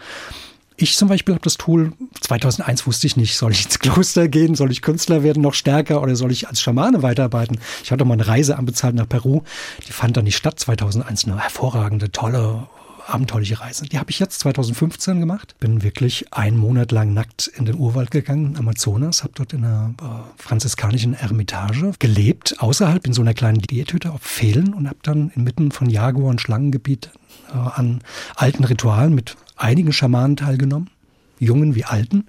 Ich 0.81 0.97
zum 0.97 1.09
Beispiel 1.09 1.35
habe 1.35 1.43
das 1.43 1.57
Tool, 1.57 1.93
2001 2.20 2.87
wusste 2.87 3.09
ich 3.09 3.16
nicht, 3.16 3.37
soll 3.37 3.51
ich 3.51 3.64
ins 3.64 3.81
Kloster 3.81 4.29
gehen, 4.29 4.55
soll 4.55 4.70
ich 4.70 4.81
Künstler 4.81 5.24
werden 5.24 5.43
noch 5.43 5.55
stärker 5.55 6.01
oder 6.01 6.14
soll 6.14 6.31
ich 6.31 6.47
als 6.47 6.61
Schamane 6.61 7.03
weiterarbeiten? 7.03 7.59
Ich 7.83 7.91
hatte 7.91 8.05
mal 8.05 8.14
eine 8.14 8.29
Reise 8.29 8.57
anbezahlt 8.57 8.95
nach 8.95 9.09
Peru, 9.09 9.43
die 9.89 9.93
fand 9.93 10.16
dann 10.16 10.22
nicht 10.22 10.37
statt 10.37 10.61
2001, 10.61 11.24
eine 11.24 11.41
hervorragende, 11.41 12.12
tolle, 12.12 12.68
abenteuerliche 13.09 13.61
Reise. 13.61 13.87
Die 13.87 13.99
habe 13.99 14.11
ich 14.12 14.20
jetzt 14.20 14.39
2015 14.39 15.18
gemacht. 15.18 15.57
Bin 15.59 15.83
wirklich 15.83 16.33
einen 16.33 16.57
Monat 16.57 16.93
lang 16.93 17.12
nackt 17.12 17.49
in 17.49 17.64
den 17.64 17.76
Urwald 17.76 18.12
gegangen, 18.12 18.57
Amazonas, 18.57 19.24
habe 19.24 19.33
dort 19.35 19.53
in 19.55 19.64
einer 19.64 19.95
äh, 20.01 20.05
franziskanischen 20.41 21.14
Eremitage 21.14 21.93
gelebt, 21.99 22.55
außerhalb 22.59 23.05
in 23.05 23.14
so 23.14 23.22
einer 23.22 23.35
kleinen 23.35 23.59
Diethütte 23.59 24.12
auf 24.12 24.22
Pfählen 24.22 24.72
und 24.74 24.87
habe 24.87 24.99
dann 25.03 25.33
inmitten 25.35 25.72
von 25.72 25.91
Jaguar- 25.91 26.31
und 26.31 26.41
Schlangengebiet 26.41 27.11
äh, 27.53 27.57
an 27.57 28.01
alten 28.37 28.62
Ritualen 28.62 29.12
mit 29.12 29.37
einigen 29.59 29.92
Schamanen 29.92 30.36
teilgenommen, 30.36 30.90
jungen 31.38 31.74
wie 31.74 31.84
alten, 31.84 32.26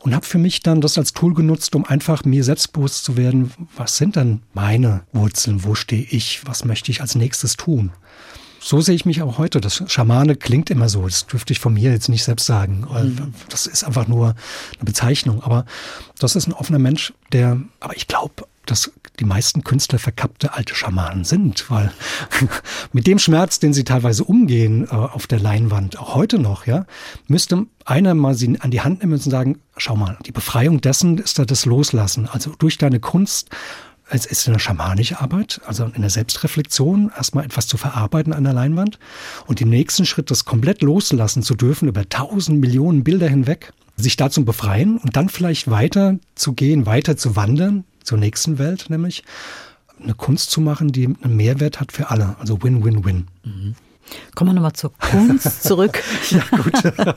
und 0.00 0.14
habe 0.14 0.24
für 0.24 0.38
mich 0.38 0.60
dann 0.60 0.80
das 0.80 0.98
als 0.98 1.12
Tool 1.12 1.34
genutzt, 1.34 1.74
um 1.74 1.84
einfach 1.84 2.24
mir 2.24 2.44
selbstbewusst 2.44 3.04
zu 3.04 3.16
werden, 3.16 3.52
was 3.76 3.96
sind 3.96 4.14
denn 4.14 4.42
meine 4.54 5.02
Wurzeln, 5.12 5.64
wo 5.64 5.74
stehe 5.74 6.06
ich, 6.10 6.46
was 6.46 6.64
möchte 6.64 6.92
ich 6.92 7.00
als 7.00 7.16
nächstes 7.16 7.56
tun. 7.56 7.90
So 8.60 8.80
sehe 8.80 8.94
ich 8.94 9.04
mich 9.04 9.22
auch 9.22 9.38
heute. 9.38 9.60
Das 9.60 9.82
Schamane 9.86 10.34
klingt 10.34 10.70
immer 10.70 10.88
so. 10.88 11.04
Das 11.04 11.26
dürfte 11.26 11.52
ich 11.52 11.60
von 11.60 11.74
mir 11.74 11.92
jetzt 11.92 12.08
nicht 12.08 12.24
selbst 12.24 12.46
sagen. 12.46 12.80
Mhm. 12.80 13.34
Das 13.48 13.66
ist 13.66 13.84
einfach 13.84 14.08
nur 14.08 14.34
eine 14.74 14.84
Bezeichnung. 14.84 15.42
Aber 15.42 15.64
das 16.18 16.34
ist 16.34 16.48
ein 16.48 16.52
offener 16.52 16.80
Mensch, 16.80 17.12
der, 17.32 17.60
aber 17.78 17.96
ich 17.96 18.08
glaube, 18.08 18.46
dass 18.70 18.92
die 19.18 19.24
meisten 19.24 19.64
Künstler 19.64 19.98
verkappte 19.98 20.54
alte 20.54 20.74
Schamanen 20.74 21.24
sind, 21.24 21.70
weil 21.70 21.92
mit 22.92 23.06
dem 23.06 23.18
Schmerz, 23.18 23.58
den 23.58 23.72
sie 23.72 23.84
teilweise 23.84 24.24
umgehen 24.24 24.86
äh, 24.90 24.94
auf 24.94 25.26
der 25.26 25.40
Leinwand, 25.40 25.98
auch 25.98 26.14
heute 26.14 26.38
noch, 26.38 26.66
ja, 26.66 26.86
müsste 27.28 27.66
einer 27.84 28.14
mal 28.14 28.34
sie 28.34 28.60
an 28.60 28.70
die 28.70 28.80
Hand 28.80 29.00
nehmen 29.00 29.14
und 29.14 29.22
sagen, 29.22 29.60
schau 29.76 29.96
mal, 29.96 30.18
die 30.26 30.32
Befreiung 30.32 30.80
dessen 30.80 31.18
ist 31.18 31.38
da 31.38 31.44
das 31.44 31.66
Loslassen. 31.66 32.28
Also 32.28 32.52
durch 32.58 32.78
deine 32.78 33.00
Kunst 33.00 33.50
es 34.08 34.24
ist 34.24 34.46
eine 34.46 34.58
schamanische 34.60 35.20
Arbeit, 35.20 35.60
also 35.66 35.84
in 35.84 36.00
der 36.00 36.10
Selbstreflexion 36.10 37.10
erstmal 37.16 37.44
etwas 37.44 37.66
zu 37.66 37.76
verarbeiten 37.76 38.32
an 38.32 38.44
der 38.44 38.52
Leinwand 38.52 38.98
und 39.46 39.60
im 39.60 39.68
nächsten 39.68 40.06
Schritt 40.06 40.30
das 40.30 40.44
komplett 40.44 40.82
loslassen 40.82 41.42
zu 41.42 41.54
dürfen 41.54 41.88
über 41.88 42.08
tausend 42.08 42.60
Millionen 42.60 43.02
Bilder 43.02 43.28
hinweg, 43.28 43.72
sich 43.96 44.16
dazu 44.16 44.44
befreien 44.44 44.98
und 44.98 45.16
dann 45.16 45.28
vielleicht 45.28 45.70
weiter 45.70 46.18
zu 46.36 46.52
gehen, 46.52 46.86
weiter 46.86 47.16
zu 47.16 47.34
wandern, 47.34 47.84
zur 48.06 48.18
nächsten 48.18 48.58
Welt, 48.58 48.86
nämlich 48.88 49.24
eine 50.02 50.14
Kunst 50.14 50.50
zu 50.50 50.60
machen, 50.60 50.92
die 50.92 51.14
einen 51.22 51.36
Mehrwert 51.36 51.80
hat 51.80 51.92
für 51.92 52.10
alle. 52.10 52.36
Also 52.38 52.62
Win-Win-Win. 52.62 53.26
Mhm. 53.44 53.74
Kommen 54.34 54.50
wir 54.50 54.54
nochmal 54.54 54.74
zur 54.74 54.92
Kunst 54.98 55.62
zurück. 55.64 56.00
ja, 56.30 56.42
gut. 56.56 57.16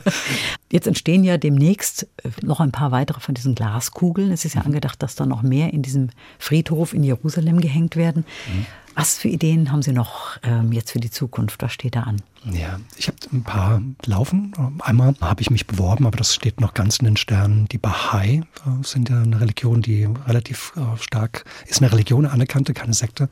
Jetzt 0.72 0.86
entstehen 0.86 1.22
ja 1.22 1.36
demnächst 1.36 2.08
äh, 2.24 2.30
noch 2.42 2.60
ein 2.60 2.72
paar 2.72 2.90
weitere 2.90 3.20
von 3.20 3.34
diesen 3.34 3.54
Glaskugeln. 3.54 4.32
Es 4.32 4.44
ist 4.44 4.54
ja 4.54 4.60
mhm. 4.60 4.68
angedacht, 4.68 5.02
dass 5.02 5.14
da 5.14 5.26
noch 5.26 5.42
mehr 5.42 5.72
in 5.72 5.82
diesem 5.82 6.10
Friedhof 6.38 6.94
in 6.94 7.04
Jerusalem 7.04 7.60
gehängt 7.60 7.96
werden. 7.96 8.24
Mhm. 8.52 8.66
Was 8.96 9.18
für 9.18 9.28
Ideen 9.28 9.70
haben 9.70 9.82
Sie 9.82 9.92
noch 9.92 10.38
ähm, 10.42 10.72
jetzt 10.72 10.90
für 10.90 11.00
die 11.00 11.10
Zukunft? 11.10 11.62
Was 11.62 11.72
steht 11.72 11.94
da 11.94 12.02
an? 12.02 12.22
Ja, 12.44 12.80
ich 12.96 13.08
habe 13.08 13.18
ein 13.32 13.42
paar 13.42 13.82
laufen. 14.06 14.54
Einmal 14.80 15.14
habe 15.20 15.42
ich 15.42 15.50
mich 15.50 15.66
beworben, 15.66 16.06
aber 16.06 16.16
das 16.16 16.34
steht 16.34 16.60
noch 16.60 16.72
ganz 16.72 16.96
in 16.96 17.04
den 17.04 17.18
Sternen. 17.18 17.66
Die 17.68 17.76
Bahai 17.76 18.42
äh, 18.64 18.82
sind 18.82 19.10
ja 19.10 19.20
eine 19.20 19.40
Religion, 19.40 19.82
die 19.82 20.08
relativ 20.26 20.72
äh, 20.76 20.96
stark 20.98 21.44
ist, 21.66 21.82
eine 21.82 21.92
Religion, 21.92 22.24
anerkannte, 22.24 22.72
keine 22.72 22.94
Sekte, 22.94 23.28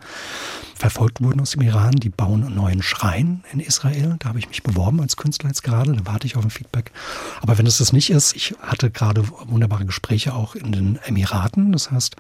verfolgt 0.75 1.23
wurden 1.23 1.41
aus 1.41 1.53
dem 1.53 1.63
Iran. 1.63 1.93
Die 1.93 2.11
bauen 2.11 2.45
einen 2.45 2.55
neuen 2.55 2.83
Schrein 2.83 3.43
in 3.51 3.61
Israel. 3.61 4.17
Da 4.19 4.29
habe 4.29 4.41
ich 4.41 4.49
mich 4.49 4.63
beworben 4.63 5.01
als 5.01 5.17
Künstler 5.17 5.49
jetzt 5.49 5.63
gerade. 5.63 5.93
Da 5.95 6.05
warte 6.05 6.27
ich 6.27 6.37
auf 6.37 6.45
ein 6.45 6.51
Feedback. 6.51 6.93
Aber 7.41 7.57
wenn 7.57 7.67
es 7.67 7.79
das 7.79 7.95
nicht 7.95 8.11
ist, 8.11 8.37
ich 8.37 8.55
hatte 8.61 8.91
gerade 8.91 9.27
wunderbare 9.47 9.87
Gespräche 9.87 10.35
auch 10.35 10.55
in 10.55 10.71
den 10.71 10.99
Emiraten. 11.07 11.73
Das 11.73 11.91
heißt, 11.91 12.17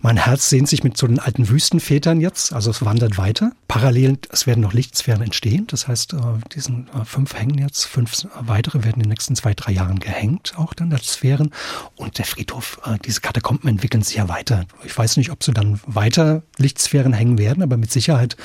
mein 0.00 0.16
Herz 0.16 0.48
sehnt 0.48 0.68
sich 0.68 0.84
mit 0.84 0.96
so 0.96 1.06
den 1.06 1.18
alten 1.18 1.50
Wüstenvätern 1.50 2.22
jetzt. 2.22 2.54
Also 2.54 2.70
es 2.70 2.82
wandert 2.82 3.18
weiter. 3.18 3.52
Parallel, 3.68 4.18
es 4.30 4.46
werden 4.46 4.60
noch 4.60 4.72
Lichtsphären 4.72 5.20
entstehen. 5.20 5.66
Das 5.66 5.86
heißt, 5.86 6.14
äh, 6.14 6.29
diesen 6.54 6.88
äh, 6.88 7.04
fünf 7.04 7.34
hängen 7.34 7.58
jetzt, 7.58 7.84
fünf 7.84 8.26
weitere 8.38 8.84
werden 8.84 8.96
in 8.96 9.04
den 9.04 9.08
nächsten 9.10 9.36
zwei, 9.36 9.54
drei 9.54 9.72
Jahren 9.72 9.98
gehängt, 9.98 10.54
auch 10.56 10.74
dann 10.74 10.92
als 10.92 11.12
Sphären. 11.14 11.50
Und 11.96 12.18
der 12.18 12.24
Friedhof, 12.24 12.80
äh, 12.84 12.98
diese 13.04 13.20
Katakomben 13.20 13.68
entwickeln 13.68 14.02
sich 14.02 14.16
ja 14.16 14.28
weiter. 14.28 14.64
Ich 14.84 14.96
weiß 14.96 15.16
nicht, 15.16 15.30
ob 15.30 15.42
sie 15.42 15.52
dann 15.52 15.80
weiter 15.86 16.42
Lichtsphären 16.56 17.12
hängen 17.12 17.38
werden, 17.38 17.62
aber 17.62 17.76
mit 17.76 17.90
Sicherheit 17.90 18.36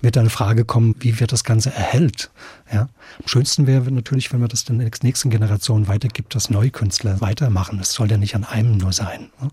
wird 0.00 0.16
da 0.16 0.20
eine 0.20 0.30
Frage 0.30 0.64
kommen, 0.64 0.94
wie 1.00 1.20
wird 1.20 1.32
das 1.32 1.44
Ganze 1.44 1.72
erhält. 1.72 2.30
Ja? 2.72 2.88
Am 3.20 3.28
schönsten 3.28 3.66
wäre 3.66 3.90
natürlich, 3.90 4.32
wenn 4.32 4.40
man 4.40 4.48
das 4.48 4.64
den 4.64 4.78
nächsten 4.78 5.30
Generationen 5.30 5.88
weitergibt, 5.88 6.34
dass 6.34 6.50
neue 6.50 6.70
Künstler 6.70 7.20
weitermachen. 7.20 7.78
Es 7.80 7.92
soll 7.92 8.10
ja 8.10 8.16
nicht 8.16 8.34
an 8.34 8.44
einem 8.44 8.78
nur 8.78 8.92
sein. 8.92 9.30
Ne? 9.40 9.50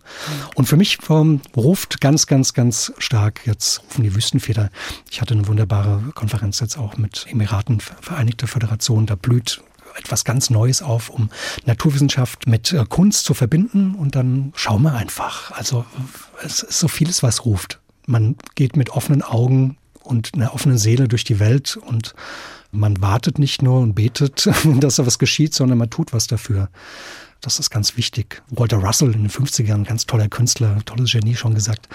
Und 0.56 0.68
für 0.68 0.78
mich 0.78 0.98
ähm, 1.10 1.42
ruft 1.56 2.00
ganz, 2.00 2.28
ganz, 2.28 2.54
ganz 2.54 2.94
stark 2.98 3.46
jetzt 3.46 3.84
rufen 3.84 4.04
die 4.04 4.16
Wüstenväter. 4.16 4.70
Ich 5.12 5.22
hatte 5.22 5.34
eine 5.34 5.48
wunderbare 5.48 6.02
Konferenz 6.16 6.60
jetzt 6.60 6.78
auch 6.78 6.98
mit 6.98 7.26
Emiraten, 7.30 7.80
Vereinigte 7.80 8.48
Föderation. 8.48 9.06
Da 9.06 9.16
blüht 9.16 9.62
etwas 9.98 10.24
ganz 10.24 10.50
Neues 10.50 10.82
auf, 10.82 11.10
um 11.10 11.30
Naturwissenschaft 11.66 12.48
mit 12.48 12.72
äh, 12.72 12.86
Kunst 12.88 13.26
zu 13.26 13.34
verbinden. 13.34 13.96
Und 13.96 14.16
dann 14.16 14.54
schauen 14.56 14.84
wir 14.84 14.94
einfach. 14.94 15.52
Also 15.52 15.86
es 16.42 16.64
ist 16.64 16.80
so 16.80 16.88
vieles, 16.88 17.22
was 17.22 17.46
ruft. 17.46 17.80
Man 18.06 18.36
geht 18.56 18.76
mit 18.76 18.92
offenen 18.92 19.22
Augen 19.22 19.78
und 20.04 20.34
einer 20.34 20.54
offenen 20.54 20.78
Seele 20.78 21.08
durch 21.08 21.24
die 21.24 21.40
Welt 21.40 21.78
und 21.78 22.16
man 22.72 23.02
wartet 23.02 23.40
nicht 23.40 23.62
nur 23.62 23.80
und 23.80 23.96
betet, 23.96 24.50
dass 24.80 24.96
da 24.96 25.06
was 25.06 25.20
geschieht, 25.20 25.54
sondern 25.54 25.78
man 25.78 25.90
tut 25.90 26.14
was 26.14 26.28
dafür. 26.28 26.70
Das 27.42 27.58
ist 27.58 27.70
ganz 27.70 27.96
wichtig. 27.96 28.42
Walter 28.50 28.78
Russell 28.78 29.14
in 29.14 29.22
den 29.22 29.30
50ern, 29.30 29.86
ganz 29.86 30.06
toller 30.06 30.28
Künstler, 30.28 30.80
tolles 30.84 31.14
Genie 31.14 31.36
schon 31.36 31.56
gesagt, 31.56 31.88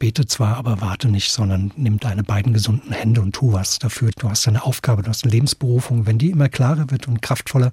bete 0.00 0.26
zwar, 0.26 0.56
aber 0.56 0.80
warte 0.80 1.08
nicht, 1.08 1.30
sondern 1.30 1.70
nimm 1.76 2.00
deine 2.00 2.24
beiden 2.24 2.52
gesunden 2.52 2.90
Hände 2.90 3.20
und 3.20 3.32
tu 3.32 3.52
was 3.52 3.78
dafür. 3.78 4.10
Du 4.18 4.28
hast 4.28 4.48
eine 4.48 4.64
Aufgabe, 4.64 5.02
du 5.02 5.08
hast 5.08 5.22
eine 5.22 5.32
Lebensberufung. 5.32 6.06
Wenn 6.06 6.18
die 6.18 6.30
immer 6.30 6.48
klarer 6.48 6.90
wird 6.90 7.06
und 7.06 7.22
kraftvoller, 7.22 7.70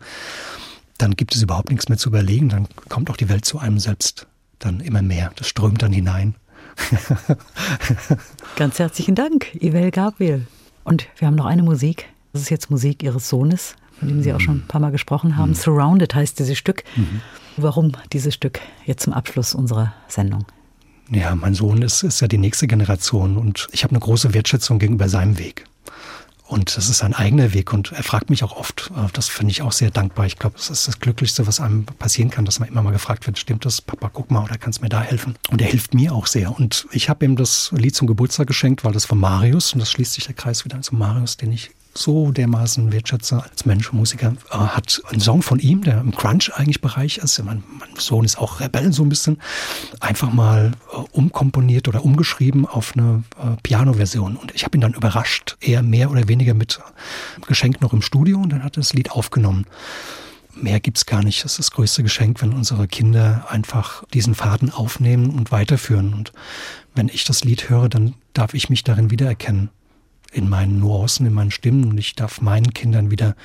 dann 0.99 1.15
gibt 1.15 1.33
es 1.35 1.41
überhaupt 1.41 1.71
nichts 1.71 1.89
mehr 1.89 1.97
zu 1.97 2.09
überlegen. 2.09 2.49
Dann 2.49 2.67
kommt 2.87 3.09
auch 3.09 3.17
die 3.17 3.29
Welt 3.29 3.45
zu 3.45 3.57
einem 3.57 3.79
selbst 3.79 4.27
dann 4.59 4.79
immer 4.79 5.01
mehr. 5.01 5.31
Das 5.37 5.47
strömt 5.47 5.81
dann 5.81 5.93
hinein. 5.93 6.35
Ganz 8.55 8.77
herzlichen 8.77 9.15
Dank, 9.15 9.55
Ivel 9.55 9.89
Gabriel. 9.89 10.45
Und 10.83 11.07
wir 11.17 11.27
haben 11.27 11.35
noch 11.35 11.47
eine 11.47 11.63
Musik. 11.63 12.07
Das 12.33 12.41
ist 12.43 12.49
jetzt 12.49 12.69
Musik 12.69 13.03
Ihres 13.03 13.29
Sohnes. 13.29 13.75
von 13.99 14.07
dem 14.09 14.21
Sie 14.21 14.33
auch 14.33 14.39
schon 14.39 14.57
ein 14.57 14.67
paar 14.67 14.81
Mal 14.81 14.91
gesprochen 14.91 15.37
haben. 15.37 15.49
Mhm. 15.51 15.55
Surrounded 15.55 16.13
heißt 16.13 16.37
dieses 16.39 16.57
Stück. 16.57 16.83
Mhm. 16.95 17.21
Warum 17.57 17.93
dieses 18.13 18.35
Stück 18.35 18.59
jetzt 18.85 19.03
zum 19.03 19.13
Abschluss 19.13 19.55
unserer 19.55 19.93
Sendung? 20.07 20.45
Ja, 21.09 21.33
mein 21.35 21.53
Sohn 21.53 21.81
ist, 21.81 22.03
ist 22.03 22.19
ja 22.19 22.27
die 22.27 22.37
nächste 22.37 22.67
Generation 22.67 23.37
und 23.37 23.67
ich 23.71 23.83
habe 23.83 23.91
eine 23.91 23.99
große 23.99 24.33
Wertschätzung 24.33 24.77
gegenüber 24.77 25.09
seinem 25.09 25.39
Weg. 25.39 25.65
Und 26.47 26.77
das 26.77 26.87
ist 26.87 26.99
sein 26.99 27.13
eigener 27.13 27.53
Weg 27.53 27.73
und 27.73 27.91
er 27.91 28.03
fragt 28.03 28.29
mich 28.29 28.41
auch 28.43 28.55
oft. 28.55 28.91
Äh, 28.95 29.07
das 29.11 29.27
finde 29.27 29.51
ich 29.51 29.61
auch 29.61 29.73
sehr 29.73 29.91
dankbar. 29.91 30.25
Ich 30.25 30.37
glaube, 30.37 30.55
es 30.57 30.69
ist 30.69 30.87
das 30.87 30.99
Glücklichste, 30.99 31.45
was 31.45 31.59
einem 31.59 31.85
passieren 31.85 32.29
kann, 32.29 32.45
dass 32.45 32.59
man 32.59 32.69
immer 32.69 32.81
mal 32.81 32.91
gefragt 32.91 33.27
wird, 33.27 33.37
stimmt 33.37 33.65
das, 33.65 33.81
Papa, 33.81 34.09
guck 34.13 34.31
mal, 34.31 34.43
oder 34.43 34.57
kannst 34.57 34.79
du 34.79 34.83
mir 34.83 34.89
da 34.89 35.01
helfen? 35.01 35.35
Und 35.49 35.61
er 35.61 35.67
hilft 35.67 35.93
mir 35.93 36.13
auch 36.13 36.25
sehr. 36.25 36.57
Und 36.57 36.87
ich 36.91 37.09
habe 37.09 37.25
ihm 37.25 37.35
das 37.35 37.73
Lied 37.75 37.95
zum 37.95 38.07
Geburtstag 38.07 38.47
geschenkt, 38.47 38.85
weil 38.85 38.93
das 38.93 39.05
von 39.05 39.19
Marius, 39.19 39.73
und 39.73 39.79
das 39.79 39.91
schließt 39.91 40.13
sich 40.13 40.25
der 40.25 40.35
Kreis 40.35 40.63
wieder 40.63 40.79
zu 40.81 40.95
Marius, 40.95 41.35
den 41.35 41.51
ich 41.51 41.71
so 41.97 42.31
dermaßen 42.31 42.91
wertschätze 42.91 43.43
als 43.43 43.65
Mensch 43.65 43.91
und 43.91 43.97
Musiker, 43.97 44.33
äh, 44.51 44.55
hat 44.55 45.01
einen 45.09 45.19
Song 45.19 45.41
von 45.41 45.59
ihm, 45.59 45.83
der 45.83 45.99
im 45.99 46.15
Crunch-eigentlich-Bereich 46.15 47.17
ist. 47.17 47.43
Mein, 47.43 47.63
mein, 47.79 47.89
Sohn 47.97 48.25
ist 48.25 48.37
auch 48.37 48.59
Rebell 48.59 48.93
so 48.93 49.03
ein 49.03 49.09
bisschen. 49.09 49.39
Einfach 49.99 50.31
mal 50.31 50.73
äh, 50.91 50.97
umkomponiert 51.11 51.87
oder 51.87 52.03
umgeschrieben 52.03 52.65
auf 52.65 52.93
eine 52.95 53.23
äh, 53.37 53.55
Piano-Version. 53.63 54.37
Und 54.37 54.53
ich 54.55 54.63
habe 54.63 54.77
ihn 54.77 54.81
dann 54.81 54.93
überrascht, 54.93 55.57
eher 55.59 55.81
mehr 55.81 56.11
oder 56.11 56.27
weniger 56.27 56.53
mit 56.53 56.79
Geschenk 57.47 57.81
noch 57.81 57.93
im 57.93 58.01
Studio 58.01 58.39
und 58.39 58.49
dann 58.49 58.63
hat 58.63 58.77
er 58.77 58.81
das 58.81 58.93
Lied 58.93 59.11
aufgenommen. 59.11 59.65
Mehr 60.53 60.79
gibt's 60.79 61.05
gar 61.05 61.23
nicht. 61.23 61.43
Das 61.43 61.53
ist 61.53 61.59
das 61.59 61.71
größte 61.71 62.01
Geschenk, 62.01 62.41
wenn 62.41 62.53
unsere 62.53 62.87
Kinder 62.87 63.45
einfach 63.49 64.03
diesen 64.13 64.33
Faden 64.33 64.71
aufnehmen 64.71 65.29
und 65.29 65.51
weiterführen. 65.51 66.13
Und 66.13 66.33
wenn 66.95 67.09
ich 67.09 67.25
das 67.25 67.43
Lied 67.43 67.69
höre, 67.69 67.89
dann 67.89 68.15
darf 68.33 68.53
ich 68.55 68.69
mich 68.69 68.83
darin 68.83 69.11
wiedererkennen 69.11 69.69
in 70.31 70.49
meinen 70.49 70.79
Nuancen, 70.79 71.25
in 71.25 71.33
meinen 71.33 71.51
Stimmen 71.51 71.85
und 71.85 71.97
ich 71.97 72.15
darf 72.15 72.41
meinen 72.41 72.73
Kindern 72.73 73.11
wieder, 73.11 73.35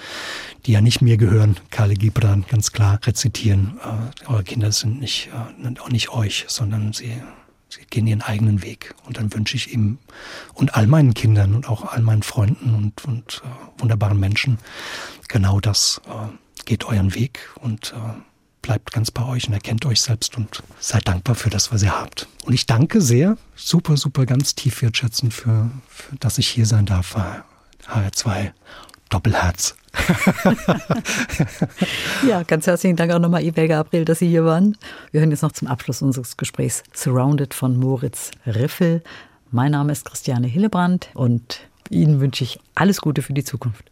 die 0.67 0.73
ja 0.73 0.81
nicht 0.81 1.03
mir 1.03 1.17
gehören, 1.17 1.57
Kale 1.71 1.95
Gibran 1.95 2.45
ganz 2.49 2.73
klar 2.73 2.99
rezitieren. 3.05 3.79
Äh, 3.83 4.31
eure 4.31 4.45
Kinder 4.45 4.73
sind 4.73 5.01
nicht, 5.01 5.29
äh, 5.29 5.81
auch 5.81 5.91
nicht 5.91 6.11
euch, 6.11 6.45
sondern 6.49 6.93
sie, 6.93 7.23
sie 7.69 7.81
gehen 7.91 8.07
ihren 8.07 8.23
eigenen 8.23 8.63
Weg. 8.63 8.95
Und 9.05 9.17
dann 9.17 9.33
wünsche 9.33 9.57
ich 9.57 9.73
ihm 9.73 9.99
und 10.55 10.75
all 10.75 10.87
meinen 10.87 11.15
Kindern 11.15 11.55
und 11.55 11.69
auch 11.69 11.93
all 11.93 12.03
meinen 12.03 12.23
Freunden 12.23 12.75
und, 12.75 13.05
und 13.05 13.43
äh, 13.45 13.81
wunderbaren 13.81 14.19
Menschen 14.19 14.59
genau 15.29 15.61
das. 15.61 16.01
Äh, 16.07 16.33
geht 16.65 16.85
euren 16.85 17.15
Weg 17.15 17.51
und 17.61 17.93
äh, 17.97 18.32
bleibt 18.63 18.93
ganz 18.93 19.11
bei 19.11 19.27
euch 19.27 19.49
und 19.49 19.53
erkennt 19.53 19.85
euch 19.85 20.01
selbst 20.01 20.37
und 20.37 20.63
seid 20.79 21.07
dankbar 21.09 21.35
für 21.35 21.51
das, 21.51 21.73
was 21.73 21.83
ihr 21.83 21.99
habt. 22.01 22.29
Und 22.45 22.55
ich 22.55 22.67
danke 22.67 23.01
sehr, 23.01 23.37
super, 23.57 23.97
super, 23.97 24.25
ganz 24.25 24.55
tief 24.55 24.81
wertschätzend 24.83 25.35
für, 25.35 25.71
für 25.89 26.17
dass 26.17 26.39
ich 26.39 26.49
hier 26.49 26.67
sein 26.67 26.87
darf. 26.87 27.17
HR2 27.89 28.53
Doppelherz. 29.09 29.75
ja, 32.27 32.43
ganz 32.45 32.67
herzlichen 32.67 32.97
Dank 32.97 33.13
auch 33.13 33.19
nochmal, 33.19 33.45
Ibel 33.45 33.69
Gabriel, 33.69 34.07
dass 34.07 34.21
Sie 34.21 34.29
hier 34.29 34.47
waren. 34.47 34.79
Wir 35.11 35.21
hören 35.21 35.31
jetzt 35.31 35.43
noch 35.43 35.53
zum 35.53 35.69
Abschluss 35.69 36.01
unseres 36.01 36.39
Gesprächs 36.39 36.83
Surrounded 36.95 37.53
von 37.53 37.77
Moritz 37.77 38.31
Riffel. 38.47 39.03
Mein 39.51 39.73
Name 39.73 39.93
ist 39.93 40.07
Christiane 40.07 40.47
Hillebrand 40.47 41.11
und 41.13 41.61
Ihnen 41.91 42.21
wünsche 42.21 42.43
ich 42.45 42.59
alles 42.75 43.03
Gute 43.03 43.21
für 43.21 43.35
die 43.35 43.45
Zukunft. 43.45 43.92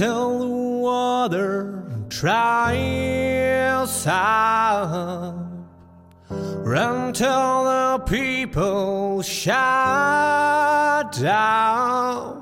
Till 0.00 0.38
the 0.38 0.46
water 0.46 1.84
dries 2.08 4.06
run 6.64 7.12
till 7.12 7.64
the 7.64 8.02
people 8.06 9.20
shut 9.20 11.12
down. 11.20 12.40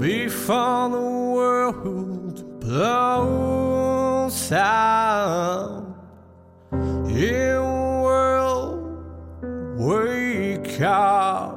Before 0.00 0.88
the 0.88 1.10
world 1.36 2.60
blows 2.60 4.52
out. 4.52 5.84
You 7.08 7.60
will 8.06 8.64
wake 9.76 10.80
up 10.80 11.55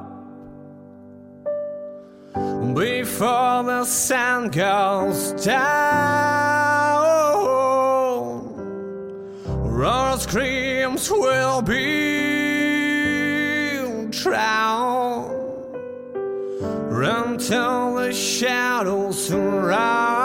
before 2.74 3.64
the 3.64 3.84
sun 3.84 4.48
goes 4.50 5.32
down. 5.44 6.60
Our 9.82 10.18
screams 10.18 11.10
will 11.10 11.62
be 11.62 11.80
drowned 14.10 15.30
until 16.90 17.94
the 17.94 18.12
shadows 18.12 19.28
surround. 19.28 20.19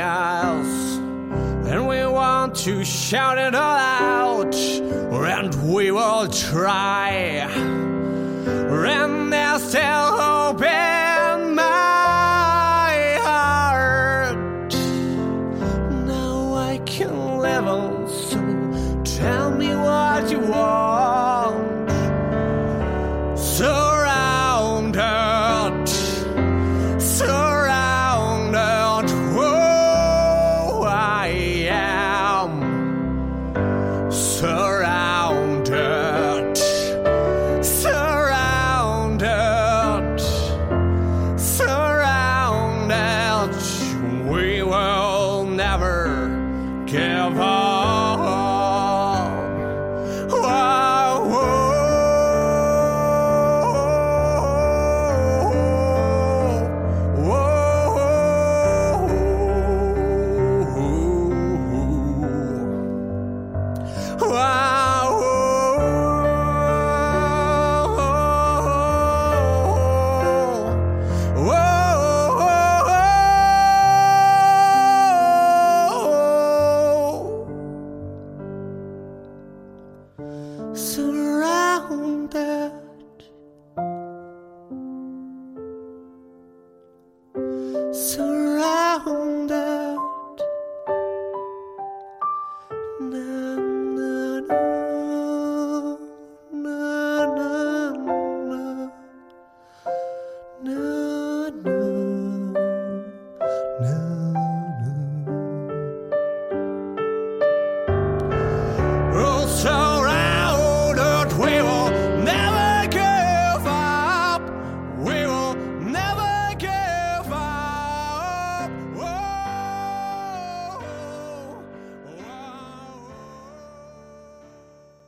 Of. 0.00 0.66
And 1.66 1.86
we 1.86 2.04
want 2.06 2.56
to 2.56 2.84
shout 2.84 3.38
it 3.38 3.54
all 3.54 3.76
out, 3.76 4.54
and 4.54 5.72
we 5.72 5.90
will 5.90 6.28
try. 6.28 7.10
And 8.46 9.32
there's 9.32 9.62
still 9.62 10.09